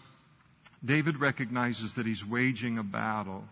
David 0.86 1.19
recognizes 1.19 1.95
that 1.95 2.05
he's 2.05 2.23
waging 2.23 2.77
a 2.77 2.83
battle. 2.83 3.45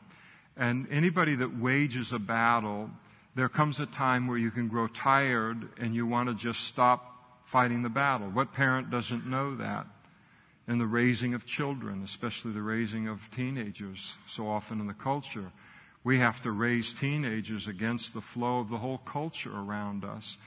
And 0.56 0.88
anybody 0.92 1.34
that 1.36 1.58
wages 1.58 2.14
a 2.14 2.20
battle, 2.20 2.92
there 3.36 3.50
comes 3.50 3.80
a 3.80 3.86
time 3.86 4.28
where 4.28 4.38
you 4.38 4.52
can 4.52 4.68
grow 4.68 4.88
tired 4.88 5.70
and 5.80 5.96
you 5.96 6.06
want 6.06 6.30
to 6.30 6.36
just 6.36 6.62
stop 6.62 7.42
fighting 7.46 7.82
the 7.82 7.90
battle. 7.90 8.28
What 8.28 8.54
parent 8.54 8.90
doesn't 8.90 9.26
know 9.26 9.56
that? 9.56 9.88
In 10.68 10.78
the 10.78 10.86
raising 10.86 11.34
of 11.34 11.46
children, 11.46 12.04
especially 12.04 12.52
the 12.52 12.62
raising 12.62 13.08
of 13.08 13.30
teenagers, 13.36 14.18
so 14.28 14.48
often 14.48 14.80
in 14.80 14.88
the 14.88 14.94
culture. 14.94 15.52
We 16.04 16.20
have 16.20 16.42
to 16.42 16.52
raise 16.52 16.94
teenagers 16.94 17.68
against 17.68 18.14
the 18.14 18.22
flow 18.22 18.60
of 18.60 18.70
the 18.70 18.78
whole 18.78 19.00
culture 19.00 19.52
around 19.54 20.06
us. 20.06 20.38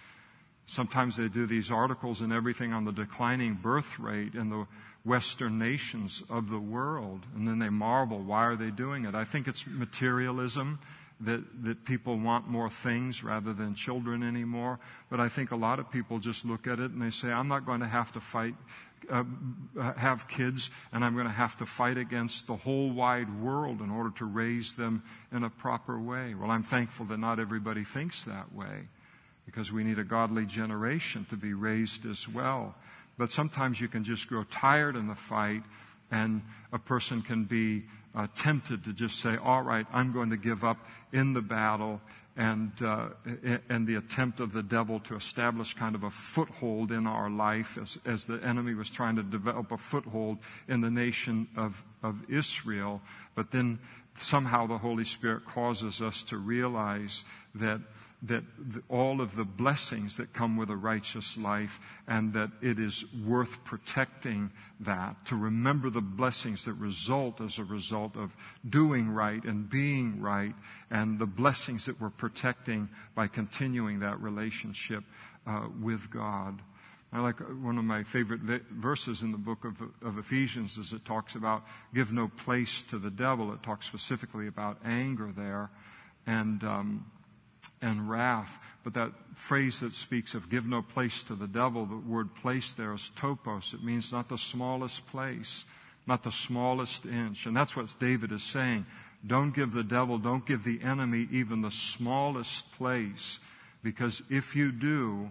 Sometimes 0.67 1.17
they 1.17 1.29
do 1.29 1.47
these 1.47 1.71
articles 1.71 2.21
and 2.21 2.33
everything 2.33 2.73
on 2.73 2.85
the 2.85 2.93
declining 2.93 3.55
birth 3.55 3.99
rate 3.99 4.35
in 4.35 4.49
the 4.49 4.67
Western 5.05 5.59
nations 5.59 6.25
of 6.29 6.51
the 6.51 6.59
world, 6.59 7.25
and 7.35 7.47
then 7.47 7.59
they 7.59 7.69
marvel, 7.69 8.19
why 8.19 8.45
are 8.45 8.57
they 8.57 8.71
doing 8.71 9.05
it? 9.05 9.15
I 9.15 9.25
think 9.25 9.47
it's 9.47 9.65
materialism 9.67 10.81
that, 11.21 11.43
that 11.65 11.85
people 11.85 12.19
want 12.19 12.47
more 12.47 12.69
things 12.69 13.25
rather 13.25 13.53
than 13.53 13.75
children 13.75 14.23
anymore. 14.23 14.79
But 15.11 15.21
I 15.21 15.29
think 15.29 15.51
a 15.51 15.57
lot 15.57 15.79
of 15.79 15.91
people 15.91 16.19
just 16.19 16.45
look 16.45 16.67
at 16.67 16.79
it 16.79 16.91
and 16.91 17.01
they 17.01 17.11
say, 17.11 17.31
I'm 17.31 17.49
not 17.49 17.65
going 17.65 17.81
to 17.81 17.87
have 17.87 18.13
to 18.13 18.21
fight, 18.21 18.55
uh, 19.11 19.25
have 19.97 20.29
kids, 20.29 20.71
and 20.93 21.05
I'm 21.05 21.15
going 21.15 21.27
to 21.27 21.33
have 21.33 21.57
to 21.59 21.67
fight 21.67 21.97
against 21.97 22.47
the 22.47 22.57
whole 22.57 22.91
wide 22.91 23.41
world 23.41 23.81
in 23.81 23.91
order 23.91 24.11
to 24.17 24.27
raise 24.27 24.75
them 24.75 25.03
in 25.33 25.45
a 25.45 25.51
proper 25.51 25.99
way. 25.99 26.35
Well, 26.35 26.51
I'm 26.51 26.63
thankful 26.63 27.07
that 27.07 27.19
not 27.19 27.41
everybody 27.41 27.85
thinks 27.85 28.25
that 28.25 28.55
way 28.55 28.89
because 29.47 29.73
we 29.73 29.85
need 29.85 29.99
a 29.99 30.05
godly 30.05 30.45
generation 30.45 31.25
to 31.31 31.37
be 31.37 31.55
raised 31.55 32.05
as 32.05 32.29
well. 32.29 32.75
But 33.17 33.33
sometimes 33.33 33.81
you 33.81 33.89
can 33.89 34.05
just 34.05 34.29
grow 34.29 34.45
tired 34.45 34.97
in 34.97 35.07
the 35.07 35.15
fight, 35.15 35.63
and 36.11 36.43
a 36.73 36.79
person 36.79 37.23
can 37.23 37.45
be 37.45 37.85
uh, 38.17 38.27
tempted 38.35 38.85
to 38.85 38.93
just 38.93 39.21
say, 39.21 39.37
All 39.37 39.63
right, 39.63 39.87
I'm 39.93 40.13
going 40.13 40.31
to 40.31 40.37
give 40.37 40.65
up 40.65 40.79
in 41.13 41.35
the 41.35 41.43
battle. 41.43 42.01
And, 42.39 42.71
uh, 42.83 43.09
and 43.71 43.87
the 43.87 43.95
attempt 43.95 44.41
of 44.41 44.53
the 44.53 44.63
devil 44.63 45.01
to 45.01 45.17
establish 45.17 45.73
kind 45.73 45.95
of 45.95 46.03
a 46.03 46.11
foothold 46.11 46.93
in 46.93 47.07
our 47.07 47.31
life 47.31 47.79
as, 47.81 47.99
as 48.05 48.25
the 48.25 48.39
enemy 48.45 48.75
was 48.75 48.91
trying 48.91 49.17
to 49.17 49.23
develop 49.23 49.73
a 49.73 49.79
foothold 49.79 50.37
in 50.69 50.83
the 50.83 50.91
nation 50.91 51.49
of, 51.57 51.83
of 52.03 52.23
Israel. 52.29 53.01
But 53.35 53.53
then 53.53 53.79
somehow 54.19 54.67
the 54.67 54.77
Holy 54.77 55.05
Spirit 55.05 55.47
causes 55.47 56.03
us 56.03 56.25
to 56.25 56.37
realize 56.37 57.25
that 57.55 57.81
that 58.23 58.43
all 58.89 59.21
of 59.21 59.37
the 59.37 59.45
blessings 59.45 60.17
that 60.17 60.33
come 60.33 60.57
with 60.57 60.71
a 60.71 60.77
righteous 60.77 61.37
life 61.37 61.79
and 62.09 62.33
that 62.33 62.51
it 62.63 62.79
is 62.79 63.05
worth 63.25 63.63
protecting 63.65 64.51
that, 64.81 65.17
to 65.27 65.37
remember 65.37 65.91
the 65.91 66.01
blessings 66.01 66.65
that 66.65 66.73
result 66.75 67.41
as 67.41 67.59
a 67.59 67.65
result 67.65 68.17
of 68.17 68.35
doing 68.69 69.11
right 69.11 69.45
and 69.45 69.69
being 69.69 70.21
right 70.21 70.55
and 70.91 71.19
the 71.19 71.27
blessings 71.27 71.85
that 71.87 72.01
we're 72.01 72.11
protecting 72.11 72.89
by 73.15 73.27
continuing 73.27 74.01
that 74.01 74.21
relationship 74.21 75.05
uh, 75.47 75.67
with 75.81 76.11
God. 76.11 76.61
I 77.13 77.21
like 77.21 77.41
uh, 77.41 77.45
one 77.45 77.79
of 77.79 77.85
my 77.85 78.03
favorite 78.03 78.41
verses 78.41 79.23
in 79.23 79.31
the 79.31 79.39
book 79.39 79.65
of, 79.65 79.81
of 80.03 80.19
Ephesians 80.19 80.79
is 80.79 80.93
it 80.93 81.05
talks 81.05 81.35
about 81.35 81.65
give 81.95 82.13
no 82.13 82.29
place 82.29 82.83
to 82.85 82.99
the 82.99 83.11
devil. 83.11 83.53
It 83.53 83.63
talks 83.63 83.87
specifically 83.87 84.49
about 84.49 84.79
anger 84.85 85.33
there. 85.37 85.71
And, 86.27 86.65
um, 86.65 87.07
and 87.83 88.09
wrath. 88.09 88.59
But 88.85 88.95
that 88.95 89.13
phrase 89.35 89.81
that 89.81 89.93
speaks 89.93 90.35
of 90.35 90.49
give 90.51 90.67
no 90.67 90.83
place 90.83 91.23
to 91.25 91.35
the 91.35 91.49
devil, 91.49 91.87
the 91.87 91.97
word 91.97 92.35
place 92.35 92.73
there 92.73 92.93
is 92.95 93.11
topos. 93.17 93.75
It 93.75 93.83
means 93.83 94.13
not 94.13 94.29
the 94.29 94.39
smallest 94.39 95.07
place, 95.09 95.65
not 96.07 96.23
the 96.23 96.33
smallest 96.33 97.07
inch. 97.07 97.47
And 97.47 97.57
that's 97.57 97.77
what 97.77 97.95
David 97.99 98.33
is 98.33 98.43
saying. 98.43 98.87
Don't 99.27 99.55
give 99.55 99.73
the 99.73 99.85
devil, 99.85 100.19
don't 100.19 100.47
give 100.47 100.63
the 100.63 100.81
enemy 100.83 101.29
even 101.33 101.63
the 101.63 101.71
smallest 101.71 102.71
place. 102.73 103.41
Because 103.83 104.23
if 104.31 104.55
you 104.55 104.73
do, 104.73 105.31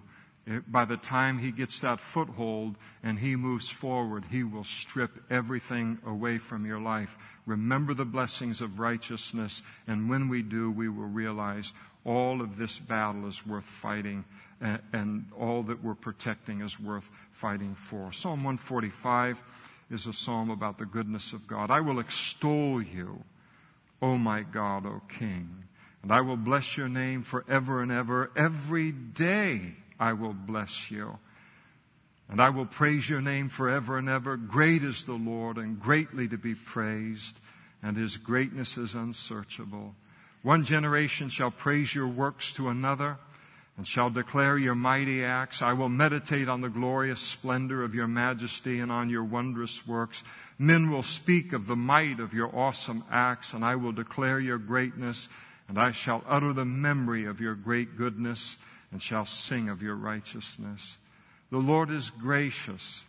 by 0.67 0.85
the 0.85 0.97
time 0.97 1.39
he 1.39 1.51
gets 1.51 1.79
that 1.81 1.99
foothold 1.99 2.75
and 3.03 3.17
he 3.17 3.35
moves 3.35 3.69
forward, 3.69 4.25
he 4.29 4.43
will 4.43 4.63
strip 4.63 5.11
everything 5.29 5.97
away 6.05 6.37
from 6.37 6.65
your 6.65 6.79
life. 6.79 7.17
Remember 7.45 7.93
the 7.93 8.05
blessings 8.05 8.61
of 8.61 8.79
righteousness, 8.79 9.63
and 9.87 10.09
when 10.09 10.29
we 10.29 10.41
do, 10.41 10.69
we 10.69 10.87
will 10.87 11.07
realize 11.07 11.73
all 12.05 12.41
of 12.41 12.57
this 12.57 12.79
battle 12.79 13.27
is 13.27 13.45
worth 13.45 13.65
fighting, 13.65 14.23
and, 14.61 14.79
and 14.93 15.25
all 15.37 15.63
that 15.63 15.83
we're 15.83 15.95
protecting 15.95 16.61
is 16.61 16.79
worth 16.79 17.09
fighting 17.31 17.75
for. 17.75 18.13
Psalm 18.13 18.43
145 18.43 19.41
is 19.89 20.07
a 20.07 20.13
psalm 20.13 20.49
about 20.49 20.77
the 20.77 20.85
goodness 20.85 21.33
of 21.33 21.47
God. 21.47 21.71
I 21.71 21.81
will 21.81 21.99
extol 21.99 22.81
you, 22.81 23.23
O 24.01 24.17
my 24.17 24.41
God, 24.43 24.85
O 24.85 25.01
King, 25.09 25.63
and 26.03 26.11
I 26.11 26.21
will 26.21 26.37
bless 26.37 26.77
your 26.77 26.89
name 26.89 27.23
forever 27.23 27.81
and 27.81 27.91
ever. 27.91 28.31
Every 28.35 28.91
day 28.91 29.73
I 29.99 30.13
will 30.13 30.33
bless 30.33 30.91
you. 30.91 31.17
And 32.27 32.41
I 32.41 32.49
will 32.49 32.65
praise 32.65 33.07
your 33.07 33.21
name 33.21 33.49
forever 33.49 33.97
and 33.97 34.09
ever. 34.09 34.35
Great 34.35 34.83
is 34.83 35.03
the 35.03 35.13
Lord 35.13 35.57
and 35.57 35.79
greatly 35.79 36.27
to 36.27 36.37
be 36.37 36.55
praised, 36.55 37.39
and 37.83 37.95
his 37.95 38.17
greatness 38.17 38.77
is 38.77 38.95
unsearchable. 38.95 39.93
One 40.45 40.63
generation 40.63 41.29
shall 41.29 41.49
praise 41.49 41.95
your 41.95 42.07
works 42.07 42.53
to 42.53 42.69
another 42.69 43.17
and 43.77 43.87
shall 43.87 44.11
declare 44.11 44.59
your 44.59 44.75
mighty 44.75 45.23
acts. 45.23 45.63
I 45.63 45.73
will 45.73 45.89
meditate 45.89 46.47
on 46.47 46.61
the 46.61 46.69
glorious 46.69 47.19
splendor 47.19 47.83
of 47.83 47.95
your 47.95 48.05
majesty 48.05 48.79
and 48.79 48.91
on 48.91 49.09
your 49.09 49.23
wondrous 49.23 49.87
works. 49.87 50.23
Men 50.59 50.91
will 50.91 51.01
speak 51.01 51.51
of 51.51 51.65
the 51.65 51.75
might 51.75 52.19
of 52.19 52.35
your 52.35 52.55
awesome 52.55 53.03
acts, 53.09 53.53
and 53.53 53.65
I 53.65 53.75
will 53.75 53.91
declare 53.91 54.39
your 54.39 54.59
greatness, 54.59 55.29
and 55.67 55.79
I 55.79 55.91
shall 55.91 56.23
utter 56.27 56.53
the 56.53 56.63
memory 56.63 57.25
of 57.25 57.41
your 57.41 57.55
great 57.55 57.97
goodness, 57.97 58.55
and 58.91 59.01
shall 59.01 59.25
sing 59.25 59.67
of 59.69 59.81
your 59.81 59.95
righteousness. 59.95 60.99
The 61.49 61.57
Lord 61.57 61.89
is 61.89 62.11
gracious 62.11 63.03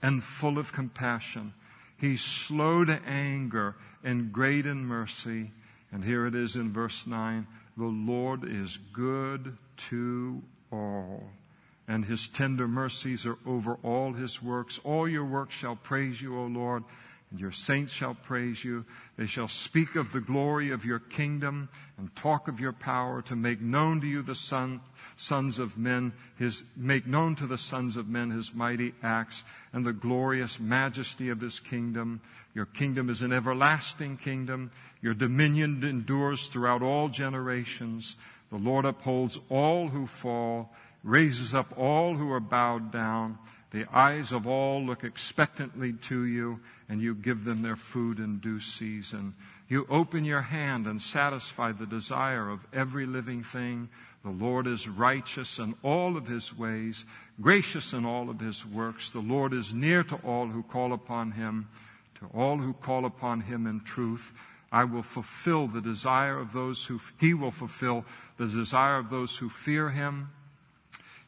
and 0.00 0.24
full 0.24 0.58
of 0.58 0.72
compassion. 0.72 1.52
He's 1.98 2.22
slow 2.22 2.86
to 2.86 3.02
anger 3.06 3.76
and 4.02 4.32
great 4.32 4.64
in 4.64 4.86
mercy. 4.86 5.50
And 5.92 6.04
here 6.04 6.26
it 6.26 6.34
is 6.34 6.56
in 6.56 6.72
verse 6.72 7.06
9 7.06 7.46
the 7.76 7.84
Lord 7.84 8.44
is 8.44 8.76
good 8.92 9.56
to 9.88 10.42
all, 10.72 11.22
and 11.86 12.04
his 12.04 12.26
tender 12.26 12.66
mercies 12.66 13.24
are 13.24 13.38
over 13.46 13.78
all 13.84 14.12
his 14.12 14.42
works. 14.42 14.80
All 14.82 15.08
your 15.08 15.24
works 15.24 15.54
shall 15.54 15.76
praise 15.76 16.20
you, 16.20 16.36
O 16.36 16.46
Lord 16.46 16.82
and 17.30 17.38
your 17.38 17.52
saints 17.52 17.92
shall 17.92 18.14
praise 18.14 18.64
you. 18.64 18.84
They 19.16 19.26
shall 19.26 19.48
speak 19.48 19.96
of 19.96 20.12
the 20.12 20.20
glory 20.20 20.70
of 20.70 20.84
your 20.84 20.98
kingdom 20.98 21.68
and 21.98 22.14
talk 22.16 22.48
of 22.48 22.58
your 22.58 22.72
power 22.72 23.20
to 23.22 23.36
make 23.36 23.60
known 23.60 24.00
to 24.00 24.06
you 24.06 24.22
the 24.22 24.34
son, 24.34 24.80
sons 25.16 25.58
of 25.58 25.76
men, 25.76 26.12
his, 26.38 26.64
make 26.76 27.06
known 27.06 27.34
to 27.36 27.46
the 27.46 27.58
sons 27.58 27.96
of 27.96 28.08
men 28.08 28.30
his 28.30 28.54
mighty 28.54 28.94
acts 29.02 29.44
and 29.72 29.84
the 29.84 29.92
glorious 29.92 30.58
majesty 30.58 31.28
of 31.28 31.40
his 31.40 31.60
kingdom. 31.60 32.20
Your 32.58 32.66
kingdom 32.66 33.08
is 33.08 33.22
an 33.22 33.32
everlasting 33.32 34.16
kingdom. 34.16 34.72
Your 35.00 35.14
dominion 35.14 35.84
endures 35.84 36.48
throughout 36.48 36.82
all 36.82 37.08
generations. 37.08 38.16
The 38.50 38.56
Lord 38.56 38.84
upholds 38.84 39.38
all 39.48 39.86
who 39.86 40.08
fall, 40.08 40.74
raises 41.04 41.54
up 41.54 41.72
all 41.78 42.16
who 42.16 42.32
are 42.32 42.40
bowed 42.40 42.90
down. 42.90 43.38
The 43.70 43.86
eyes 43.96 44.32
of 44.32 44.48
all 44.48 44.82
look 44.82 45.04
expectantly 45.04 45.92
to 45.92 46.24
you, 46.24 46.58
and 46.88 47.00
you 47.00 47.14
give 47.14 47.44
them 47.44 47.62
their 47.62 47.76
food 47.76 48.18
in 48.18 48.40
due 48.40 48.58
season. 48.58 49.34
You 49.68 49.86
open 49.88 50.24
your 50.24 50.42
hand 50.42 50.88
and 50.88 51.00
satisfy 51.00 51.70
the 51.70 51.86
desire 51.86 52.50
of 52.50 52.66
every 52.72 53.06
living 53.06 53.44
thing. 53.44 53.88
The 54.24 54.30
Lord 54.30 54.66
is 54.66 54.88
righteous 54.88 55.60
in 55.60 55.76
all 55.84 56.16
of 56.16 56.26
his 56.26 56.52
ways, 56.58 57.06
gracious 57.40 57.92
in 57.92 58.04
all 58.04 58.28
of 58.28 58.40
his 58.40 58.66
works. 58.66 59.10
The 59.10 59.20
Lord 59.20 59.52
is 59.52 59.72
near 59.72 60.02
to 60.02 60.16
all 60.16 60.48
who 60.48 60.64
call 60.64 60.92
upon 60.92 61.30
him, 61.30 61.68
to 62.18 62.26
all 62.34 62.58
who 62.58 62.72
call 62.72 63.04
upon 63.04 63.40
him 63.42 63.66
in 63.66 63.80
truth. 63.80 64.32
I 64.70 64.84
will 64.84 65.02
fulfill 65.02 65.66
the 65.66 65.80
desire 65.80 66.38
of 66.38 66.52
those 66.52 66.84
who, 66.84 67.00
he 67.18 67.32
will 67.32 67.50
fulfill 67.50 68.04
the 68.36 68.46
desire 68.46 68.98
of 68.98 69.10
those 69.10 69.36
who 69.36 69.48
fear 69.48 69.90
him. 69.90 70.30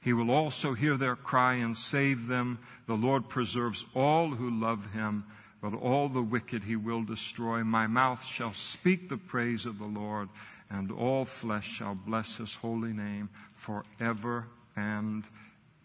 He 0.02 0.12
will 0.12 0.30
also 0.30 0.74
hear 0.74 0.96
their 0.96 1.16
cry 1.16 1.54
and 1.54 1.76
save 1.76 2.26
them. 2.26 2.58
The 2.86 2.96
Lord 2.96 3.28
preserves 3.28 3.84
all 3.94 4.30
who 4.30 4.50
love 4.50 4.92
him, 4.92 5.24
but 5.62 5.74
all 5.74 6.08
the 6.08 6.22
wicked 6.22 6.64
he 6.64 6.76
will 6.76 7.02
destroy. 7.02 7.62
My 7.64 7.86
mouth 7.86 8.24
shall 8.24 8.54
speak 8.54 9.08
the 9.08 9.18
praise 9.18 9.66
of 9.66 9.78
the 9.78 9.86
Lord, 9.86 10.28
and 10.70 10.90
all 10.90 11.24
flesh 11.24 11.68
shall 11.68 11.94
bless 11.94 12.36
his 12.36 12.54
holy 12.54 12.92
name 12.92 13.28
forever 13.54 14.46
and 14.76 15.24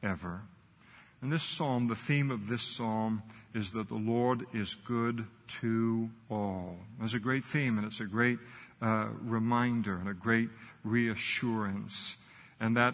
ever. 0.01 0.41
In 1.25 1.31
this 1.31 1.41
psalm, 1.41 1.87
the 1.87 1.95
theme 1.95 2.29
of 2.29 2.47
this 2.47 2.61
psalm 2.61 3.23
is 3.55 3.71
that 3.71 3.87
the 3.87 3.95
Lord 3.95 4.45
is 4.53 4.75
good 4.75 5.25
to 5.59 6.07
all. 6.29 6.77
It's 7.01 7.15
a 7.15 7.19
great 7.19 7.43
theme 7.43 7.79
and 7.79 7.87
it's 7.87 7.99
a 7.99 8.05
great 8.05 8.37
uh, 8.79 9.07
reminder 9.21 9.95
and 9.95 10.07
a 10.07 10.13
great 10.13 10.49
reassurance. 10.83 12.17
And 12.59 12.77
that 12.77 12.93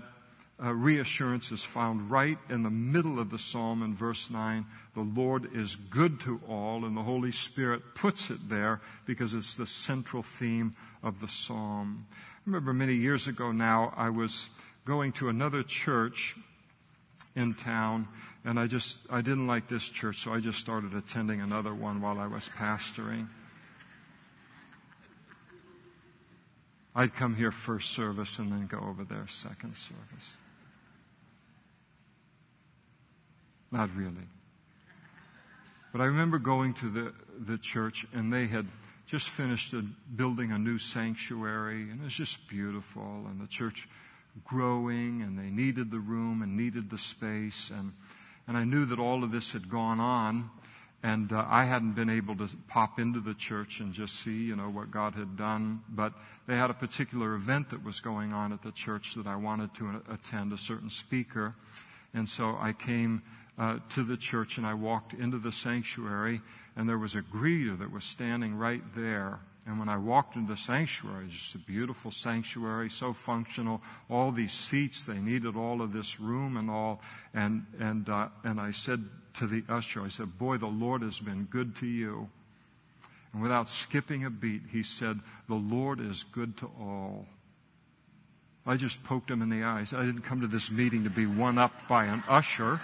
uh, 0.63 0.71
reassurance 0.71 1.51
is 1.51 1.61
found 1.61 2.09
right 2.09 2.37
in 2.49 2.63
the 2.63 2.69
middle 2.69 3.19
of 3.19 3.31
the 3.31 3.37
psalm 3.37 3.83
in 3.83 3.93
verse 3.93 4.29
9. 4.29 4.65
The 4.95 5.01
Lord 5.01 5.53
is 5.53 5.75
good 5.75 6.21
to 6.21 6.39
all, 6.47 6.85
and 6.85 6.95
the 6.95 7.03
Holy 7.03 7.33
Spirit 7.33 7.81
puts 7.95 8.29
it 8.29 8.47
there 8.47 8.79
because 9.05 9.33
it's 9.33 9.55
the 9.55 9.67
central 9.67 10.23
theme 10.23 10.73
of 11.03 11.19
the 11.19 11.27
psalm. 11.27 12.07
I 12.09 12.39
remember 12.45 12.71
many 12.71 12.93
years 12.93 13.27
ago 13.27 13.51
now, 13.51 13.93
I 13.97 14.09
was 14.09 14.49
going 14.85 15.11
to 15.13 15.27
another 15.27 15.63
church 15.63 16.37
in 17.35 17.53
town, 17.53 18.07
and 18.43 18.59
I 18.59 18.67
just, 18.67 18.99
I 19.09 19.21
didn't 19.21 19.47
like 19.47 19.67
this 19.67 19.87
church, 19.87 20.17
so 20.17 20.33
I 20.33 20.39
just 20.39 20.59
started 20.59 20.93
attending 20.93 21.41
another 21.41 21.73
one 21.73 22.01
while 22.01 22.19
I 22.19 22.27
was 22.27 22.49
pastoring. 22.57 23.27
I'd 26.93 27.15
come 27.15 27.35
here 27.35 27.51
first 27.51 27.91
service 27.91 28.37
and 28.39 28.51
then 28.51 28.67
go 28.67 28.79
over 28.79 29.05
there 29.05 29.25
second 29.27 29.75
service. 29.75 30.35
Not 33.71 33.95
really. 33.95 34.27
But 35.93 36.01
I 36.01 36.05
remember 36.05 36.37
going 36.37 36.73
to 36.75 36.89
the, 36.89 37.13
the 37.39 37.57
church 37.57 38.05
and 38.13 38.31
they 38.31 38.47
had 38.47 38.67
just 39.07 39.29
finished 39.29 39.73
a, 39.73 39.81
building 40.15 40.51
a 40.51 40.59
new 40.59 40.77
sanctuary 40.77 41.83
and 41.83 42.01
it 42.01 42.03
was 42.03 42.13
just 42.13 42.47
beautiful 42.47 43.25
and 43.29 43.39
the 43.41 43.47
church 43.47 43.87
growing 44.45 45.21
and 45.21 45.37
they 45.37 45.49
needed 45.49 45.91
the 45.91 45.99
room 45.99 46.41
and 46.41 46.55
needed 46.55 46.89
the 46.89 46.97
space 46.97 47.69
and, 47.69 47.93
and 48.47 48.57
I 48.57 48.63
knew 48.63 48.85
that 48.85 48.99
all 48.99 49.23
of 49.23 49.31
this 49.31 49.51
had 49.51 49.69
gone 49.69 49.99
on 49.99 50.49
and 51.03 51.33
uh, 51.33 51.45
I 51.47 51.65
hadn't 51.65 51.93
been 51.93 52.09
able 52.09 52.35
to 52.37 52.49
pop 52.67 52.99
into 52.99 53.19
the 53.19 53.33
church 53.33 53.79
and 53.79 53.91
just 53.91 54.19
see, 54.19 54.43
you 54.43 54.55
know, 54.55 54.69
what 54.69 54.91
God 54.91 55.15
had 55.15 55.35
done. 55.35 55.81
But 55.89 56.13
they 56.47 56.55
had 56.55 56.69
a 56.69 56.75
particular 56.75 57.33
event 57.33 57.69
that 57.69 57.83
was 57.83 57.99
going 57.99 58.33
on 58.33 58.53
at 58.53 58.61
the 58.61 58.71
church 58.71 59.15
that 59.15 59.25
I 59.25 59.35
wanted 59.35 59.73
to 59.75 60.01
attend, 60.11 60.53
a 60.53 60.57
certain 60.57 60.91
speaker. 60.91 61.55
And 62.13 62.29
so 62.29 62.55
I 62.59 62.73
came 62.73 63.23
uh, 63.57 63.79
to 63.89 64.03
the 64.03 64.17
church 64.17 64.57
and 64.57 64.67
I 64.67 64.75
walked 64.75 65.13
into 65.13 65.39
the 65.39 65.51
sanctuary 65.51 66.41
and 66.75 66.87
there 66.87 66.99
was 66.99 67.15
a 67.15 67.21
greeter 67.21 67.77
that 67.79 67.91
was 67.91 68.03
standing 68.03 68.55
right 68.55 68.83
there. 68.95 69.39
And 69.65 69.77
when 69.77 69.89
I 69.89 69.97
walked 69.97 70.35
into 70.35 70.53
the 70.53 70.57
sanctuary, 70.57 71.25
it's 71.25 71.35
just 71.35 71.55
a 71.55 71.59
beautiful 71.59 72.11
sanctuary, 72.11 72.89
so 72.89 73.13
functional. 73.13 73.81
All 74.09 74.31
these 74.31 74.53
seats, 74.53 75.05
they 75.05 75.19
needed 75.19 75.55
all 75.55 75.81
of 75.81 75.93
this 75.93 76.19
room 76.19 76.57
and 76.57 76.69
all. 76.69 77.01
And 77.33 77.65
and 77.79 78.09
uh, 78.09 78.29
and 78.43 78.59
I 78.59 78.71
said 78.71 79.07
to 79.35 79.47
the 79.47 79.63
usher, 79.69 80.01
I 80.01 80.07
said, 80.07 80.37
"Boy, 80.39 80.57
the 80.57 80.65
Lord 80.65 81.03
has 81.03 81.19
been 81.19 81.45
good 81.45 81.75
to 81.77 81.85
you." 81.85 82.29
And 83.33 83.41
without 83.41 83.69
skipping 83.69 84.25
a 84.25 84.29
beat, 84.29 84.63
he 84.71 84.81
said, 84.83 85.19
"The 85.47 85.55
Lord 85.55 85.99
is 85.99 86.23
good 86.23 86.57
to 86.57 86.65
all." 86.79 87.27
I 88.65 88.77
just 88.77 89.03
poked 89.03 89.29
him 89.29 89.41
in 89.41 89.49
the 89.49 89.63
eyes. 89.63 89.93
I 89.93 90.05
didn't 90.05 90.21
come 90.21 90.41
to 90.41 90.47
this 90.47 90.69
meeting 90.69 91.03
to 91.03 91.09
be 91.09 91.25
one 91.25 91.57
up 91.57 91.87
by 91.87 92.05
an 92.05 92.23
usher. 92.27 92.79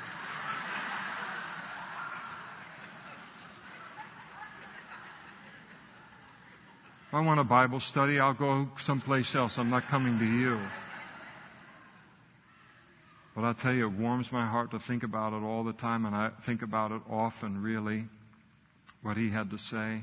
If 7.07 7.13
I 7.13 7.21
want 7.21 7.39
a 7.39 7.45
Bible 7.45 7.79
study, 7.79 8.19
I'll 8.19 8.33
go 8.33 8.67
someplace 8.81 9.33
else. 9.33 9.57
I'm 9.57 9.69
not 9.69 9.87
coming 9.87 10.19
to 10.19 10.25
you. 10.25 10.59
But 13.33 13.45
I'll 13.45 13.53
tell 13.53 13.71
you, 13.71 13.87
it 13.87 13.93
warms 13.93 14.29
my 14.29 14.45
heart 14.45 14.71
to 14.71 14.79
think 14.79 15.03
about 15.03 15.31
it 15.31 15.41
all 15.41 15.63
the 15.63 15.71
time, 15.71 16.05
and 16.05 16.13
I 16.13 16.31
think 16.41 16.63
about 16.63 16.91
it 16.91 17.01
often, 17.09 17.61
really, 17.61 18.09
what 19.03 19.15
he 19.15 19.29
had 19.29 19.51
to 19.51 19.57
say. 19.57 20.01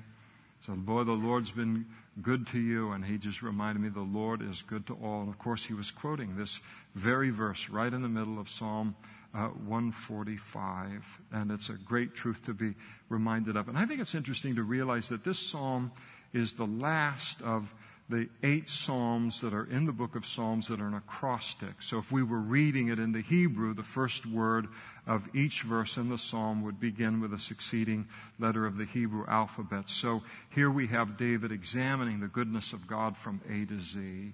So, 0.60 0.72
boy, 0.72 1.04
the 1.04 1.12
Lord's 1.12 1.50
been 1.50 1.84
good 2.22 2.46
to 2.48 2.58
you, 2.58 2.92
and 2.92 3.04
he 3.04 3.18
just 3.18 3.42
reminded 3.42 3.82
me 3.82 3.90
the 3.90 4.00
Lord 4.00 4.40
is 4.40 4.62
good 4.62 4.86
to 4.86 4.94
all. 4.94 5.20
And 5.20 5.28
of 5.28 5.38
course, 5.38 5.62
he 5.62 5.74
was 5.74 5.90
quoting 5.90 6.38
this 6.38 6.62
very 6.94 7.28
verse 7.28 7.68
right 7.68 7.92
in 7.92 8.00
the 8.00 8.08
middle 8.08 8.40
of 8.40 8.48
Psalm 8.48 8.96
uh, 9.34 9.48
145, 9.48 11.20
and 11.32 11.50
it's 11.50 11.68
a 11.68 11.74
great 11.74 12.14
truth 12.14 12.42
to 12.44 12.54
be 12.54 12.72
reminded 13.10 13.58
of. 13.58 13.68
And 13.68 13.76
I 13.76 13.84
think 13.84 14.00
it's 14.00 14.14
interesting 14.14 14.54
to 14.54 14.62
realize 14.62 15.10
that 15.10 15.22
this 15.22 15.38
psalm 15.38 15.92
is 16.34 16.52
the 16.52 16.66
last 16.66 17.40
of 17.40 17.72
the 18.10 18.28
eight 18.42 18.68
Psalms 18.68 19.40
that 19.40 19.54
are 19.54 19.64
in 19.64 19.86
the 19.86 19.92
book 19.92 20.14
of 20.14 20.26
Psalms 20.26 20.68
that 20.68 20.80
are 20.80 20.86
an 20.86 20.94
acrostic. 20.94 21.80
So 21.80 21.98
if 21.98 22.12
we 22.12 22.22
were 22.22 22.38
reading 22.38 22.88
it 22.88 22.98
in 22.98 23.12
the 23.12 23.22
Hebrew, 23.22 23.72
the 23.72 23.82
first 23.82 24.26
word 24.26 24.68
of 25.06 25.26
each 25.34 25.62
verse 25.62 25.96
in 25.96 26.10
the 26.10 26.18
Psalm 26.18 26.62
would 26.64 26.78
begin 26.78 27.20
with 27.20 27.32
a 27.32 27.38
succeeding 27.38 28.06
letter 28.38 28.66
of 28.66 28.76
the 28.76 28.84
Hebrew 28.84 29.24
alphabet. 29.26 29.88
So 29.88 30.22
here 30.50 30.70
we 30.70 30.86
have 30.88 31.16
David 31.16 31.50
examining 31.50 32.20
the 32.20 32.28
goodness 32.28 32.74
of 32.74 32.86
God 32.86 33.16
from 33.16 33.40
A 33.48 33.64
to 33.64 33.80
Z. 33.80 34.00
And 34.00 34.32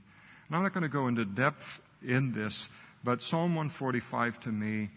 I'm 0.51 0.64
not 0.64 0.74
going 0.74 0.82
to 0.82 0.88
go 0.88 1.07
into 1.07 1.24
depth 1.24 1.80
in 2.05 2.32
this, 2.32 2.70
but 3.05 3.22
Psalm 3.22 3.55
145 3.55 4.40
to 4.40 4.48
me, 4.48 4.90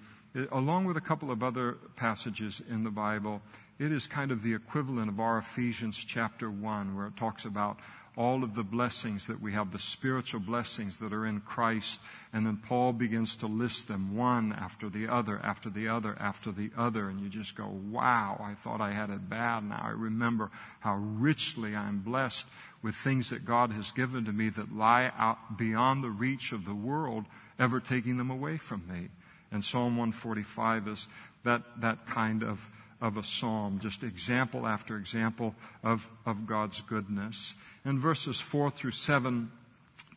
along 0.52 0.86
with 0.86 0.98
a 0.98 1.02
couple 1.02 1.30
of 1.30 1.44
other 1.44 1.74
passages 1.96 2.60
in 2.72 2.84
the 2.84 2.90
Bible, 2.90 3.40
it 3.80 3.92
is 3.92 4.08
kind 4.08 4.32
of 4.32 4.44
the 4.44 4.54
equivalent 4.54 5.10
of 5.10 5.20
our 5.20 5.38
Ephesians 5.38 5.98
chapter 5.98 6.50
1, 6.50 6.96
where 6.96 7.08
it 7.08 7.18
talks 7.18 7.46
about 7.46 7.80
all 8.16 8.44
of 8.44 8.54
the 8.54 8.64
blessings 8.64 9.28
that 9.28 9.42
we 9.42 9.54
have, 9.54 9.72
the 9.72 9.80
spiritual 9.80 10.40
blessings 10.40 10.98
that 10.98 11.14
are 11.14 11.26
in 11.26 11.40
Christ. 11.40 12.00
And 12.32 12.46
then 12.46 12.58
Paul 12.58 12.94
begins 12.94 13.36
to 13.38 13.48
list 13.48 13.88
them 13.88 14.16
one 14.16 14.54
after 14.54 14.90
the 14.90 15.08
other, 15.08 15.40
after 15.44 15.70
the 15.70 15.88
other, 15.88 16.16
after 16.20 16.52
the 16.52 16.70
other. 16.78 17.10
And 17.10 17.20
you 17.20 17.30
just 17.30 17.56
go, 17.56 17.68
wow, 17.90 18.40
I 18.44 18.54
thought 18.54 18.82
I 18.82 18.92
had 18.92 19.10
it 19.10 19.28
bad. 19.30 19.64
Now 19.64 19.82
I 19.84 19.90
remember 19.90 20.52
how 20.80 20.96
richly 20.96 21.76
I'm 21.76 22.00
blessed 22.00 22.46
with 22.84 22.96
things 22.96 23.32
that 23.32 23.46
God 23.46 23.72
has 23.72 23.92
given 23.92 24.26
to 24.26 24.32
me 24.32 24.50
that 24.50 24.76
lie 24.76 25.12
out 25.18 25.58
beyond 25.58 26.04
the 26.04 26.12
reach 26.12 26.52
of 26.52 26.66
the 26.66 26.76
world 26.76 27.26
ever 27.58 27.80
taking 27.80 28.18
them 28.18 28.30
away 28.30 28.58
from 28.58 28.84
me. 28.88 29.10
And 29.52 29.64
Psalm 29.64 29.98
145 29.98 30.88
is 30.88 31.08
that, 31.44 31.64
that 31.82 32.06
kind 32.06 32.44
of 32.44 32.68
of 33.04 33.18
a 33.18 33.24
psalm, 33.24 33.80
just 33.82 34.02
example 34.02 34.66
after 34.66 34.96
example 34.96 35.54
of, 35.84 36.10
of 36.26 36.48
God's 36.48 36.80
goodness. 36.80 37.54
In 37.84 38.00
verses 38.00 38.40
4 38.40 38.72
through 38.72 38.92
7, 38.92 39.52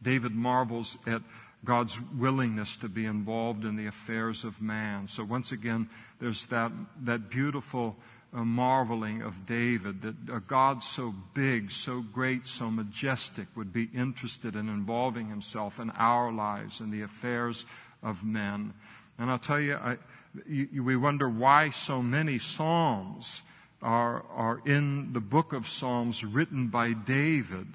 David 0.01 0.33
marvels 0.33 0.97
at 1.05 1.21
God's 1.65 2.01
willingness 2.17 2.77
to 2.77 2.89
be 2.89 3.05
involved 3.05 3.65
in 3.65 3.75
the 3.75 3.87
affairs 3.89 4.45
of 4.45 4.63
man. 4.63 5.09
So 5.09 5.25
once 5.25 5.51
again, 5.51 5.89
there's 6.21 6.47
that, 6.47 6.71
that 7.03 7.29
beautiful 7.29 7.97
uh, 8.33 8.45
marveling 8.45 9.23
of 9.23 9.47
David 9.47 10.03
that 10.03 10.15
a 10.33 10.39
God 10.39 10.81
so 10.81 11.13
big, 11.35 11.73
so 11.73 12.03
great, 12.03 12.47
so 12.47 12.71
majestic 12.71 13.49
would 13.57 13.73
be 13.73 13.91
interested 13.93 14.55
in 14.55 14.69
involving 14.69 15.29
himself 15.29 15.81
in 15.81 15.91
our 15.91 16.31
lives 16.31 16.79
and 16.79 16.93
the 16.93 17.03
affairs 17.03 17.65
of 18.01 18.25
men. 18.25 18.75
And 19.19 19.29
I'll 19.29 19.41
tell 19.41 19.61
you, 19.61 19.75
I, 19.75 19.97
you, 20.47 20.83
we 20.83 20.97
wonder 20.97 21.29
why 21.29 21.71
so 21.71 22.03
many 22.03 22.39
Psalms 22.39 23.43
are, 23.83 24.25
are 24.35 24.61
in 24.65 25.13
the 25.13 25.21
book 25.21 25.53
of 25.53 25.69
Psalms 25.69 26.25
written 26.25 26.69
by 26.69 26.93
David 26.93 27.67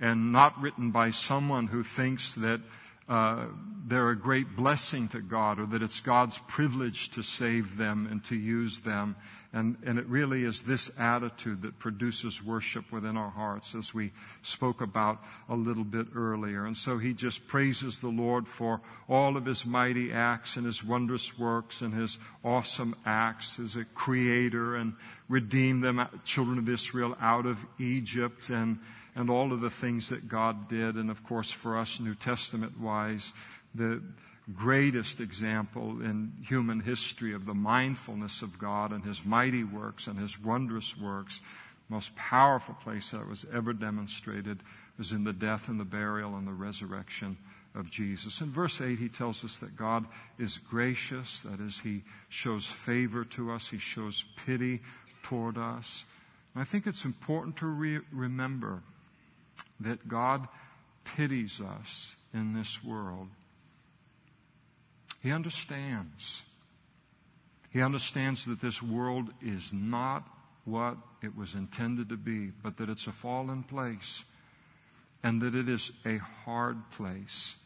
and 0.00 0.32
not 0.32 0.60
written 0.60 0.90
by 0.90 1.10
someone 1.10 1.66
who 1.66 1.82
thinks 1.82 2.34
that 2.34 2.60
uh, 3.08 3.46
they're 3.86 4.10
a 4.10 4.16
great 4.16 4.54
blessing 4.54 5.08
to 5.08 5.20
God 5.20 5.58
or 5.58 5.66
that 5.66 5.82
it's 5.82 6.00
God's 6.00 6.38
privilege 6.46 7.10
to 7.10 7.22
save 7.22 7.76
them 7.76 8.06
and 8.10 8.22
to 8.24 8.36
use 8.36 8.80
them. 8.80 9.16
And, 9.52 9.78
and 9.86 9.98
it 9.98 10.06
really 10.06 10.44
is 10.44 10.60
this 10.60 10.90
attitude 10.98 11.62
that 11.62 11.78
produces 11.78 12.44
worship 12.44 12.92
within 12.92 13.16
our 13.16 13.30
hearts, 13.30 13.74
as 13.74 13.94
we 13.94 14.12
spoke 14.42 14.82
about 14.82 15.22
a 15.48 15.54
little 15.54 15.84
bit 15.84 16.08
earlier. 16.14 16.66
And 16.66 16.76
so 16.76 16.98
he 16.98 17.14
just 17.14 17.46
praises 17.46 17.98
the 17.98 18.08
Lord 18.08 18.46
for 18.46 18.82
all 19.08 19.38
of 19.38 19.46
his 19.46 19.64
mighty 19.64 20.12
acts 20.12 20.56
and 20.56 20.66
his 20.66 20.84
wondrous 20.84 21.38
works 21.38 21.80
and 21.80 21.94
his 21.94 22.18
awesome 22.44 22.94
acts 23.06 23.58
as 23.58 23.76
a 23.76 23.84
creator 23.84 24.76
and 24.76 24.92
redeemed 25.30 25.82
them, 25.82 26.06
children 26.24 26.58
of 26.58 26.68
Israel, 26.68 27.16
out 27.20 27.46
of 27.46 27.64
Egypt 27.78 28.50
and 28.50 28.78
and 29.18 29.30
all 29.30 29.52
of 29.52 29.60
the 29.60 29.70
things 29.70 30.10
that 30.10 30.28
God 30.28 30.68
did. 30.68 30.94
And 30.94 31.10
of 31.10 31.24
course, 31.24 31.50
for 31.50 31.76
us, 31.76 31.98
New 31.98 32.14
Testament 32.14 32.78
wise, 32.78 33.32
the 33.74 34.00
greatest 34.54 35.20
example 35.20 36.00
in 36.00 36.32
human 36.42 36.80
history 36.80 37.34
of 37.34 37.44
the 37.44 37.54
mindfulness 37.54 38.42
of 38.42 38.58
God 38.58 38.92
and 38.92 39.04
His 39.04 39.24
mighty 39.24 39.64
works 39.64 40.06
and 40.06 40.18
His 40.18 40.40
wondrous 40.40 40.96
works. 40.96 41.40
Most 41.88 42.14
powerful 42.16 42.74
place 42.74 43.10
that 43.10 43.28
was 43.28 43.46
ever 43.52 43.72
demonstrated 43.72 44.62
was 44.96 45.12
in 45.12 45.24
the 45.24 45.32
death 45.32 45.68
and 45.68 45.78
the 45.78 45.84
burial 45.84 46.36
and 46.36 46.46
the 46.46 46.52
resurrection 46.52 47.36
of 47.74 47.90
Jesus. 47.90 48.40
In 48.40 48.50
verse 48.50 48.80
8, 48.80 48.98
he 48.98 49.08
tells 49.08 49.44
us 49.44 49.58
that 49.58 49.76
God 49.76 50.06
is 50.38 50.58
gracious, 50.58 51.42
that 51.42 51.60
is, 51.60 51.78
he 51.80 52.02
shows 52.28 52.66
favor 52.66 53.24
to 53.24 53.52
us, 53.52 53.68
he 53.68 53.78
shows 53.78 54.24
pity 54.44 54.80
toward 55.22 55.56
us. 55.56 56.04
And 56.54 56.62
I 56.62 56.64
think 56.64 56.86
it's 56.86 57.04
important 57.04 57.56
to 57.58 57.66
re- 57.66 58.00
remember 58.10 58.82
that 59.80 60.08
God 60.08 60.48
pities 61.04 61.60
us 61.60 62.16
in 62.34 62.54
this 62.54 62.82
world. 62.82 63.28
He 65.20 65.32
understands. 65.32 66.42
He 67.70 67.82
understands 67.82 68.44
that 68.46 68.60
this 68.60 68.82
world 68.82 69.30
is 69.42 69.72
not 69.72 70.26
what 70.64 70.96
it 71.22 71.36
was 71.36 71.54
intended 71.54 72.08
to 72.10 72.16
be, 72.16 72.50
but 72.62 72.76
that 72.76 72.88
it's 72.88 73.06
a 73.06 73.12
fallen 73.12 73.62
place 73.62 74.24
and 75.22 75.42
that 75.42 75.54
it 75.54 75.68
is 75.68 75.90
a 76.06 76.18
hard 76.18 76.90
place. 76.90 77.56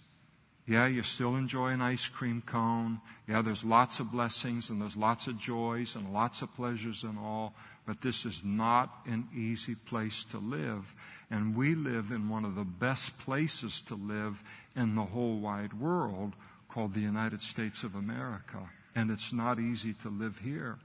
Yeah, 0.67 0.87
you 0.87 1.03
still 1.03 1.35
enjoy 1.35 1.69
an 1.69 1.83
ice 1.83 2.07
cream 2.07 2.43
cone. 2.47 3.01
Yeah, 3.29 3.43
there's 3.43 3.65
lots 3.65 4.01
of 4.01 4.13
blessings 4.13 4.71
and 4.71 4.81
there's 4.81 4.97
lots 4.97 5.27
of 5.27 5.39
joys 5.39 5.97
and 5.97 6.13
lots 6.13 6.41
of 6.41 6.55
pleasures 6.55 7.03
and 7.03 7.19
all, 7.19 7.53
but 7.85 8.01
this 8.01 8.25
is 8.25 8.43
not 8.45 9.01
an 9.07 9.29
easy 9.37 9.75
place 9.75 10.25
to 10.27 10.39
live. 10.39 10.95
And 11.31 11.57
we 11.57 11.75
live 11.75 12.13
in 12.13 12.29
one 12.29 12.45
of 12.45 12.55
the 12.55 12.65
best 12.65 13.19
places 13.19 13.83
to 13.83 13.97
live 13.97 14.43
in 14.77 14.95
the 14.95 15.05
whole 15.05 15.39
wide 15.39 15.75
world 15.75 16.35
called 16.73 16.95
the 16.95 17.01
United 17.01 17.43
States 17.43 17.85
of 17.85 17.95
America. 17.95 18.59
And 18.95 19.11
it's 19.11 19.33
not 19.33 19.59
easy 19.59 19.95
to 20.03 20.09
live 20.09 20.39
here. 20.39 20.79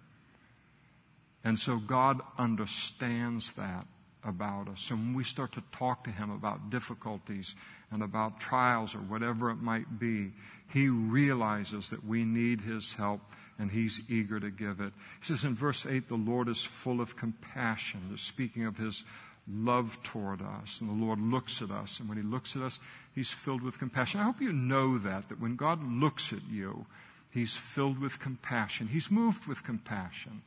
And 1.44 1.58
so 1.58 1.78
God 1.78 2.22
understands 2.38 3.54
that 3.54 3.86
about 4.24 4.68
us. 4.68 4.92
And 4.92 5.00
when 5.00 5.14
we 5.14 5.24
start 5.24 5.54
to 5.54 5.64
talk 5.72 6.04
to 6.04 6.12
Him 6.12 6.30
about 6.30 6.70
difficulties 6.70 7.56
and 7.92 8.04
about 8.04 8.40
trials 8.40 8.96
or 8.96 9.00
whatever 9.00 9.50
it 9.50 9.62
might 9.62 10.00
be, 10.00 10.32
He 10.74 10.90
realizes 10.90 11.90
that 11.90 12.06
we 12.06 12.26
need 12.26 12.62
His 12.62 12.94
help 12.94 13.22
and 13.58 13.72
He's 13.72 14.02
eager 14.10 14.40
to 14.40 14.50
give 14.50 14.82
it. 14.82 14.92
He 15.22 15.26
says 15.26 15.46
in 15.46 15.56
verse 15.56 15.86
8, 15.86 16.10
the 16.10 16.16
Lord 16.16 16.50
is 16.50 16.64
full 16.64 17.00
of 17.00 17.16
compassion. 17.16 18.02
Speaking 18.18 18.66
of 18.66 18.78
His 18.78 19.06
love 19.52 19.98
toward 20.04 20.42
us. 20.42 20.82
And 20.82 20.90
the 20.90 21.06
Lord 21.06 21.20
looks 21.20 21.62
at 21.62 21.72
us. 21.72 22.00
And 22.00 22.10
when 22.10 22.18
He 22.18 22.24
looks 22.24 22.56
at 22.56 22.62
us, 22.62 22.80
He's 23.16 23.32
filled 23.32 23.62
with 23.62 23.80
compassion. 23.80 24.20
I 24.20 24.26
hope 24.26 24.42
you 24.42 24.54
know 24.54 24.98
that, 24.98 25.30
that 25.30 25.40
when 25.40 25.56
God 25.56 25.84
looks 25.84 26.34
at 26.34 26.48
you, 26.50 26.86
He's 27.32 27.56
filled 27.56 28.00
with 28.00 28.20
compassion. 28.20 28.88
He's 28.88 29.12
moved 29.12 29.48
with 29.48 29.64
compassion. 29.64 30.42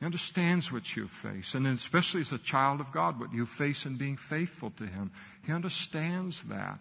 He 0.00 0.06
understands 0.06 0.70
what 0.70 0.94
you 0.94 1.08
face, 1.08 1.54
and 1.54 1.66
especially 1.66 2.20
as 2.20 2.30
a 2.30 2.38
child 2.38 2.80
of 2.80 2.92
God, 2.92 3.18
what 3.18 3.32
you 3.32 3.46
face 3.46 3.86
in 3.86 3.96
being 3.96 4.18
faithful 4.18 4.70
to 4.76 4.86
Him. 4.86 5.10
He 5.46 5.52
understands 5.52 6.42
that. 6.44 6.78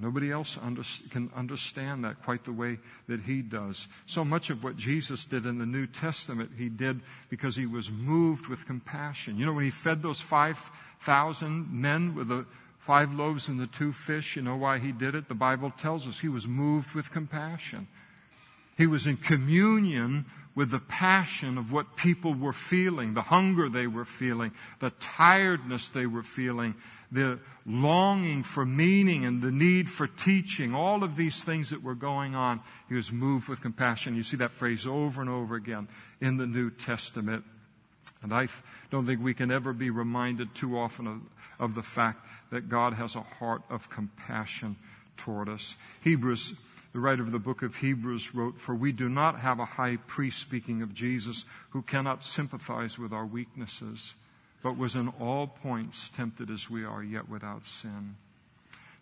Nobody 0.00 0.32
else 0.32 0.58
under, 0.62 0.82
can 1.10 1.30
understand 1.36 2.04
that 2.04 2.22
quite 2.22 2.44
the 2.44 2.52
way 2.52 2.78
that 3.08 3.20
he 3.20 3.42
does. 3.42 3.86
So 4.06 4.24
much 4.24 4.48
of 4.48 4.64
what 4.64 4.76
Jesus 4.76 5.24
did 5.24 5.44
in 5.44 5.58
the 5.58 5.66
New 5.66 5.86
Testament, 5.86 6.52
he 6.56 6.68
did 6.68 7.00
because 7.28 7.54
he 7.54 7.66
was 7.66 7.90
moved 7.90 8.46
with 8.46 8.66
compassion. 8.66 9.36
You 9.36 9.46
know, 9.46 9.52
when 9.52 9.64
he 9.64 9.70
fed 9.70 10.02
those 10.02 10.20
5,000 10.20 11.70
men 11.70 12.14
with 12.14 12.28
the 12.28 12.46
five 12.78 13.12
loaves 13.12 13.48
and 13.48 13.60
the 13.60 13.66
two 13.66 13.92
fish, 13.92 14.36
you 14.36 14.42
know 14.42 14.56
why 14.56 14.78
he 14.78 14.90
did 14.90 15.14
it? 15.14 15.28
The 15.28 15.34
Bible 15.34 15.70
tells 15.70 16.08
us 16.08 16.20
he 16.20 16.28
was 16.28 16.46
moved 16.46 16.94
with 16.94 17.12
compassion. 17.12 17.86
He 18.78 18.86
was 18.86 19.06
in 19.06 19.18
communion 19.18 20.24
with 20.54 20.70
the 20.70 20.80
passion 20.80 21.58
of 21.58 21.72
what 21.72 21.96
people 21.96 22.34
were 22.34 22.52
feeling, 22.52 23.14
the 23.14 23.22
hunger 23.22 23.68
they 23.68 23.86
were 23.86 24.04
feeling, 24.04 24.52
the 24.80 24.90
tiredness 24.98 25.88
they 25.88 26.06
were 26.06 26.22
feeling, 26.22 26.74
the 27.12 27.38
longing 27.64 28.42
for 28.42 28.64
meaning 28.64 29.24
and 29.24 29.42
the 29.42 29.50
need 29.50 29.88
for 29.88 30.06
teaching, 30.06 30.74
all 30.74 31.04
of 31.04 31.16
these 31.16 31.42
things 31.44 31.70
that 31.70 31.82
were 31.82 31.94
going 31.94 32.34
on. 32.34 32.60
He 32.88 32.94
was 32.94 33.12
moved 33.12 33.48
with 33.48 33.60
compassion. 33.60 34.16
You 34.16 34.22
see 34.22 34.38
that 34.38 34.52
phrase 34.52 34.86
over 34.86 35.20
and 35.20 35.30
over 35.30 35.54
again 35.54 35.88
in 36.20 36.36
the 36.36 36.46
New 36.46 36.70
Testament. 36.70 37.44
And 38.22 38.34
I 38.34 38.48
don't 38.90 39.06
think 39.06 39.22
we 39.22 39.34
can 39.34 39.50
ever 39.50 39.72
be 39.72 39.90
reminded 39.90 40.54
too 40.54 40.78
often 40.78 41.06
of, 41.06 41.20
of 41.58 41.74
the 41.74 41.82
fact 41.82 42.26
that 42.50 42.68
God 42.68 42.94
has 42.94 43.14
a 43.14 43.22
heart 43.22 43.62
of 43.70 43.88
compassion 43.88 44.76
toward 45.16 45.48
us. 45.48 45.76
Hebrews 46.02 46.54
the 46.92 47.00
writer 47.00 47.22
of 47.22 47.32
the 47.32 47.38
book 47.38 47.62
of 47.62 47.76
Hebrews 47.76 48.34
wrote, 48.34 48.58
For 48.58 48.74
we 48.74 48.92
do 48.92 49.08
not 49.08 49.40
have 49.40 49.60
a 49.60 49.64
high 49.64 49.96
priest, 49.96 50.38
speaking 50.38 50.82
of 50.82 50.94
Jesus, 50.94 51.44
who 51.70 51.82
cannot 51.82 52.24
sympathize 52.24 52.98
with 52.98 53.12
our 53.12 53.26
weaknesses, 53.26 54.14
but 54.62 54.76
was 54.76 54.96
in 54.96 55.08
all 55.20 55.46
points 55.46 56.10
tempted 56.10 56.50
as 56.50 56.68
we 56.68 56.84
are, 56.84 57.02
yet 57.02 57.28
without 57.28 57.64
sin. 57.64 58.16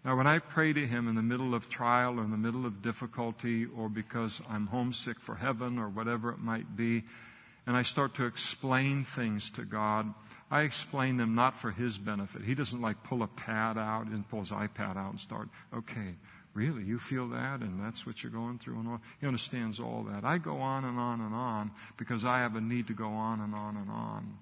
Now, 0.04 0.16
when 0.16 0.26
I 0.26 0.38
pray 0.38 0.72
to 0.72 0.86
Him 0.86 1.08
in 1.08 1.14
the 1.14 1.22
middle 1.22 1.54
of 1.54 1.68
trial 1.68 2.20
or 2.20 2.24
in 2.24 2.30
the 2.30 2.36
middle 2.36 2.66
of 2.66 2.82
difficulty 2.82 3.66
or 3.66 3.88
because 3.88 4.40
I'm 4.48 4.66
homesick 4.66 5.18
for 5.18 5.34
heaven 5.34 5.78
or 5.78 5.88
whatever 5.88 6.30
it 6.30 6.38
might 6.38 6.76
be, 6.76 7.04
and 7.66 7.76
I 7.76 7.82
start 7.82 8.14
to 8.14 8.26
explain 8.26 9.04
things 9.04 9.50
to 9.50 9.64
God, 9.64 10.12
I 10.50 10.62
explain 10.62 11.16
them 11.16 11.34
not 11.34 11.56
for 11.56 11.70
His 11.70 11.98
benefit. 11.98 12.42
He 12.42 12.54
doesn't 12.54 12.80
like 12.80 13.02
pull 13.02 13.22
a 13.22 13.26
pad 13.26 13.76
out 13.76 14.06
and 14.06 14.28
pull 14.28 14.40
his 14.40 14.50
iPad 14.50 14.96
out 14.96 15.10
and 15.10 15.20
start, 15.20 15.48
okay, 15.74 16.14
Really? 16.58 16.82
You 16.82 16.98
feel 16.98 17.28
that 17.28 17.60
and 17.60 17.80
that's 17.80 18.04
what 18.04 18.20
you're 18.20 18.32
going 18.32 18.58
through 18.58 18.80
and 18.80 18.88
all? 18.88 19.00
He 19.20 19.28
understands 19.28 19.78
all 19.78 20.04
that. 20.10 20.24
I 20.24 20.38
go 20.38 20.56
on 20.56 20.84
and 20.84 20.98
on 20.98 21.20
and 21.20 21.32
on 21.32 21.70
because 21.96 22.24
I 22.24 22.40
have 22.40 22.56
a 22.56 22.60
need 22.60 22.88
to 22.88 22.94
go 22.94 23.10
on 23.10 23.40
and 23.40 23.54
on 23.54 23.76
and 23.76 23.88
on. 23.88 24.38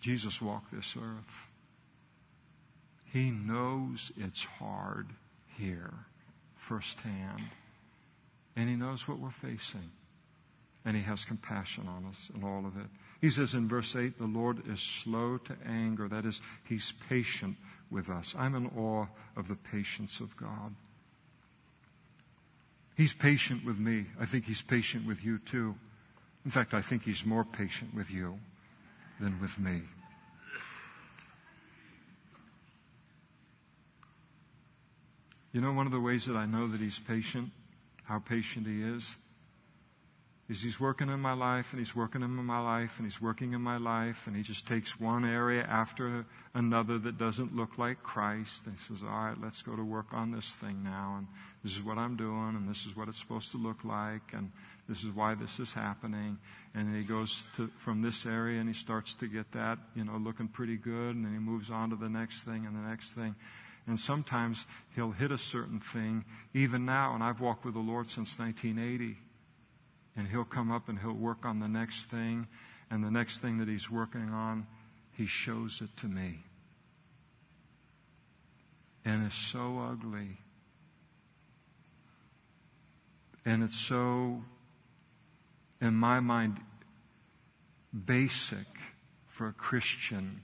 Jesus 0.00 0.40
walked 0.40 0.74
this 0.74 0.96
earth. 0.96 1.50
He 3.12 3.30
knows 3.30 4.10
it's 4.16 4.44
hard 4.44 5.08
here 5.58 5.92
firsthand. 6.56 7.42
And 8.56 8.66
he 8.66 8.76
knows 8.76 9.06
what 9.06 9.18
we're 9.18 9.28
facing. 9.28 9.90
And 10.86 10.96
he 10.96 11.02
has 11.02 11.26
compassion 11.26 11.86
on 11.86 12.06
us 12.06 12.30
and 12.32 12.42
all 12.44 12.64
of 12.64 12.78
it. 12.78 12.86
He 13.20 13.28
says 13.28 13.52
in 13.52 13.68
verse 13.68 13.94
8, 13.94 14.16
the 14.16 14.24
Lord 14.24 14.66
is 14.66 14.80
slow 14.80 15.36
to 15.36 15.54
anger. 15.66 16.08
That 16.08 16.24
is, 16.24 16.40
he's 16.64 16.94
patient 17.10 17.58
with 17.90 18.08
us. 18.08 18.34
I'm 18.38 18.54
in 18.54 18.66
awe 18.76 19.06
of 19.36 19.48
the 19.48 19.56
patience 19.56 20.20
of 20.20 20.36
God. 20.36 20.74
He's 22.96 23.12
patient 23.12 23.64
with 23.64 23.78
me. 23.78 24.06
I 24.20 24.26
think 24.26 24.44
He's 24.44 24.62
patient 24.62 25.06
with 25.06 25.24
you 25.24 25.38
too. 25.38 25.74
In 26.44 26.50
fact, 26.50 26.74
I 26.74 26.82
think 26.82 27.04
He's 27.04 27.24
more 27.24 27.44
patient 27.44 27.94
with 27.94 28.10
you 28.10 28.38
than 29.18 29.40
with 29.40 29.58
me. 29.58 29.82
You 35.52 35.60
know, 35.60 35.72
one 35.72 35.86
of 35.86 35.92
the 35.92 36.00
ways 36.00 36.26
that 36.26 36.36
I 36.36 36.46
know 36.46 36.68
that 36.68 36.80
He's 36.80 36.98
patient, 36.98 37.50
how 38.04 38.18
patient 38.18 38.66
He 38.66 38.82
is, 38.82 39.16
is 40.50 40.60
he's 40.60 40.80
working 40.80 41.08
in 41.08 41.20
my 41.20 41.32
life 41.32 41.72
and 41.72 41.78
he's 41.78 41.94
working 41.94 42.22
in 42.22 42.30
my 42.30 42.58
life 42.58 42.98
and 42.98 43.06
he's 43.06 43.22
working 43.22 43.52
in 43.52 43.60
my 43.60 43.76
life 43.76 44.26
and 44.26 44.34
he 44.34 44.42
just 44.42 44.66
takes 44.66 44.98
one 44.98 45.24
area 45.24 45.62
after 45.62 46.26
another 46.54 46.98
that 46.98 47.16
doesn't 47.16 47.54
look 47.54 47.78
like 47.78 48.02
Christ 48.02 48.62
and 48.66 48.74
he 48.74 48.82
says, 48.82 49.04
all 49.04 49.10
right, 49.10 49.36
let's 49.40 49.62
go 49.62 49.76
to 49.76 49.84
work 49.84 50.06
on 50.12 50.32
this 50.32 50.54
thing 50.56 50.82
now 50.82 51.14
and 51.18 51.28
this 51.62 51.76
is 51.76 51.84
what 51.84 51.98
I'm 51.98 52.16
doing 52.16 52.56
and 52.56 52.68
this 52.68 52.84
is 52.84 52.96
what 52.96 53.06
it's 53.06 53.18
supposed 53.18 53.52
to 53.52 53.58
look 53.58 53.84
like 53.84 54.32
and 54.32 54.50
this 54.88 55.04
is 55.04 55.10
why 55.14 55.36
this 55.36 55.60
is 55.60 55.72
happening. 55.72 56.36
And 56.74 56.96
he 56.96 57.04
goes 57.04 57.44
to, 57.56 57.70
from 57.76 58.02
this 58.02 58.26
area 58.26 58.58
and 58.58 58.68
he 58.68 58.74
starts 58.74 59.14
to 59.14 59.28
get 59.28 59.52
that, 59.52 59.78
you 59.94 60.04
know, 60.04 60.16
looking 60.16 60.48
pretty 60.48 60.76
good 60.76 61.14
and 61.14 61.24
then 61.24 61.32
he 61.32 61.38
moves 61.38 61.70
on 61.70 61.90
to 61.90 61.96
the 61.96 62.08
next 62.08 62.42
thing 62.42 62.66
and 62.66 62.74
the 62.74 62.88
next 62.88 63.12
thing. 63.12 63.36
And 63.86 64.00
sometimes 64.00 64.66
he'll 64.96 65.12
hit 65.12 65.30
a 65.30 65.38
certain 65.38 65.78
thing 65.78 66.24
even 66.54 66.84
now 66.84 67.14
and 67.14 67.22
I've 67.22 67.40
walked 67.40 67.64
with 67.64 67.74
the 67.74 67.80
Lord 67.80 68.08
since 68.08 68.36
1980 68.36 69.16
and 70.20 70.28
he'll 70.28 70.44
come 70.44 70.70
up 70.70 70.90
and 70.90 70.98
he'll 70.98 71.14
work 71.14 71.46
on 71.46 71.60
the 71.60 71.66
next 71.66 72.10
thing, 72.10 72.46
and 72.90 73.02
the 73.02 73.10
next 73.10 73.38
thing 73.38 73.56
that 73.56 73.68
he's 73.68 73.90
working 73.90 74.28
on, 74.28 74.66
he 75.12 75.24
shows 75.24 75.80
it 75.80 75.96
to 75.96 76.06
me. 76.06 76.44
And 79.02 79.24
it's 79.24 79.34
so 79.34 79.78
ugly. 79.78 80.36
And 83.46 83.62
it's 83.62 83.78
so, 83.78 84.42
in 85.80 85.94
my 85.94 86.20
mind, 86.20 86.60
basic 88.04 88.66
for 89.26 89.48
a 89.48 89.54
Christian. 89.54 90.42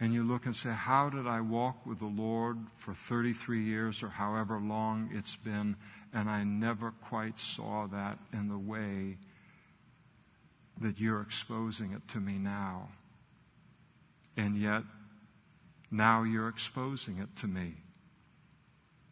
And 0.00 0.14
you 0.14 0.24
look 0.24 0.46
and 0.46 0.56
say, 0.56 0.70
How 0.70 1.10
did 1.10 1.26
I 1.26 1.42
walk 1.42 1.84
with 1.84 1.98
the 1.98 2.06
Lord 2.06 2.56
for 2.78 2.94
33 2.94 3.62
years 3.62 4.02
or 4.02 4.08
however 4.08 4.58
long 4.58 5.10
it's 5.12 5.36
been? 5.36 5.76
And 6.14 6.28
I 6.28 6.42
never 6.42 6.92
quite 6.92 7.38
saw 7.38 7.86
that 7.88 8.18
in 8.32 8.48
the 8.48 8.58
way 8.58 9.18
that 10.80 10.98
you're 10.98 11.20
exposing 11.20 11.92
it 11.92 12.08
to 12.08 12.18
me 12.18 12.38
now. 12.38 12.88
And 14.38 14.56
yet, 14.56 14.84
now 15.90 16.22
you're 16.22 16.48
exposing 16.48 17.18
it 17.18 17.36
to 17.36 17.46
me 17.46 17.74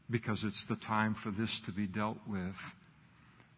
because 0.08 0.44
it's 0.44 0.64
the 0.64 0.76
time 0.76 1.12
for 1.12 1.30
this 1.30 1.60
to 1.60 1.70
be 1.70 1.86
dealt 1.86 2.18
with. 2.26 2.74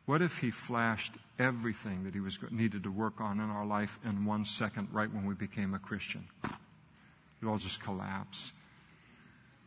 What 0.07 0.20
if 0.20 0.39
he 0.39 0.51
flashed 0.51 1.14
everything 1.39 2.03
that 2.05 2.14
he 2.14 2.20
was 2.20 2.39
needed 2.51 2.83
to 2.83 2.91
work 2.91 3.20
on 3.20 3.39
in 3.39 3.51
our 3.51 3.64
life 3.64 4.01
in 4.05 4.24
one 4.24 4.45
second 4.45 4.89
right 4.91 5.12
when 5.12 5.26
we 5.26 5.35
became 5.35 5.74
a 5.74 5.78
Christian? 5.78 6.26
It 7.43 7.47
all 7.47 7.59
just 7.59 7.82
collapse. 7.82 8.53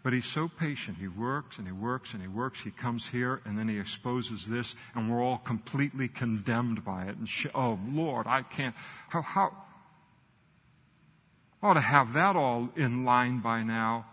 But 0.03 0.13
he's 0.13 0.26
so 0.26 0.49
patient. 0.49 0.97
He 0.97 1.07
works 1.07 1.57
and 1.57 1.65
he 1.65 1.71
works 1.71 2.13
and 2.13 2.21
he 2.21 2.28
works. 2.28 2.61
He 2.61 2.71
comes 2.71 3.07
here 3.07 3.41
and 3.45 3.57
then 3.57 3.69
he 3.69 3.80
exposes 3.80 4.45
this, 4.45 4.76
and 4.95 5.09
we're 5.09 5.24
all 5.24 5.38
completely 5.38 6.09
condemned 6.09 6.84
by 6.84 7.03
it. 7.05 7.17
And 7.17 7.28
sh- 7.28 7.47
oh 7.55 7.80
Lord, 7.89 8.28
I 8.28 8.41
can't. 8.41 8.76
How, 9.07 9.21
how 9.21 9.53
ought 11.63 11.76
to 11.76 11.82
have 11.82 12.13
that 12.13 12.36
all 12.36 12.69
in 12.76 13.05
line 13.05 13.39
by 13.39 13.63
now. 13.63 14.05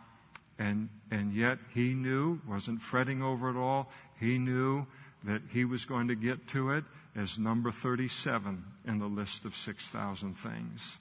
And 0.58 0.88
and 1.10 1.34
yet 1.34 1.58
he 1.74 1.94
knew, 1.94 2.40
wasn't 2.46 2.80
fretting 2.80 3.22
over 3.22 3.50
it 3.50 3.56
all. 3.56 3.90
He 4.18 4.38
knew 4.38 4.86
that 5.24 5.42
he 5.52 5.64
was 5.64 5.84
going 5.84 6.08
to 6.08 6.14
get 6.14 6.46
to 6.48 6.70
it 6.70 6.84
as 7.16 7.38
number 7.38 7.72
37 7.72 8.64
in 8.86 8.98
the 8.98 9.06
list 9.06 9.44
of 9.44 9.56
6,000 9.56 10.34
things, 10.34 10.96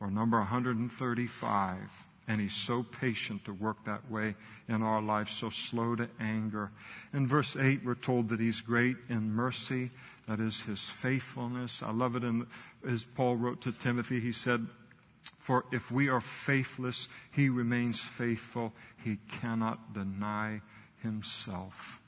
or 0.00 0.10
number 0.10 0.38
135. 0.38 1.78
And 2.28 2.40
he's 2.40 2.54
so 2.54 2.84
patient 2.84 3.44
to 3.46 3.52
work 3.52 3.84
that 3.86 4.08
way 4.10 4.36
in 4.68 4.82
our 4.82 5.02
life, 5.02 5.30
so 5.30 5.50
slow 5.50 5.96
to 5.96 6.08
anger. 6.20 6.70
In 7.12 7.26
verse 7.26 7.56
8, 7.56 7.80
we're 7.84 7.96
told 7.96 8.28
that 8.28 8.38
he's 8.38 8.60
great 8.60 8.96
in 9.08 9.32
mercy. 9.32 9.90
That 10.28 10.38
is 10.38 10.60
his 10.60 10.82
faithfulness. 10.84 11.82
I 11.82 11.90
love 11.90 12.14
it 12.14 12.22
in, 12.22 12.46
as 12.86 13.02
Paul 13.02 13.36
wrote 13.36 13.62
to 13.62 13.72
Timothy, 13.72 14.20
he 14.20 14.30
said, 14.30 14.64
For 15.40 15.64
if 15.72 15.90
we 15.90 16.08
are 16.08 16.20
faithless, 16.20 17.08
he 17.32 17.48
remains 17.48 17.98
faithful. 17.98 18.72
He 19.02 19.18
cannot 19.40 19.92
deny 19.92 20.60
himself. 21.02 22.00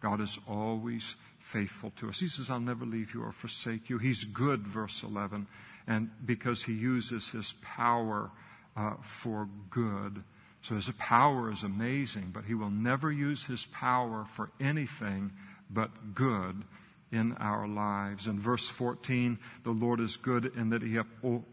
God 0.00 0.20
is 0.20 0.38
always 0.46 1.16
faithful 1.40 1.90
to 1.96 2.10
us. 2.10 2.20
He 2.20 2.28
says, 2.28 2.48
I'll 2.48 2.60
never 2.60 2.84
leave 2.84 3.12
you 3.12 3.22
or 3.22 3.32
forsake 3.32 3.90
you. 3.90 3.98
He's 3.98 4.24
good, 4.24 4.66
verse 4.66 5.02
11, 5.02 5.46
and 5.86 6.10
because 6.24 6.62
he 6.62 6.72
uses 6.72 7.30
his 7.30 7.54
power 7.62 8.30
uh, 8.76 8.94
for 9.02 9.48
good. 9.70 10.22
So 10.62 10.74
his 10.76 10.90
power 10.98 11.52
is 11.52 11.62
amazing, 11.62 12.30
but 12.32 12.44
he 12.44 12.54
will 12.54 12.70
never 12.70 13.12
use 13.12 13.44
his 13.44 13.66
power 13.66 14.24
for 14.24 14.50
anything 14.60 15.32
but 15.70 16.14
good 16.14 16.64
in 17.12 17.32
our 17.34 17.68
lives. 17.68 18.26
In 18.26 18.40
verse 18.40 18.68
14, 18.68 19.38
the 19.62 19.70
Lord 19.70 20.00
is 20.00 20.16
good 20.16 20.52
in 20.56 20.70
that 20.70 20.82
he 20.82 20.96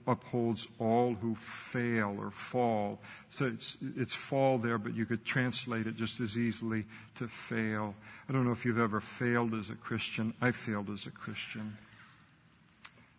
upholds 0.07 0.67
all 0.79 1.13
who 1.13 1.35
fail 1.35 2.15
or 2.17 2.31
fall. 2.31 2.99
So 3.29 3.45
it's, 3.45 3.77
it's 3.95 4.15
fall 4.15 4.57
there, 4.57 4.77
but 4.77 4.95
you 4.95 5.05
could 5.05 5.23
translate 5.23 5.87
it 5.87 5.95
just 5.95 6.19
as 6.19 6.37
easily 6.37 6.85
to 7.15 7.27
fail. 7.27 7.93
I 8.27 8.33
don't 8.33 8.45
know 8.45 8.51
if 8.51 8.65
you've 8.65 8.79
ever 8.79 8.99
failed 8.99 9.53
as 9.53 9.69
a 9.69 9.75
Christian. 9.75 10.33
I 10.41 10.51
failed 10.51 10.89
as 10.89 11.05
a 11.05 11.11
Christian. 11.11 11.77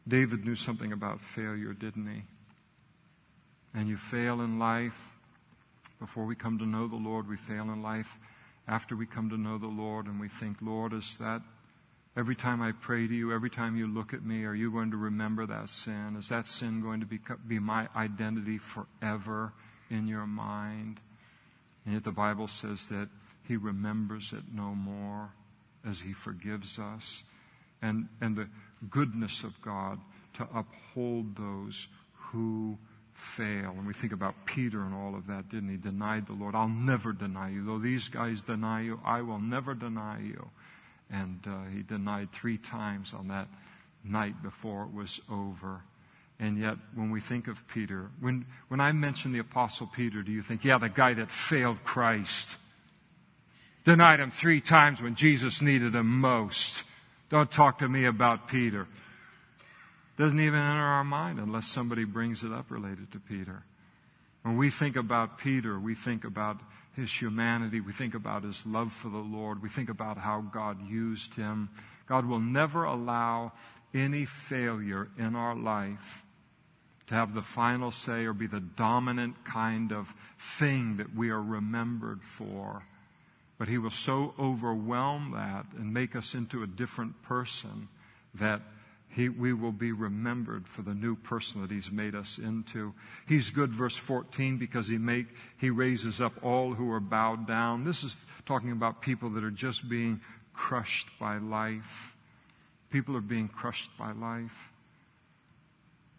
David 0.06 0.44
knew 0.44 0.54
something 0.54 0.92
about 0.92 1.20
failure, 1.20 1.72
didn't 1.72 2.06
he? 2.06 2.22
and 3.74 3.88
you 3.88 3.96
fail 3.96 4.40
in 4.40 4.58
life, 4.58 5.16
before 5.98 6.24
we 6.24 6.34
come 6.34 6.58
to 6.58 6.66
know 6.66 6.88
the 6.88 6.96
Lord, 6.96 7.28
we 7.28 7.36
fail 7.36 7.70
in 7.70 7.82
life. 7.82 8.18
After 8.68 8.94
we 8.94 9.06
come 9.06 9.30
to 9.30 9.36
know 9.36 9.58
the 9.58 9.66
Lord 9.66 10.06
and 10.06 10.20
we 10.20 10.28
think, 10.28 10.58
Lord, 10.60 10.92
is 10.92 11.16
that 11.18 11.42
every 12.16 12.36
time 12.36 12.60
I 12.60 12.72
pray 12.72 13.06
to 13.06 13.14
you, 13.14 13.32
every 13.32 13.50
time 13.50 13.76
you 13.76 13.86
look 13.86 14.12
at 14.12 14.24
me, 14.24 14.44
are 14.44 14.54
you 14.54 14.70
going 14.70 14.90
to 14.90 14.96
remember 14.96 15.46
that 15.46 15.68
sin? 15.68 16.16
Is 16.18 16.28
that 16.28 16.48
sin 16.48 16.82
going 16.82 17.00
to 17.00 17.06
be, 17.06 17.18
be 17.46 17.58
my 17.58 17.88
identity 17.96 18.58
forever 18.58 19.52
in 19.90 20.06
your 20.06 20.26
mind? 20.26 21.00
And 21.84 21.94
yet 21.94 22.04
the 22.04 22.12
Bible 22.12 22.48
says 22.48 22.88
that 22.88 23.08
he 23.48 23.56
remembers 23.56 24.32
it 24.32 24.44
no 24.52 24.74
more 24.74 25.30
as 25.88 26.00
he 26.00 26.12
forgives 26.12 26.78
us. 26.78 27.22
And, 27.80 28.08
and 28.20 28.36
the 28.36 28.48
goodness 28.90 29.44
of 29.44 29.60
God 29.62 29.98
to 30.34 30.48
uphold 30.54 31.36
those 31.36 31.88
who 32.14 32.78
fail. 33.14 33.70
And 33.70 33.86
we 33.86 33.92
think 33.92 34.12
about 34.12 34.34
Peter 34.46 34.82
and 34.82 34.94
all 34.94 35.14
of 35.14 35.26
that, 35.26 35.48
didn't 35.48 35.70
he? 35.70 35.76
Denied 35.76 36.26
the 36.26 36.32
Lord. 36.32 36.54
I'll 36.54 36.68
never 36.68 37.12
deny 37.12 37.50
you. 37.50 37.64
Though 37.64 37.78
these 37.78 38.08
guys 38.08 38.40
deny 38.40 38.82
you, 38.82 39.00
I 39.04 39.22
will 39.22 39.38
never 39.38 39.74
deny 39.74 40.20
you. 40.20 40.48
And 41.10 41.40
uh, 41.46 41.70
he 41.74 41.82
denied 41.82 42.32
three 42.32 42.56
times 42.56 43.12
on 43.12 43.28
that 43.28 43.48
night 44.02 44.42
before 44.42 44.84
it 44.84 44.94
was 44.94 45.20
over. 45.30 45.82
And 46.40 46.58
yet, 46.58 46.76
when 46.94 47.10
we 47.10 47.20
think 47.20 47.46
of 47.46 47.68
Peter, 47.68 48.10
when, 48.18 48.46
when 48.68 48.80
I 48.80 48.92
mention 48.92 49.32
the 49.32 49.38
Apostle 49.38 49.86
Peter, 49.86 50.22
do 50.22 50.32
you 50.32 50.42
think, 50.42 50.64
yeah, 50.64 50.78
the 50.78 50.88
guy 50.88 51.14
that 51.14 51.30
failed 51.30 51.84
Christ, 51.84 52.56
denied 53.84 54.20
him 54.20 54.30
three 54.30 54.60
times 54.60 55.02
when 55.02 55.14
Jesus 55.14 55.62
needed 55.62 55.94
him 55.94 56.20
most? 56.20 56.82
Don't 57.32 57.50
talk 57.50 57.78
to 57.78 57.88
me 57.88 58.04
about 58.04 58.46
Peter. 58.46 58.86
Doesn't 60.18 60.38
even 60.38 60.58
enter 60.58 60.82
our 60.82 61.02
mind 61.02 61.38
unless 61.38 61.66
somebody 61.66 62.04
brings 62.04 62.44
it 62.44 62.52
up 62.52 62.70
related 62.70 63.10
to 63.12 63.18
Peter. 63.18 63.62
When 64.42 64.58
we 64.58 64.68
think 64.68 64.96
about 64.96 65.38
Peter, 65.38 65.80
we 65.80 65.94
think 65.94 66.24
about 66.24 66.60
his 66.94 67.10
humanity. 67.10 67.80
We 67.80 67.94
think 67.94 68.14
about 68.14 68.44
his 68.44 68.66
love 68.66 68.92
for 68.92 69.08
the 69.08 69.16
Lord. 69.16 69.62
We 69.62 69.70
think 69.70 69.88
about 69.88 70.18
how 70.18 70.42
God 70.42 70.86
used 70.86 71.32
him. 71.32 71.70
God 72.06 72.26
will 72.26 72.38
never 72.38 72.84
allow 72.84 73.52
any 73.94 74.26
failure 74.26 75.08
in 75.16 75.34
our 75.34 75.56
life 75.56 76.22
to 77.06 77.14
have 77.14 77.32
the 77.32 77.40
final 77.40 77.90
say 77.90 78.26
or 78.26 78.34
be 78.34 78.46
the 78.46 78.60
dominant 78.60 79.42
kind 79.42 79.90
of 79.90 80.14
thing 80.38 80.98
that 80.98 81.16
we 81.16 81.30
are 81.30 81.42
remembered 81.42 82.22
for. 82.22 82.82
But 83.62 83.68
he 83.68 83.78
will 83.78 83.90
so 83.90 84.34
overwhelm 84.40 85.34
that 85.36 85.66
and 85.78 85.94
make 85.94 86.16
us 86.16 86.34
into 86.34 86.64
a 86.64 86.66
different 86.66 87.22
person 87.22 87.86
that 88.34 88.60
he, 89.08 89.28
we 89.28 89.52
will 89.52 89.70
be 89.70 89.92
remembered 89.92 90.66
for 90.66 90.82
the 90.82 90.94
new 90.94 91.14
person 91.14 91.62
that 91.62 91.70
He's 91.70 91.92
made 91.92 92.16
us 92.16 92.38
into. 92.38 92.92
He's 93.28 93.50
good, 93.50 93.70
verse 93.70 93.96
14, 93.96 94.58
because 94.58 94.88
He 94.88 94.98
make, 94.98 95.28
He 95.58 95.70
raises 95.70 96.20
up 96.20 96.32
all 96.42 96.74
who 96.74 96.90
are 96.90 96.98
bowed 96.98 97.46
down. 97.46 97.84
This 97.84 98.02
is 98.02 98.16
talking 98.46 98.72
about 98.72 99.00
people 99.00 99.30
that 99.30 99.44
are 99.44 99.50
just 99.52 99.88
being 99.88 100.20
crushed 100.52 101.06
by 101.20 101.38
life. 101.38 102.16
People 102.90 103.16
are 103.16 103.20
being 103.20 103.46
crushed 103.46 103.96
by 103.96 104.10
life. 104.10 104.72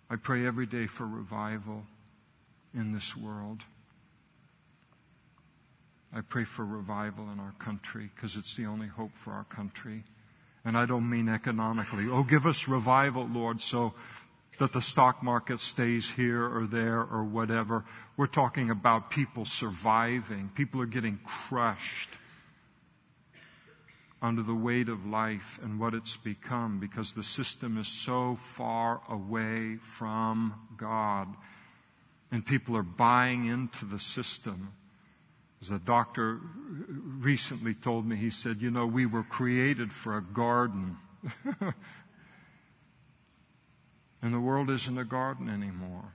I 0.10 0.16
pray 0.16 0.48
every 0.48 0.66
day 0.66 0.88
for 0.88 1.06
revival 1.06 1.84
in 2.74 2.94
this 2.94 3.18
world. 3.18 3.64
I 6.16 6.22
pray 6.22 6.44
for 6.44 6.64
revival 6.64 7.30
in 7.32 7.40
our 7.40 7.54
country 7.58 8.12
because 8.14 8.36
it's 8.36 8.56
the 8.56 8.66
only 8.66 8.88
hope 8.88 9.16
for 9.16 9.32
our 9.34 9.46
country. 9.46 10.04
And 10.64 10.78
I 10.78 10.86
don't 10.86 11.10
mean 11.10 11.28
economically. 11.28 12.08
Oh, 12.10 12.24
give 12.24 12.46
us 12.46 12.68
revival, 12.68 13.28
Lord, 13.28 13.60
so 13.60 13.94
that 14.60 14.74
the 14.74 14.82
stock 14.82 15.24
market 15.24 15.60
stays 15.60 16.12
here 16.12 16.44
or 16.46 16.68
there 16.68 17.00
or 17.00 17.24
whatever. 17.24 17.84
We're 18.16 18.28
talking 18.28 18.70
about 18.70 19.10
people 19.10 19.46
surviving. 19.46 20.52
People 20.54 20.82
are 20.82 20.86
getting 20.86 21.20
crushed 21.26 22.12
under 24.22 24.44
the 24.44 24.54
weight 24.54 24.90
of 24.90 25.06
life 25.06 25.60
and 25.64 25.80
what 25.80 25.96
it's 25.96 26.16
become 26.16 26.80
because 26.80 27.14
the 27.14 27.24
system 27.24 27.78
is 27.78 27.88
so 27.88 28.36
far 28.36 29.02
away 29.10 29.78
from 29.82 30.54
God. 30.78 31.28
And 32.32 32.46
people 32.46 32.78
are 32.78 32.84
buying 32.84 33.48
into 33.48 33.86
the 33.86 34.00
system 34.00 34.74
as 35.64 35.72
a 35.72 35.80
doctor 35.80 36.42
recently 37.20 37.74
told 37.74 38.06
me, 38.06 38.18
he 38.18 38.30
said, 38.30 38.62
You 38.62 38.70
know, 38.70 38.86
we 38.86 39.06
were 39.06 39.24
created 39.24 39.94
for 39.94 40.18
a 40.18 40.22
garden. 40.22 40.98
and 44.22 44.34
the 44.34 44.42
world 44.42 44.70
isn't 44.70 44.98
a 44.98 45.06
garden 45.06 45.48
anymore. 45.48 46.12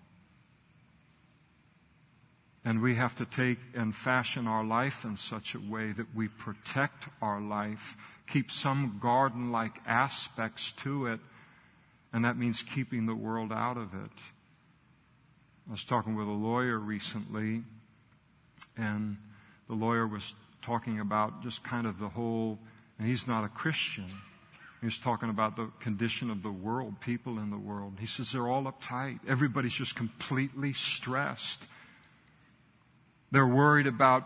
And 2.63 2.83
we 2.83 2.97
have 2.97 3.15
to 3.17 3.25
take 3.25 3.59
and 3.75 3.97
fashion 3.97 4.47
our 4.47 4.65
life 4.65 5.07
in 5.07 5.17
such 5.17 5.55
a 5.55 5.59
way 5.59 5.93
that 5.93 6.15
we 6.15 6.29
protect 6.29 7.09
our 7.23 7.41
life, 7.41 7.97
keep 8.31 8.51
some 8.51 8.99
garden 9.01 9.51
like 9.51 9.81
aspects 9.87 10.73
to 10.73 11.07
it, 11.07 11.21
and 12.13 12.23
that 12.27 12.37
means 12.37 12.63
keeping 12.63 13.07
the 13.07 13.15
world 13.15 13.51
out 13.51 13.79
of 13.79 13.95
it. 13.95 14.13
I 15.67 15.71
was 15.71 15.85
talking 15.85 16.15
with 16.17 16.29
a 16.29 16.33
lawyer 16.33 16.79
recently, 16.79 17.63
and 18.77 19.17
the 19.69 19.75
lawyer 19.75 20.07
was 20.07 20.35
talking 20.63 21.01
about 21.01 21.43
just 21.43 21.63
kind 21.63 21.87
of 21.87 21.99
the 21.99 22.09
whole, 22.09 22.59
and 22.99 23.07
he's 23.07 23.27
not 23.27 23.45
a 23.45 23.49
Christian. 23.49 24.07
He's 24.81 24.99
talking 24.99 25.29
about 25.29 25.57
the 25.57 25.71
condition 25.81 26.31
of 26.31 26.43
the 26.43 26.51
world, 26.51 27.01
people 27.01 27.39
in 27.39 27.51
the 27.51 27.59
world. 27.59 27.95
He 27.99 28.07
says 28.07 28.33
they're 28.33 28.47
all 28.47 28.65
uptight. 28.65 29.19
Everybody's 29.27 29.75
just 29.75 29.95
completely 29.97 30.73
stressed. 30.73 31.67
They're 33.31 33.47
worried 33.47 33.87
about 33.87 34.25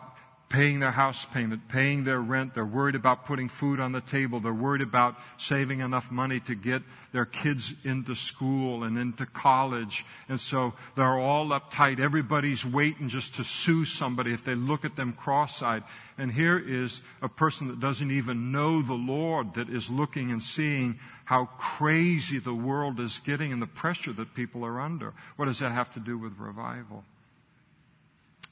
paying 0.53 0.81
their 0.81 0.91
house 0.91 1.25
payment, 1.25 1.67
paying 1.69 2.05
their 2.05 2.21
rent. 2.21 2.53
They're 2.53 2.67
worried 2.67 2.95
about 2.95 3.25
putting 3.25 3.49
food 3.49 3.81
on 3.81 3.93
the 3.93 4.03
table. 4.03 4.39
They're 4.39 4.53
worried 4.53 4.83
about 4.83 5.17
saving 5.39 5.81
enough 5.81 6.11
money 6.11 6.41
to 6.41 6.55
get 6.55 6.83
their 7.11 7.25
kids 7.25 7.75
into 7.85 8.15
school 8.15 8.85
and 8.85 8.99
into 8.99 9.25
college. 9.25 10.05
And 10.29 10.39
so 10.39 10.75
they're 10.95 11.19
all 11.19 11.47
uptight. 11.47 12.01
Everybody's 12.01 12.67
waiting 12.67 13.09
just 13.09 13.35
to 13.37 13.45
sue 13.45 13.87
somebody 13.87 14.35
if 14.35 14.45
they 14.45 14.55
look 14.55 14.85
at 14.85 14.95
them 14.95 15.15
cross-eyed. 15.15 15.85
And 16.19 16.31
here 16.31 16.59
is 16.59 17.01
a 17.23 17.31
person 17.31 17.69
that 17.69 17.81
doesn't 17.81 18.11
even 18.11 18.53
know 18.53 18.83
the 18.83 18.93
Lord 18.93 19.55
that 19.55 19.71
is 19.71 19.91
looking 19.91 20.31
and 20.31 20.43
seeing 20.43 20.99
how 21.25 21.47
crazy 21.57 22.39
the 22.39 22.53
world 22.53 23.01
is 23.01 23.21
getting 23.21 23.55
and 23.55 23.63
the 23.63 23.67
pressure 23.67 24.13
that 24.13 24.35
people 24.35 24.67
are 24.67 24.83
under. 24.83 25.15
What 25.37 25.47
does 25.47 25.61
that 25.61 25.73
have 25.73 25.95
to 25.95 26.01
do 26.01 26.19
with 26.19 26.39
revival? 26.39 27.05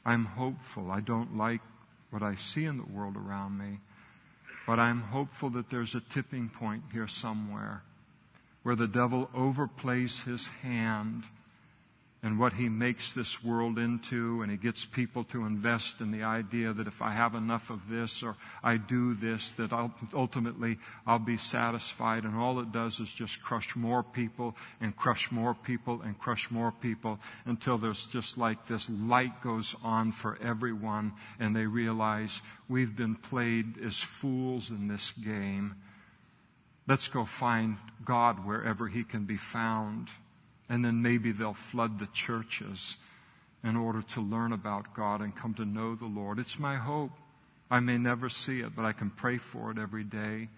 I'm 0.07 0.25
hopeful. 0.25 0.91
I 0.91 1.01
don't 1.01 1.37
like 1.37 1.61
what 2.11 2.23
I 2.23 2.35
see 2.35 2.65
in 2.65 2.77
the 2.77 2.85
world 2.85 3.17
around 3.17 3.59
me. 3.59 3.79
But 4.67 4.79
I'm 4.79 5.01
hopeful 5.01 5.51
that 5.51 5.71
there's 5.71 5.95
a 5.95 6.01
tipping 6.01 6.49
point 6.49 6.85
here 6.93 7.09
somewhere 7.09 7.83
where 8.63 8.77
the 8.77 8.89
devil 8.89 9.31
overplays 9.35 10.25
his 10.25 10.49
hand 10.63 11.25
and 12.23 12.39
what 12.39 12.53
he 12.53 12.69
makes 12.69 13.13
this 13.13 13.43
world 13.43 13.79
into, 13.79 14.43
and 14.43 14.51
he 14.51 14.59
gets 14.59 14.85
people 14.85 15.25
to 15.25 15.47
invest 15.47 16.03
in 16.03 16.11
the 16.11 16.23
idea 16.23 16.71
that 16.71 16.87
if 16.87 17.01
I 17.01 17.13
have 17.13 17.35
enough 17.35 17.71
of 17.71 17.89
this 17.89 18.23
or 18.23 18.37
I 18.63 18.77
do 18.77 19.15
this, 19.15 19.53
that 19.53 19.73
I'll, 19.73 19.95
ultimately 20.13 20.79
I'll 21.07 21.19
be 21.19 21.39
satisfied. 21.39 22.25
And 22.25 22.37
all 22.37 22.61
it 22.61 22.73
does 22.73 23.01
is 23.01 23.09
just 23.09 23.43
crush 23.43 23.75
more 23.75 24.03
people 24.03 24.55
and 24.83 24.95
crush 24.95 25.33
more 25.33 25.55
people 25.55 26.03
and 26.03 26.19
crush 26.19 26.51
more 26.51 26.73
people 26.73 27.19
until 27.47 27.79
there's 27.79 28.07
just 28.07 28.37
like 28.37 28.67
this 28.67 28.91
light 28.91 29.41
goes 29.41 29.75
on 29.83 30.13
for 30.13 30.39
everyone, 30.43 31.15
and 31.39 31.57
they 31.57 31.65
realize 31.65 32.43
we've 32.69 32.95
been 32.95 33.15
played 33.15 33.79
as 33.83 33.97
fools 33.97 34.69
in 34.69 34.89
this 34.89 35.13
game. 35.13 35.75
Let's 36.87 37.09
go 37.09 37.25
find 37.25 37.79
God 38.05 38.45
wherever 38.45 38.89
he 38.89 39.05
can 39.05 39.25
be 39.25 39.39
found 39.39 40.11
and 40.71 40.85
then 40.85 41.03
maybe 41.03 41.33
they'll 41.33 41.53
flood 41.53 41.99
the 41.99 42.09
churches 42.15 42.97
in 43.63 43.77
order 43.77 44.01
to 44.01 44.21
learn 44.23 44.53
about 44.53 44.95
God 44.95 45.21
and 45.21 45.35
come 45.35 45.53
to 45.55 45.65
know 45.65 45.97
the 45.97 46.07
Lord. 46.07 46.39
It's 46.39 46.59
my 46.59 46.77
hope. 46.77 47.11
I 47.71 47.81
may 47.81 47.99
never 47.99 48.29
see 48.29 48.61
it, 48.61 48.75
but 48.75 48.85
I 48.85 48.93
can 48.93 49.11
pray 49.11 49.37
for 49.37 49.71
it 49.73 49.79
every 49.79 50.05
day. 50.05 50.49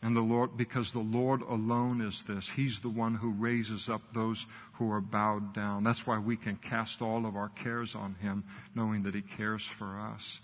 And 0.00 0.14
the 0.14 0.20
Lord, 0.20 0.56
because 0.56 0.92
the 0.92 1.00
Lord 1.00 1.42
alone 1.42 2.00
is 2.00 2.22
this. 2.22 2.48
He's 2.48 2.78
the 2.78 2.88
one 2.88 3.16
who 3.16 3.30
raises 3.30 3.88
up 3.88 4.02
those 4.14 4.46
who 4.74 4.90
are 4.92 5.00
bowed 5.00 5.52
down. 5.52 5.82
That's 5.82 6.06
why 6.06 6.18
we 6.18 6.36
can 6.36 6.54
cast 6.54 7.02
all 7.02 7.26
of 7.26 7.34
our 7.34 7.48
cares 7.48 7.96
on 7.96 8.14
Him, 8.20 8.44
knowing 8.76 9.02
that 9.02 9.16
He 9.16 9.22
cares 9.22 9.66
for 9.66 9.98
us. 9.98 10.38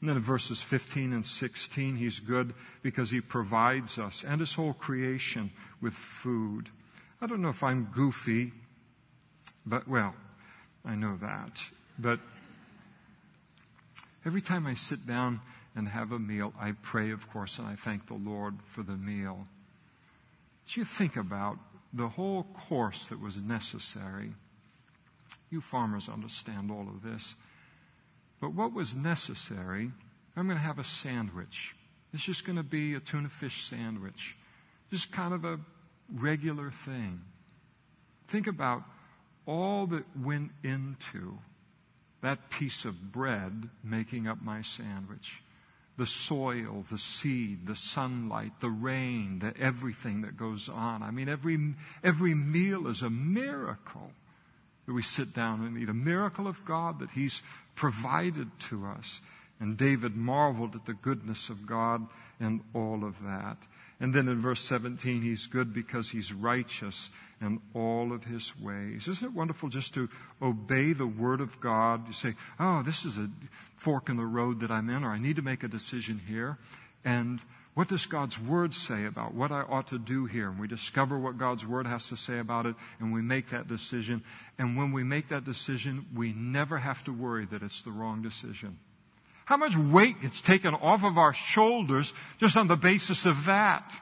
And 0.00 0.08
then 0.08 0.16
in 0.16 0.22
verses 0.22 0.62
15 0.62 1.12
and 1.12 1.26
16, 1.26 1.96
He's 1.96 2.20
good 2.20 2.54
because 2.82 3.10
He 3.10 3.20
provides 3.20 3.98
us 3.98 4.24
and 4.26 4.40
His 4.40 4.54
whole 4.54 4.72
creation 4.72 5.50
with 5.82 5.92
food. 5.92 6.70
I 7.20 7.26
don't 7.26 7.40
know 7.40 7.48
if 7.48 7.62
I'm 7.62 7.88
goofy, 7.94 8.52
but 9.64 9.88
well, 9.88 10.14
I 10.84 10.94
know 10.94 11.16
that. 11.20 11.62
But 11.98 12.20
every 14.26 14.42
time 14.42 14.66
I 14.66 14.74
sit 14.74 15.06
down 15.06 15.40
and 15.74 15.88
have 15.88 16.12
a 16.12 16.18
meal, 16.18 16.52
I 16.60 16.72
pray, 16.82 17.10
of 17.10 17.30
course, 17.30 17.58
and 17.58 17.66
I 17.66 17.74
thank 17.74 18.06
the 18.06 18.14
Lord 18.14 18.56
for 18.66 18.82
the 18.82 18.96
meal. 18.96 19.46
But 20.64 20.76
you 20.76 20.84
think 20.84 21.16
about 21.16 21.58
the 21.92 22.08
whole 22.08 22.44
course 22.68 23.06
that 23.06 23.20
was 23.20 23.36
necessary. 23.36 24.32
You 25.50 25.60
farmers 25.60 26.08
understand 26.08 26.70
all 26.70 26.86
of 26.88 27.02
this. 27.02 27.34
But 28.40 28.52
what 28.52 28.74
was 28.74 28.94
necessary, 28.94 29.90
I'm 30.36 30.46
going 30.46 30.58
to 30.58 30.62
have 30.62 30.78
a 30.78 30.84
sandwich. 30.84 31.74
It's 32.12 32.24
just 32.24 32.44
going 32.44 32.56
to 32.56 32.62
be 32.62 32.94
a 32.94 33.00
tuna 33.00 33.30
fish 33.30 33.64
sandwich. 33.64 34.36
Just 34.90 35.10
kind 35.10 35.32
of 35.32 35.44
a 35.44 35.58
regular 36.14 36.70
thing. 36.70 37.20
Think 38.28 38.46
about 38.46 38.82
all 39.46 39.86
that 39.86 40.04
went 40.16 40.50
into 40.62 41.38
that 42.22 42.50
piece 42.50 42.84
of 42.84 43.12
bread 43.12 43.68
making 43.84 44.26
up 44.26 44.42
my 44.42 44.62
sandwich. 44.62 45.42
The 45.96 46.06
soil, 46.06 46.84
the 46.90 46.98
seed, 46.98 47.66
the 47.66 47.76
sunlight, 47.76 48.52
the 48.60 48.68
rain, 48.68 49.38
the 49.38 49.56
everything 49.58 50.22
that 50.22 50.36
goes 50.36 50.68
on. 50.68 51.02
I 51.02 51.10
mean, 51.10 51.28
every, 51.28 51.74
every 52.04 52.34
meal 52.34 52.86
is 52.88 53.02
a 53.02 53.08
miracle 53.08 54.10
that 54.84 54.92
we 54.92 55.02
sit 55.02 55.32
down 55.32 55.64
and 55.64 55.78
eat. 55.78 55.88
A 55.88 55.94
miracle 55.94 56.46
of 56.46 56.64
God 56.64 56.98
that 57.00 57.10
He's 57.10 57.42
provided 57.74 58.48
to 58.60 58.86
us. 58.86 59.20
And 59.58 59.76
David 59.78 60.16
marveled 60.16 60.74
at 60.74 60.84
the 60.84 60.94
goodness 60.94 61.48
of 61.48 61.66
God 61.66 62.06
and 62.40 62.60
all 62.74 63.04
of 63.04 63.14
that. 63.24 63.56
And 63.98 64.14
then 64.14 64.28
in 64.28 64.38
verse 64.38 64.60
17, 64.60 65.22
he's 65.22 65.46
good 65.46 65.72
because 65.72 66.10
he's 66.10 66.32
righteous 66.32 67.10
in 67.40 67.60
all 67.74 68.12
of 68.12 68.24
his 68.24 68.58
ways. 68.58 69.08
Isn't 69.08 69.28
it 69.28 69.32
wonderful 69.32 69.70
just 69.70 69.94
to 69.94 70.08
obey 70.42 70.92
the 70.92 71.06
word 71.06 71.40
of 71.40 71.60
God? 71.60 72.06
You 72.06 72.12
say, 72.12 72.34
oh, 72.60 72.82
this 72.82 73.04
is 73.04 73.16
a 73.16 73.30
fork 73.76 74.08
in 74.08 74.16
the 74.16 74.26
road 74.26 74.60
that 74.60 74.70
I'm 74.70 74.90
in, 74.90 75.02
or 75.02 75.10
I 75.10 75.18
need 75.18 75.36
to 75.36 75.42
make 75.42 75.62
a 75.62 75.68
decision 75.68 76.20
here. 76.26 76.58
And 77.04 77.40
what 77.72 77.88
does 77.88 78.06
God's 78.06 78.38
word 78.38 78.74
say 78.74 79.04
about 79.04 79.34
what 79.34 79.52
I 79.52 79.60
ought 79.60 79.88
to 79.88 79.98
do 79.98 80.26
here? 80.26 80.48
And 80.48 80.58
we 80.58 80.66
discover 80.66 81.18
what 81.18 81.38
God's 81.38 81.64
word 81.64 81.86
has 81.86 82.08
to 82.08 82.16
say 82.16 82.38
about 82.38 82.66
it, 82.66 82.74
and 83.00 83.12
we 83.12 83.22
make 83.22 83.50
that 83.50 83.68
decision. 83.68 84.22
And 84.58 84.76
when 84.76 84.92
we 84.92 85.04
make 85.04 85.28
that 85.28 85.44
decision, 85.44 86.06
we 86.14 86.32
never 86.32 86.78
have 86.78 87.04
to 87.04 87.12
worry 87.12 87.46
that 87.46 87.62
it's 87.62 87.82
the 87.82 87.92
wrong 87.92 88.22
decision. 88.22 88.78
How 89.46 89.56
much 89.56 89.76
weight 89.76 90.20
gets 90.20 90.40
taken 90.40 90.74
off 90.74 91.04
of 91.04 91.16
our 91.16 91.32
shoulders 91.32 92.12
just 92.38 92.56
on 92.56 92.66
the 92.66 92.76
basis 92.76 93.26
of 93.26 93.46
that? 93.46 93.92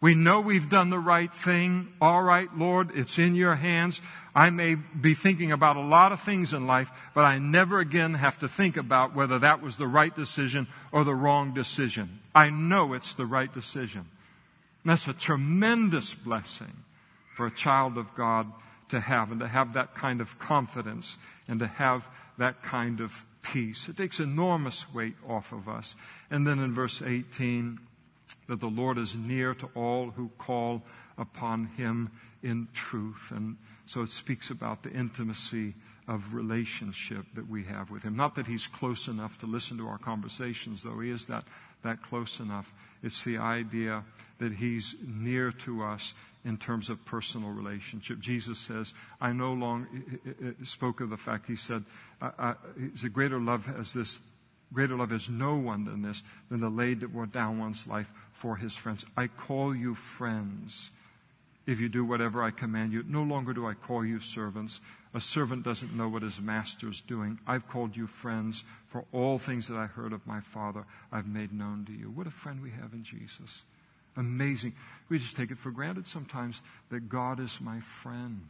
We 0.00 0.14
know 0.14 0.40
we've 0.40 0.68
done 0.68 0.90
the 0.90 0.98
right 0.98 1.32
thing. 1.32 1.92
All 2.00 2.22
right, 2.22 2.48
Lord, 2.56 2.90
it's 2.94 3.18
in 3.18 3.36
your 3.36 3.54
hands. 3.54 4.00
I 4.34 4.50
may 4.50 4.74
be 4.74 5.14
thinking 5.14 5.52
about 5.52 5.76
a 5.76 5.80
lot 5.80 6.10
of 6.10 6.20
things 6.20 6.52
in 6.52 6.66
life, 6.66 6.90
but 7.14 7.24
I 7.24 7.38
never 7.38 7.78
again 7.78 8.14
have 8.14 8.38
to 8.40 8.48
think 8.48 8.76
about 8.76 9.14
whether 9.14 9.38
that 9.38 9.62
was 9.62 9.76
the 9.76 9.86
right 9.86 10.14
decision 10.14 10.66
or 10.90 11.04
the 11.04 11.14
wrong 11.14 11.54
decision. 11.54 12.18
I 12.34 12.50
know 12.50 12.92
it's 12.92 13.14
the 13.14 13.26
right 13.26 13.52
decision. 13.52 14.00
And 14.82 14.90
that's 14.90 15.06
a 15.06 15.12
tremendous 15.12 16.14
blessing 16.14 16.84
for 17.36 17.46
a 17.46 17.50
child 17.50 17.96
of 17.96 18.12
God 18.16 18.50
to 18.88 18.98
have 18.98 19.30
and 19.30 19.38
to 19.38 19.46
have 19.46 19.74
that 19.74 19.94
kind 19.94 20.20
of 20.20 20.36
confidence 20.40 21.16
and 21.46 21.60
to 21.60 21.66
have 21.68 22.08
that 22.38 22.62
kind 22.62 23.00
of 23.00 23.24
peace. 23.42 23.88
It 23.88 23.96
takes 23.96 24.20
enormous 24.20 24.92
weight 24.92 25.16
off 25.28 25.52
of 25.52 25.68
us. 25.68 25.96
And 26.30 26.46
then 26.46 26.58
in 26.58 26.72
verse 26.72 27.02
18, 27.02 27.78
that 28.48 28.60
the 28.60 28.68
Lord 28.68 28.98
is 28.98 29.16
near 29.16 29.54
to 29.54 29.68
all 29.74 30.10
who 30.10 30.30
call 30.38 30.82
upon 31.18 31.66
him 31.66 32.10
in 32.42 32.68
truth. 32.72 33.32
And 33.34 33.56
so 33.86 34.02
it 34.02 34.10
speaks 34.10 34.50
about 34.50 34.82
the 34.82 34.90
intimacy 34.90 35.74
of 36.08 36.34
relationship 36.34 37.26
that 37.34 37.48
we 37.48 37.64
have 37.64 37.90
with 37.90 38.02
him. 38.02 38.16
Not 38.16 38.34
that 38.34 38.46
he's 38.46 38.66
close 38.66 39.08
enough 39.08 39.38
to 39.38 39.46
listen 39.46 39.78
to 39.78 39.88
our 39.88 39.98
conversations, 39.98 40.82
though 40.82 40.98
he 40.98 41.10
is 41.10 41.26
that, 41.26 41.44
that 41.82 42.02
close 42.02 42.40
enough. 42.40 42.72
It's 43.02 43.22
the 43.22 43.38
idea 43.38 44.04
that 44.38 44.52
he's 44.52 44.96
near 45.06 45.52
to 45.52 45.82
us 45.82 46.14
in 46.44 46.56
terms 46.56 46.88
of 46.88 47.04
personal 47.04 47.50
relationship. 47.50 48.18
Jesus 48.18 48.58
says, 48.58 48.94
I 49.20 49.32
no 49.32 49.52
longer 49.52 49.88
spoke 50.62 51.00
of 51.00 51.10
the 51.10 51.16
fact, 51.16 51.46
he 51.46 51.56
said, 51.56 51.84
I, 52.20 52.30
I, 52.38 52.54
it's 52.78 53.04
a 53.04 53.08
greater 53.08 53.38
love 53.38 53.70
as 53.78 53.92
this, 53.92 54.18
greater 54.72 54.96
love 54.96 55.12
is 55.12 55.28
no 55.28 55.56
one 55.56 55.84
than 55.84 56.02
this, 56.02 56.22
than 56.50 56.60
the 56.60 56.70
laid 56.70 57.04
down 57.32 57.58
one's 57.58 57.86
life 57.86 58.10
for 58.32 58.56
his 58.56 58.74
friends. 58.74 59.04
I 59.16 59.26
call 59.26 59.74
you 59.74 59.94
friends 59.94 60.90
if 61.66 61.78
you 61.78 61.88
do 61.88 62.04
whatever 62.04 62.42
I 62.42 62.50
command 62.50 62.92
you. 62.92 63.04
No 63.06 63.22
longer 63.22 63.52
do 63.52 63.66
I 63.66 63.74
call 63.74 64.04
you 64.04 64.18
servants. 64.18 64.80
A 65.12 65.20
servant 65.20 65.62
doesn't 65.62 65.94
know 65.94 66.08
what 66.08 66.22
his 66.22 66.40
master 66.40 66.88
is 66.88 67.00
doing. 67.00 67.38
I've 67.46 67.68
called 67.68 67.96
you 67.96 68.06
friends, 68.06 68.64
for 68.88 69.04
all 69.12 69.38
things 69.38 69.68
that 69.68 69.76
I 69.76 69.86
heard 69.86 70.12
of 70.12 70.26
my 70.26 70.40
Father 70.40 70.84
I've 71.12 71.26
made 71.26 71.52
known 71.52 71.84
to 71.86 71.92
you. 71.92 72.10
What 72.10 72.26
a 72.26 72.30
friend 72.30 72.62
we 72.62 72.70
have 72.70 72.92
in 72.92 73.04
Jesus. 73.04 73.62
Amazing. 74.16 74.74
We 75.08 75.18
just 75.18 75.36
take 75.36 75.50
it 75.50 75.58
for 75.58 75.70
granted 75.70 76.06
sometimes 76.06 76.62
that 76.90 77.08
God 77.08 77.40
is 77.40 77.60
my 77.60 77.80
friend. 77.80 78.46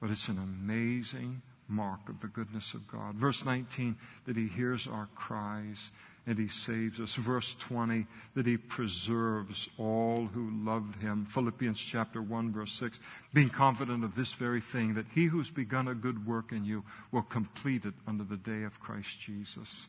But 0.00 0.10
it's 0.10 0.28
an 0.28 0.38
amazing 0.38 1.42
mark 1.68 2.08
of 2.08 2.20
the 2.20 2.26
goodness 2.26 2.74
of 2.74 2.86
God. 2.88 3.14
Verse 3.14 3.44
19, 3.44 3.96
that 4.26 4.36
He 4.36 4.48
hears 4.48 4.86
our 4.86 5.08
cries 5.14 5.92
and 6.26 6.38
He 6.38 6.48
saves 6.48 7.00
us. 7.00 7.14
Verse 7.14 7.54
20, 7.58 8.06
that 8.34 8.46
He 8.46 8.56
preserves 8.56 9.68
all 9.78 10.26
who 10.32 10.50
love 10.64 10.96
Him. 11.00 11.26
Philippians 11.26 11.78
chapter 11.78 12.20
1, 12.20 12.52
verse 12.52 12.72
6, 12.72 13.00
being 13.32 13.50
confident 13.50 14.04
of 14.04 14.14
this 14.14 14.32
very 14.34 14.60
thing, 14.60 14.94
that 14.94 15.06
He 15.14 15.26
who's 15.26 15.50
begun 15.50 15.88
a 15.88 15.94
good 15.94 16.26
work 16.26 16.52
in 16.52 16.64
you 16.64 16.84
will 17.12 17.22
complete 17.22 17.84
it 17.84 17.94
under 18.06 18.24
the 18.24 18.36
day 18.36 18.64
of 18.64 18.80
Christ 18.80 19.20
Jesus. 19.20 19.86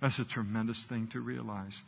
That's 0.00 0.18
a 0.18 0.24
tremendous 0.24 0.84
thing 0.84 1.06
to 1.08 1.20
realize 1.20 1.82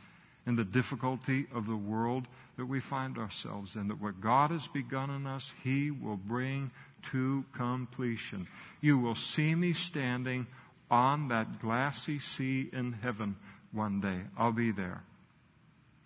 in 0.46 0.56
the 0.56 0.64
difficulty 0.64 1.46
of 1.54 1.66
the 1.66 1.76
world 1.76 2.26
that 2.56 2.66
we 2.66 2.80
find 2.80 3.18
ourselves 3.18 3.76
in. 3.76 3.88
That 3.88 4.00
what 4.00 4.20
God 4.20 4.50
has 4.50 4.68
begun 4.68 5.10
in 5.10 5.26
us, 5.26 5.52
He 5.62 5.90
will 5.90 6.16
bring 6.16 6.70
to 7.10 7.44
completion. 7.52 8.46
You 8.80 8.98
will 8.98 9.14
see 9.14 9.54
me 9.54 9.72
standing 9.72 10.46
on 10.90 11.28
that 11.28 11.60
glassy 11.60 12.18
sea 12.18 12.68
in 12.72 12.92
heaven 12.92 13.36
one 13.72 14.00
day. 14.00 14.20
I'll 14.36 14.52
be 14.52 14.70
there. 14.70 15.02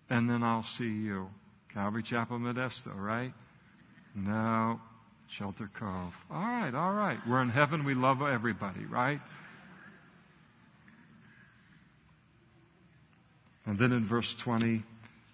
And 0.09 0.29
then 0.29 0.43
I'll 0.43 0.63
see 0.63 0.91
you. 0.91 1.31
Calvary 1.75 2.03
Chapel 2.03 2.39
Modesto, 2.39 2.97
right? 2.97 3.33
No, 4.15 4.81
Shelter 5.29 5.71
Cove. 5.75 6.17
All 6.31 6.41
right, 6.41 6.75
all 6.75 6.95
right. 6.95 7.19
We're 7.27 7.43
in 7.43 7.51
heaven. 7.51 7.85
We 7.85 7.95
love 7.95 8.23
everybody, 8.23 8.87
right? 8.87 9.21
And 13.69 13.79
then 13.79 13.93
in 13.93 14.03
verse 14.03 14.35
20, 14.35 14.83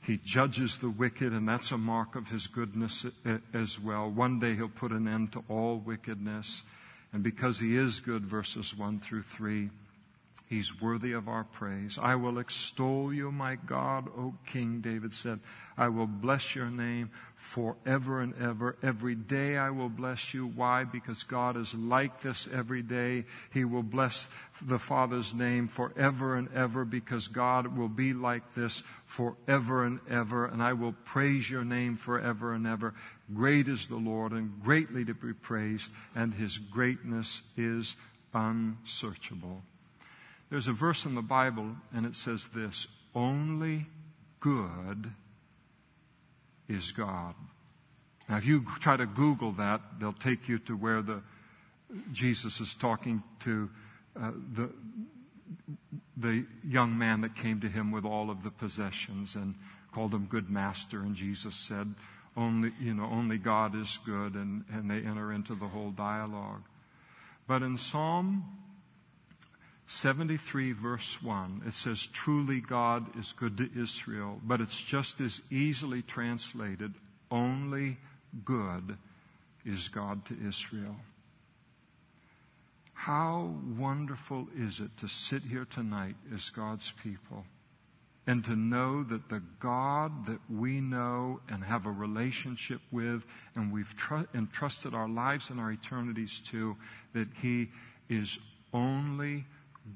he 0.02 0.18
judges 0.24 0.78
the 0.78 0.90
wicked, 0.90 1.32
and 1.32 1.48
that's 1.48 1.70
a 1.70 1.78
mark 1.78 2.16
of 2.16 2.26
his 2.26 2.48
goodness 2.48 3.06
as 3.54 3.78
well. 3.78 4.10
One 4.10 4.40
day 4.40 4.56
he'll 4.56 4.68
put 4.68 4.90
an 4.90 5.06
end 5.06 5.30
to 5.34 5.44
all 5.48 5.78
wickedness. 5.78 6.64
And 7.12 7.22
because 7.22 7.60
he 7.60 7.76
is 7.76 8.00
good, 8.00 8.26
verses 8.26 8.76
1 8.76 8.98
through 8.98 9.22
3, 9.22 9.70
He's 10.46 10.78
worthy 10.78 11.12
of 11.12 11.26
our 11.26 11.44
praise. 11.44 11.98
I 12.00 12.16
will 12.16 12.38
extol 12.38 13.12
you, 13.14 13.32
my 13.32 13.54
God, 13.54 14.08
O 14.08 14.34
King, 14.46 14.82
David 14.82 15.14
said. 15.14 15.40
I 15.76 15.88
will 15.88 16.06
bless 16.06 16.54
your 16.54 16.70
name 16.70 17.10
forever 17.34 18.20
and 18.20 18.34
ever. 18.40 18.76
Every 18.82 19.14
day 19.14 19.56
I 19.56 19.70
will 19.70 19.88
bless 19.88 20.34
you. 20.34 20.46
Why? 20.46 20.84
Because 20.84 21.22
God 21.22 21.56
is 21.56 21.74
like 21.74 22.20
this 22.20 22.46
every 22.52 22.82
day. 22.82 23.24
He 23.52 23.64
will 23.64 23.82
bless 23.82 24.28
the 24.60 24.78
Father's 24.78 25.34
name 25.34 25.66
forever 25.66 26.36
and 26.36 26.52
ever 26.54 26.84
because 26.84 27.26
God 27.26 27.76
will 27.76 27.88
be 27.88 28.12
like 28.12 28.54
this 28.54 28.82
forever 29.06 29.84
and 29.84 29.98
ever. 30.10 30.44
And 30.44 30.62
I 30.62 30.74
will 30.74 30.94
praise 31.04 31.48
your 31.48 31.64
name 31.64 31.96
forever 31.96 32.52
and 32.52 32.66
ever. 32.66 32.92
Great 33.34 33.66
is 33.66 33.88
the 33.88 33.96
Lord 33.96 34.32
and 34.32 34.62
greatly 34.62 35.06
to 35.06 35.14
be 35.14 35.32
praised, 35.32 35.90
and 36.14 36.34
his 36.34 36.58
greatness 36.58 37.40
is 37.56 37.96
unsearchable. 38.34 39.62
There's 40.54 40.68
a 40.68 40.72
verse 40.72 41.04
in 41.04 41.16
the 41.16 41.20
Bible, 41.20 41.74
and 41.92 42.06
it 42.06 42.14
says 42.14 42.46
this 42.54 42.86
Only 43.12 43.86
good 44.38 45.10
is 46.68 46.92
God. 46.92 47.34
Now, 48.28 48.36
if 48.36 48.46
you 48.46 48.64
try 48.78 48.96
to 48.96 49.04
Google 49.04 49.50
that, 49.54 49.80
they'll 49.98 50.12
take 50.12 50.48
you 50.48 50.60
to 50.60 50.76
where 50.76 51.02
the, 51.02 51.22
Jesus 52.12 52.60
is 52.60 52.76
talking 52.76 53.20
to 53.40 53.68
uh, 54.14 54.30
the, 54.52 54.70
the 56.16 56.46
young 56.64 56.96
man 56.96 57.22
that 57.22 57.34
came 57.34 57.60
to 57.60 57.68
him 57.68 57.90
with 57.90 58.04
all 58.04 58.30
of 58.30 58.44
the 58.44 58.50
possessions 58.52 59.34
and 59.34 59.56
called 59.90 60.14
him 60.14 60.26
good 60.26 60.48
master. 60.50 61.00
And 61.00 61.16
Jesus 61.16 61.56
said, 61.56 61.92
only, 62.36 62.70
you 62.80 62.94
know, 62.94 63.08
only 63.10 63.38
God 63.38 63.74
is 63.74 63.98
good. 64.06 64.34
And, 64.34 64.64
and 64.72 64.88
they 64.88 64.98
enter 64.98 65.32
into 65.32 65.56
the 65.56 65.66
whole 65.66 65.90
dialogue. 65.90 66.62
But 67.48 67.62
in 67.62 67.76
Psalm 67.76 68.44
73, 69.86 70.72
verse 70.72 71.22
1, 71.22 71.62
it 71.66 71.74
says, 71.74 72.06
Truly 72.06 72.60
God 72.60 73.18
is 73.18 73.32
good 73.32 73.58
to 73.58 73.70
Israel, 73.76 74.40
but 74.42 74.60
it's 74.60 74.80
just 74.80 75.20
as 75.20 75.42
easily 75.50 76.02
translated, 76.02 76.94
Only 77.30 77.98
good 78.44 78.96
is 79.64 79.88
God 79.88 80.24
to 80.26 80.36
Israel. 80.46 80.96
How 82.94 83.54
wonderful 83.76 84.48
is 84.56 84.80
it 84.80 84.96
to 84.98 85.08
sit 85.08 85.42
here 85.42 85.66
tonight 85.66 86.16
as 86.34 86.48
God's 86.48 86.92
people 87.02 87.44
and 88.26 88.42
to 88.44 88.56
know 88.56 89.02
that 89.02 89.28
the 89.28 89.42
God 89.60 90.26
that 90.26 90.40
we 90.48 90.80
know 90.80 91.40
and 91.48 91.62
have 91.62 91.84
a 91.84 91.90
relationship 91.90 92.80
with 92.90 93.24
and 93.54 93.70
we've 93.70 93.94
tr- 93.96 94.22
entrusted 94.34 94.94
our 94.94 95.08
lives 95.08 95.50
and 95.50 95.60
our 95.60 95.72
eternities 95.72 96.40
to, 96.46 96.76
that 97.12 97.28
He 97.42 97.68
is 98.08 98.38
only 98.72 99.44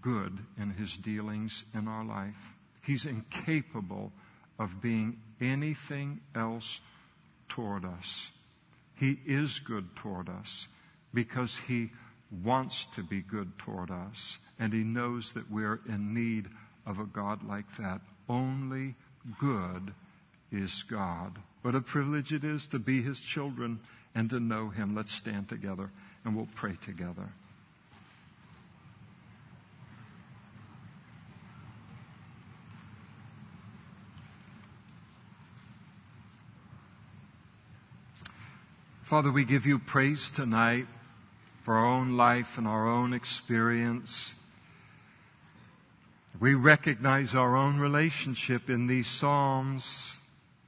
good 0.01 0.39
in 0.61 0.71
his 0.71 0.97
dealings 0.97 1.65
in 1.75 1.89
our 1.89 2.05
life. 2.05 2.57
He's 2.83 3.07
incapable 3.07 4.13
of 4.59 4.81
being 4.81 5.21
anything 5.41 6.21
else 6.35 6.81
toward 7.49 7.85
us. 7.85 8.31
He 8.95 9.21
is 9.27 9.61
good 9.61 9.95
toward 9.97 10.29
us 10.29 10.69
because 11.15 11.57
he 11.57 11.91
wants 12.43 12.87
to 12.87 13.03
be 13.03 13.21
good 13.21 13.59
toward 13.59 13.91
us. 13.91 14.39
And 14.59 14.73
he 14.73 14.83
knows 14.83 15.33
that 15.33 15.51
we're 15.51 15.81
in 15.89 16.13
need 16.13 16.49
of 16.87 16.99
a 16.99 17.05
God 17.05 17.43
like 17.43 17.77
that. 17.77 18.01
Only 18.29 18.95
good 19.39 19.95
is 20.51 20.83
God. 20.83 21.39
What 21.63 21.75
a 21.75 21.81
privilege 21.81 22.33
it 22.33 22.45
is 22.45 22.67
to 22.69 22.79
be 22.79 23.03
his 23.03 23.21
children 23.21 23.81
and 24.15 24.29
to 24.31 24.41
know 24.41 24.69
him. 24.69 24.95
Let's 24.95 25.13
stand 25.13 25.49
together 25.49 25.91
and 26.25 26.35
we'll 26.35 26.49
pray 26.55 26.77
together. 26.81 27.33
Father, 39.09 39.33
we 39.33 39.47
give 39.47 39.65
you 39.65 39.79
praise 39.79 40.31
tonight 40.31 40.87
for 41.63 41.77
our 41.77 41.87
own 41.87 42.19
life 42.19 42.59
and 42.59 42.69
our 42.69 42.87
own 42.87 43.15
experience. 43.15 44.35
We 46.39 46.53
recognize 46.53 47.35
our 47.35 47.57
own 47.57 47.79
relationship 47.79 48.69
in 48.69 48.87
these 48.87 49.07
Psalms. 49.07 50.15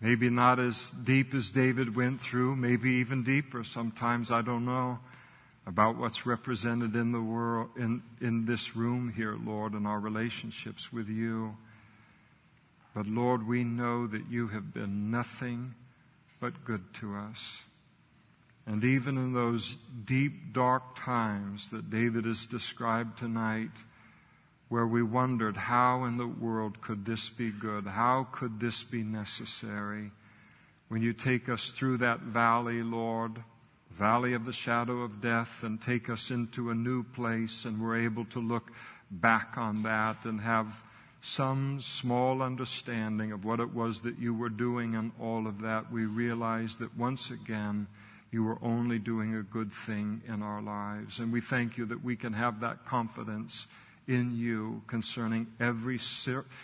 Maybe 0.01 0.31
not 0.31 0.59
as 0.59 0.91
deep 0.91 1.35
as 1.35 1.51
David 1.51 1.95
went 1.95 2.23
through, 2.23 2.57
maybe 2.57 2.93
even 2.93 3.25
deeper. 3.25 3.63
Sometimes 3.63 4.31
I 4.31 4.41
don't 4.41 4.65
know 4.65 5.01
about 5.67 5.99
what's 5.99 6.25
represented 6.25 6.97
in 6.97 7.13
the 7.13 7.21
world, 7.21 7.69
in, 7.77 8.03
in 8.23 8.47
this 8.47 8.75
room 8.75 9.13
here, 9.15 9.37
Lord, 9.45 9.75
and 9.75 9.87
our 9.87 10.01
relationships 10.01 10.91
with 10.91 11.11
you. 11.11 11.59
But 12.95 13.07
Lord, 13.07 13.47
we 13.47 13.65
know 13.65 14.07
that 14.07 14.31
you 14.31 14.49
have 14.49 14.73
been 14.73 15.11
nothing 15.11 15.75
but 16.41 16.65
good 16.65 16.95
to 16.95 17.17
us. 17.17 17.65
And 18.71 18.85
even 18.85 19.19
in 19.19 19.33
those 19.33 19.79
deep, 20.05 20.53
dark 20.53 20.95
times 20.95 21.71
that 21.71 21.91
David 21.91 22.25
has 22.25 22.47
described 22.47 23.19
tonight, 23.19 23.73
where 24.69 24.87
we 24.87 25.03
wondered, 25.03 25.57
how 25.57 26.05
in 26.05 26.19
the 26.19 26.29
world 26.29 26.81
could 26.81 27.05
this 27.05 27.29
be 27.31 27.51
good? 27.51 27.85
How 27.85 28.29
could 28.31 28.61
this 28.61 28.85
be 28.85 29.03
necessary? 29.03 30.13
When 30.87 31.03
you 31.03 31.13
take 31.13 31.49
us 31.49 31.73
through 31.73 31.97
that 31.97 32.21
valley, 32.21 32.85
Lord, 32.85 33.43
valley 33.91 34.35
of 34.35 34.45
the 34.45 34.53
shadow 34.53 35.01
of 35.01 35.21
death, 35.21 35.65
and 35.65 35.83
take 35.83 36.09
us 36.09 36.31
into 36.31 36.71
a 36.71 36.75
new 36.77 37.03
place, 37.03 37.65
and 37.65 37.83
we're 37.83 38.05
able 38.05 38.27
to 38.27 38.39
look 38.39 38.71
back 39.11 39.59
on 39.59 39.83
that 39.83 40.25
and 40.25 40.41
have 40.43 40.81
some 41.21 41.81
small 41.81 42.41
understanding 42.41 43.33
of 43.33 43.45
what 43.45 43.59
it 43.59 43.75
was 43.75 44.03
that 44.03 44.21
you 44.21 44.33
were 44.33 44.49
doing 44.49 44.95
and 44.95 45.11
all 45.21 45.49
of 45.49 45.63
that, 45.63 45.91
we 45.91 46.05
realize 46.05 46.79
that 46.79 46.97
once 46.97 47.33
again, 47.33 47.89
you 48.31 48.47
are 48.49 48.59
only 48.63 48.99
doing 48.99 49.35
a 49.35 49.43
good 49.43 49.73
thing 49.73 50.23
in 50.29 50.43
our 50.43 50.63
lives. 50.63 51.19
And 51.19 51.33
we 51.33 51.41
thank 51.41 51.77
you 51.77 51.87
that 51.87 52.05
we 52.05 52.17
can 52.17 52.33
have 52.33 52.61
that 52.61 52.85
confidence 52.85 53.67
in 54.07 54.37
you 54.37 54.83
concerning 54.87 55.47
every 55.59 55.99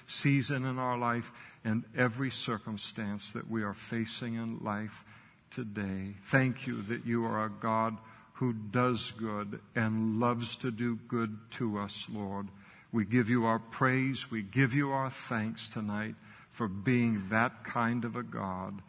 season 0.06 0.64
in 0.64 0.78
our 0.78 0.98
life 0.98 1.32
and 1.64 1.84
every 1.96 2.30
circumstance 2.30 3.32
that 3.32 3.50
we 3.50 3.62
are 3.62 3.74
facing 3.74 4.34
in 4.34 4.58
life 4.62 5.04
today. 5.50 6.14
Thank 6.24 6.66
you 6.66 6.82
that 6.82 7.06
you 7.06 7.24
are 7.24 7.44
a 7.44 7.50
God 7.50 7.96
who 8.34 8.52
does 8.52 9.12
good 9.12 9.60
and 9.74 10.20
loves 10.20 10.56
to 10.56 10.70
do 10.70 10.96
good 11.08 11.36
to 11.52 11.78
us, 11.78 12.06
Lord. 12.12 12.48
We 12.92 13.04
give 13.04 13.28
you 13.28 13.46
our 13.46 13.58
praise. 13.58 14.30
We 14.30 14.42
give 14.42 14.74
you 14.74 14.90
our 14.90 15.10
thanks 15.10 15.68
tonight 15.68 16.14
for 16.50 16.68
being 16.68 17.28
that 17.30 17.64
kind 17.64 18.04
of 18.04 18.16
a 18.16 18.22
God 18.22 18.80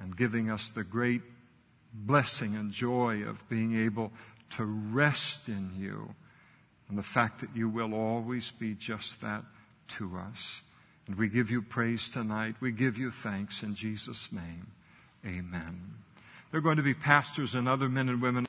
and 0.00 0.16
giving 0.16 0.50
us 0.50 0.70
the 0.70 0.84
great 0.84 1.22
blessing 2.04 2.54
and 2.54 2.70
joy 2.70 3.22
of 3.22 3.48
being 3.48 3.76
able 3.76 4.12
to 4.50 4.64
rest 4.64 5.48
in 5.48 5.72
you 5.76 6.14
and 6.88 6.96
the 6.96 7.02
fact 7.02 7.40
that 7.40 7.54
you 7.54 7.68
will 7.68 7.94
always 7.94 8.50
be 8.50 8.74
just 8.74 9.20
that 9.20 9.42
to 9.88 10.16
us. 10.16 10.62
And 11.06 11.16
we 11.16 11.28
give 11.28 11.50
you 11.50 11.62
praise 11.62 12.10
tonight. 12.10 12.56
We 12.60 12.72
give 12.72 12.98
you 12.98 13.10
thanks 13.10 13.62
in 13.62 13.74
Jesus' 13.74 14.32
name. 14.32 14.68
Amen. 15.24 15.94
There 16.50 16.58
are 16.58 16.62
going 16.62 16.76
to 16.76 16.82
be 16.82 16.94
pastors 16.94 17.54
and 17.54 17.68
other 17.68 17.88
men 17.88 18.08
and 18.08 18.22
women. 18.22 18.44